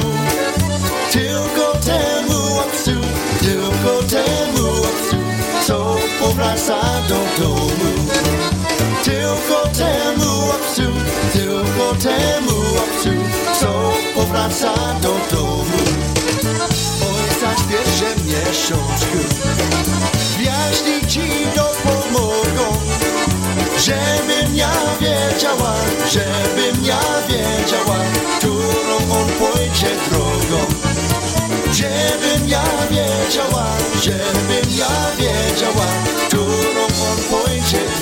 Tylko 1.12 1.78
temu 1.86 2.60
obcu 2.60 2.92
Tylko 3.40 4.04
temu 4.04 4.68
obcu 4.70 5.16
Co 5.68 5.96
powraca 6.20 6.82
do 7.10 7.44
domu. 7.44 7.92
Tylko 9.04 9.68
temu 9.68 10.50
obcu 10.50 10.84
Tylko 11.34 11.96
temu 11.96 12.58
obcu 12.84 13.10
Co 13.60 13.94
powraca 14.16 14.74
do 15.02 15.14
domu. 15.36 15.82
Oj, 17.02 17.30
zaśpieszę 17.42 18.10
miesiączku 18.26 19.18
Gwiaździ 20.38 21.08
ci 21.08 21.22
dopomogą 21.56 22.95
Żebym 23.86 24.56
ja 24.56 24.72
wiedziała, 25.02 25.76
żebym 26.12 26.86
ja 26.86 27.00
wiedziała, 27.28 27.98
którą 28.38 28.96
on 29.20 29.28
pójdzie 29.30 29.96
drogą. 30.10 30.66
Żebym 31.72 32.50
ja 32.50 32.64
wiedziała, 32.90 33.66
żebym 34.02 34.78
ja 34.78 35.12
wiedziała, 35.18 35.86
którą 36.28 36.84
on 36.84 37.18
pójdzie 37.30 37.78
drogą. 37.78 37.95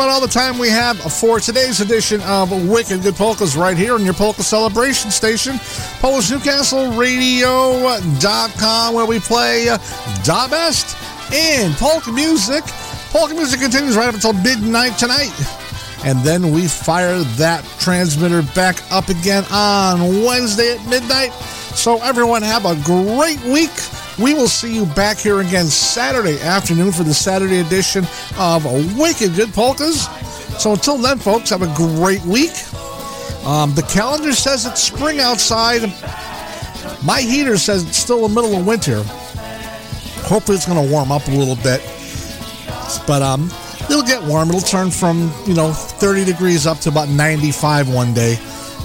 About 0.00 0.08
all 0.08 0.20
the 0.22 0.28
time 0.28 0.56
we 0.56 0.70
have 0.70 0.98
for 0.98 1.40
today's 1.40 1.82
edition 1.82 2.22
of 2.22 2.50
Wicked 2.70 3.02
Good 3.02 3.16
Polkas 3.16 3.54
right 3.54 3.76
here 3.76 3.92
on 3.92 4.02
your 4.02 4.14
Polka 4.14 4.42
Celebration 4.42 5.10
Station, 5.10 5.56
PolishNewcastleRadio.com, 6.00 8.94
where 8.94 9.04
we 9.04 9.20
play 9.20 9.68
uh, 9.68 9.76
the 9.76 10.46
best 10.50 10.96
in 11.34 11.74
polka 11.74 12.10
music. 12.12 12.64
Polka 13.10 13.34
music 13.34 13.60
continues 13.60 13.94
right 13.94 14.08
up 14.08 14.14
until 14.14 14.32
midnight 14.32 14.96
tonight. 14.96 15.34
And 16.06 16.18
then 16.20 16.50
we 16.50 16.66
fire 16.66 17.18
that 17.36 17.62
transmitter 17.78 18.40
back 18.54 18.78
up 18.90 19.10
again 19.10 19.44
on 19.52 20.24
Wednesday 20.24 20.78
at 20.78 20.88
midnight. 20.88 21.34
So, 21.76 22.02
everyone, 22.02 22.40
have 22.40 22.64
a 22.64 22.74
great 22.84 23.44
week. 23.44 23.68
We 24.20 24.34
will 24.34 24.48
see 24.48 24.74
you 24.74 24.84
back 24.84 25.16
here 25.16 25.40
again 25.40 25.64
Saturday 25.66 26.38
afternoon 26.42 26.92
for 26.92 27.04
the 27.04 27.14
Saturday 27.14 27.60
edition 27.60 28.04
of 28.36 28.64
Wicked 28.98 29.34
Good 29.34 29.54
Polkas. 29.54 30.08
So, 30.60 30.72
until 30.72 30.98
then, 30.98 31.18
folks, 31.18 31.48
have 31.48 31.62
a 31.62 31.74
great 31.74 32.22
week. 32.24 32.52
Um, 33.46 33.74
the 33.74 33.86
calendar 33.88 34.34
says 34.34 34.66
it's 34.66 34.82
spring 34.82 35.20
outside. 35.20 35.82
My 37.02 37.22
heater 37.22 37.56
says 37.56 37.88
it's 37.88 37.96
still 37.96 38.28
the 38.28 38.34
middle 38.34 38.60
of 38.60 38.66
winter. 38.66 39.02
Hopefully, 40.26 40.56
it's 40.56 40.66
going 40.66 40.86
to 40.86 40.92
warm 40.92 41.10
up 41.10 41.26
a 41.26 41.30
little 41.30 41.56
bit. 41.56 41.80
But 43.06 43.22
um, 43.22 43.50
it'll 43.88 44.02
get 44.02 44.22
warm. 44.24 44.50
It'll 44.50 44.60
turn 44.60 44.90
from, 44.90 45.32
you 45.46 45.54
know, 45.54 45.72
30 45.72 46.26
degrees 46.26 46.66
up 46.66 46.78
to 46.80 46.90
about 46.90 47.08
95 47.08 47.88
one 47.88 48.12
day. 48.12 48.34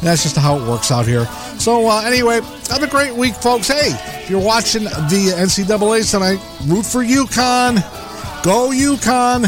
That's 0.02 0.24
just 0.24 0.38
how 0.38 0.58
it 0.58 0.66
works 0.66 0.92
out 0.92 1.06
here. 1.06 1.26
So, 1.60 1.90
uh, 1.90 2.04
anyway, 2.06 2.40
have 2.70 2.84
a 2.84 2.88
great 2.88 3.14
week, 3.14 3.34
folks. 3.36 3.68
Hey, 3.68 4.15
if 4.26 4.32
you're 4.32 4.42
watching 4.42 4.86
the 4.86 5.36
NCAA 5.38 6.10
tonight, 6.10 6.40
root 6.66 6.84
for 6.84 7.04
UConn. 7.04 7.76
Go 8.44 8.72
UConn. 8.72 9.44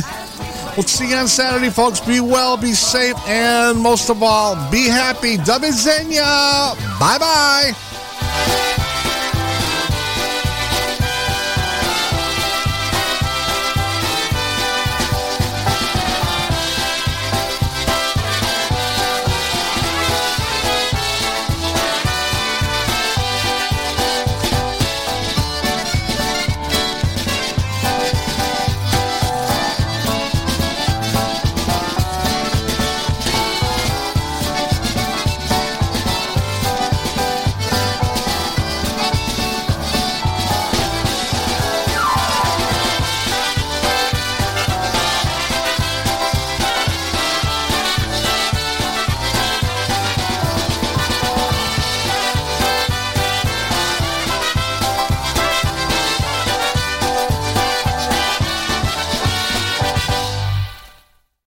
We'll 0.78 0.84
see 0.86 1.10
you 1.10 1.16
on 1.16 1.28
Saturday, 1.28 1.72
folks. 1.72 2.00
Be 2.00 2.20
well, 2.20 2.58
be 2.58 2.74
safe, 2.74 3.16
and 3.28 3.80
most 3.80 4.12
of 4.12 4.22
all, 4.22 4.54
be 4.70 4.86
happy. 4.86 5.38
Dubizenya. 5.38 6.78
Bye 7.00 7.18
bye. 7.18 7.87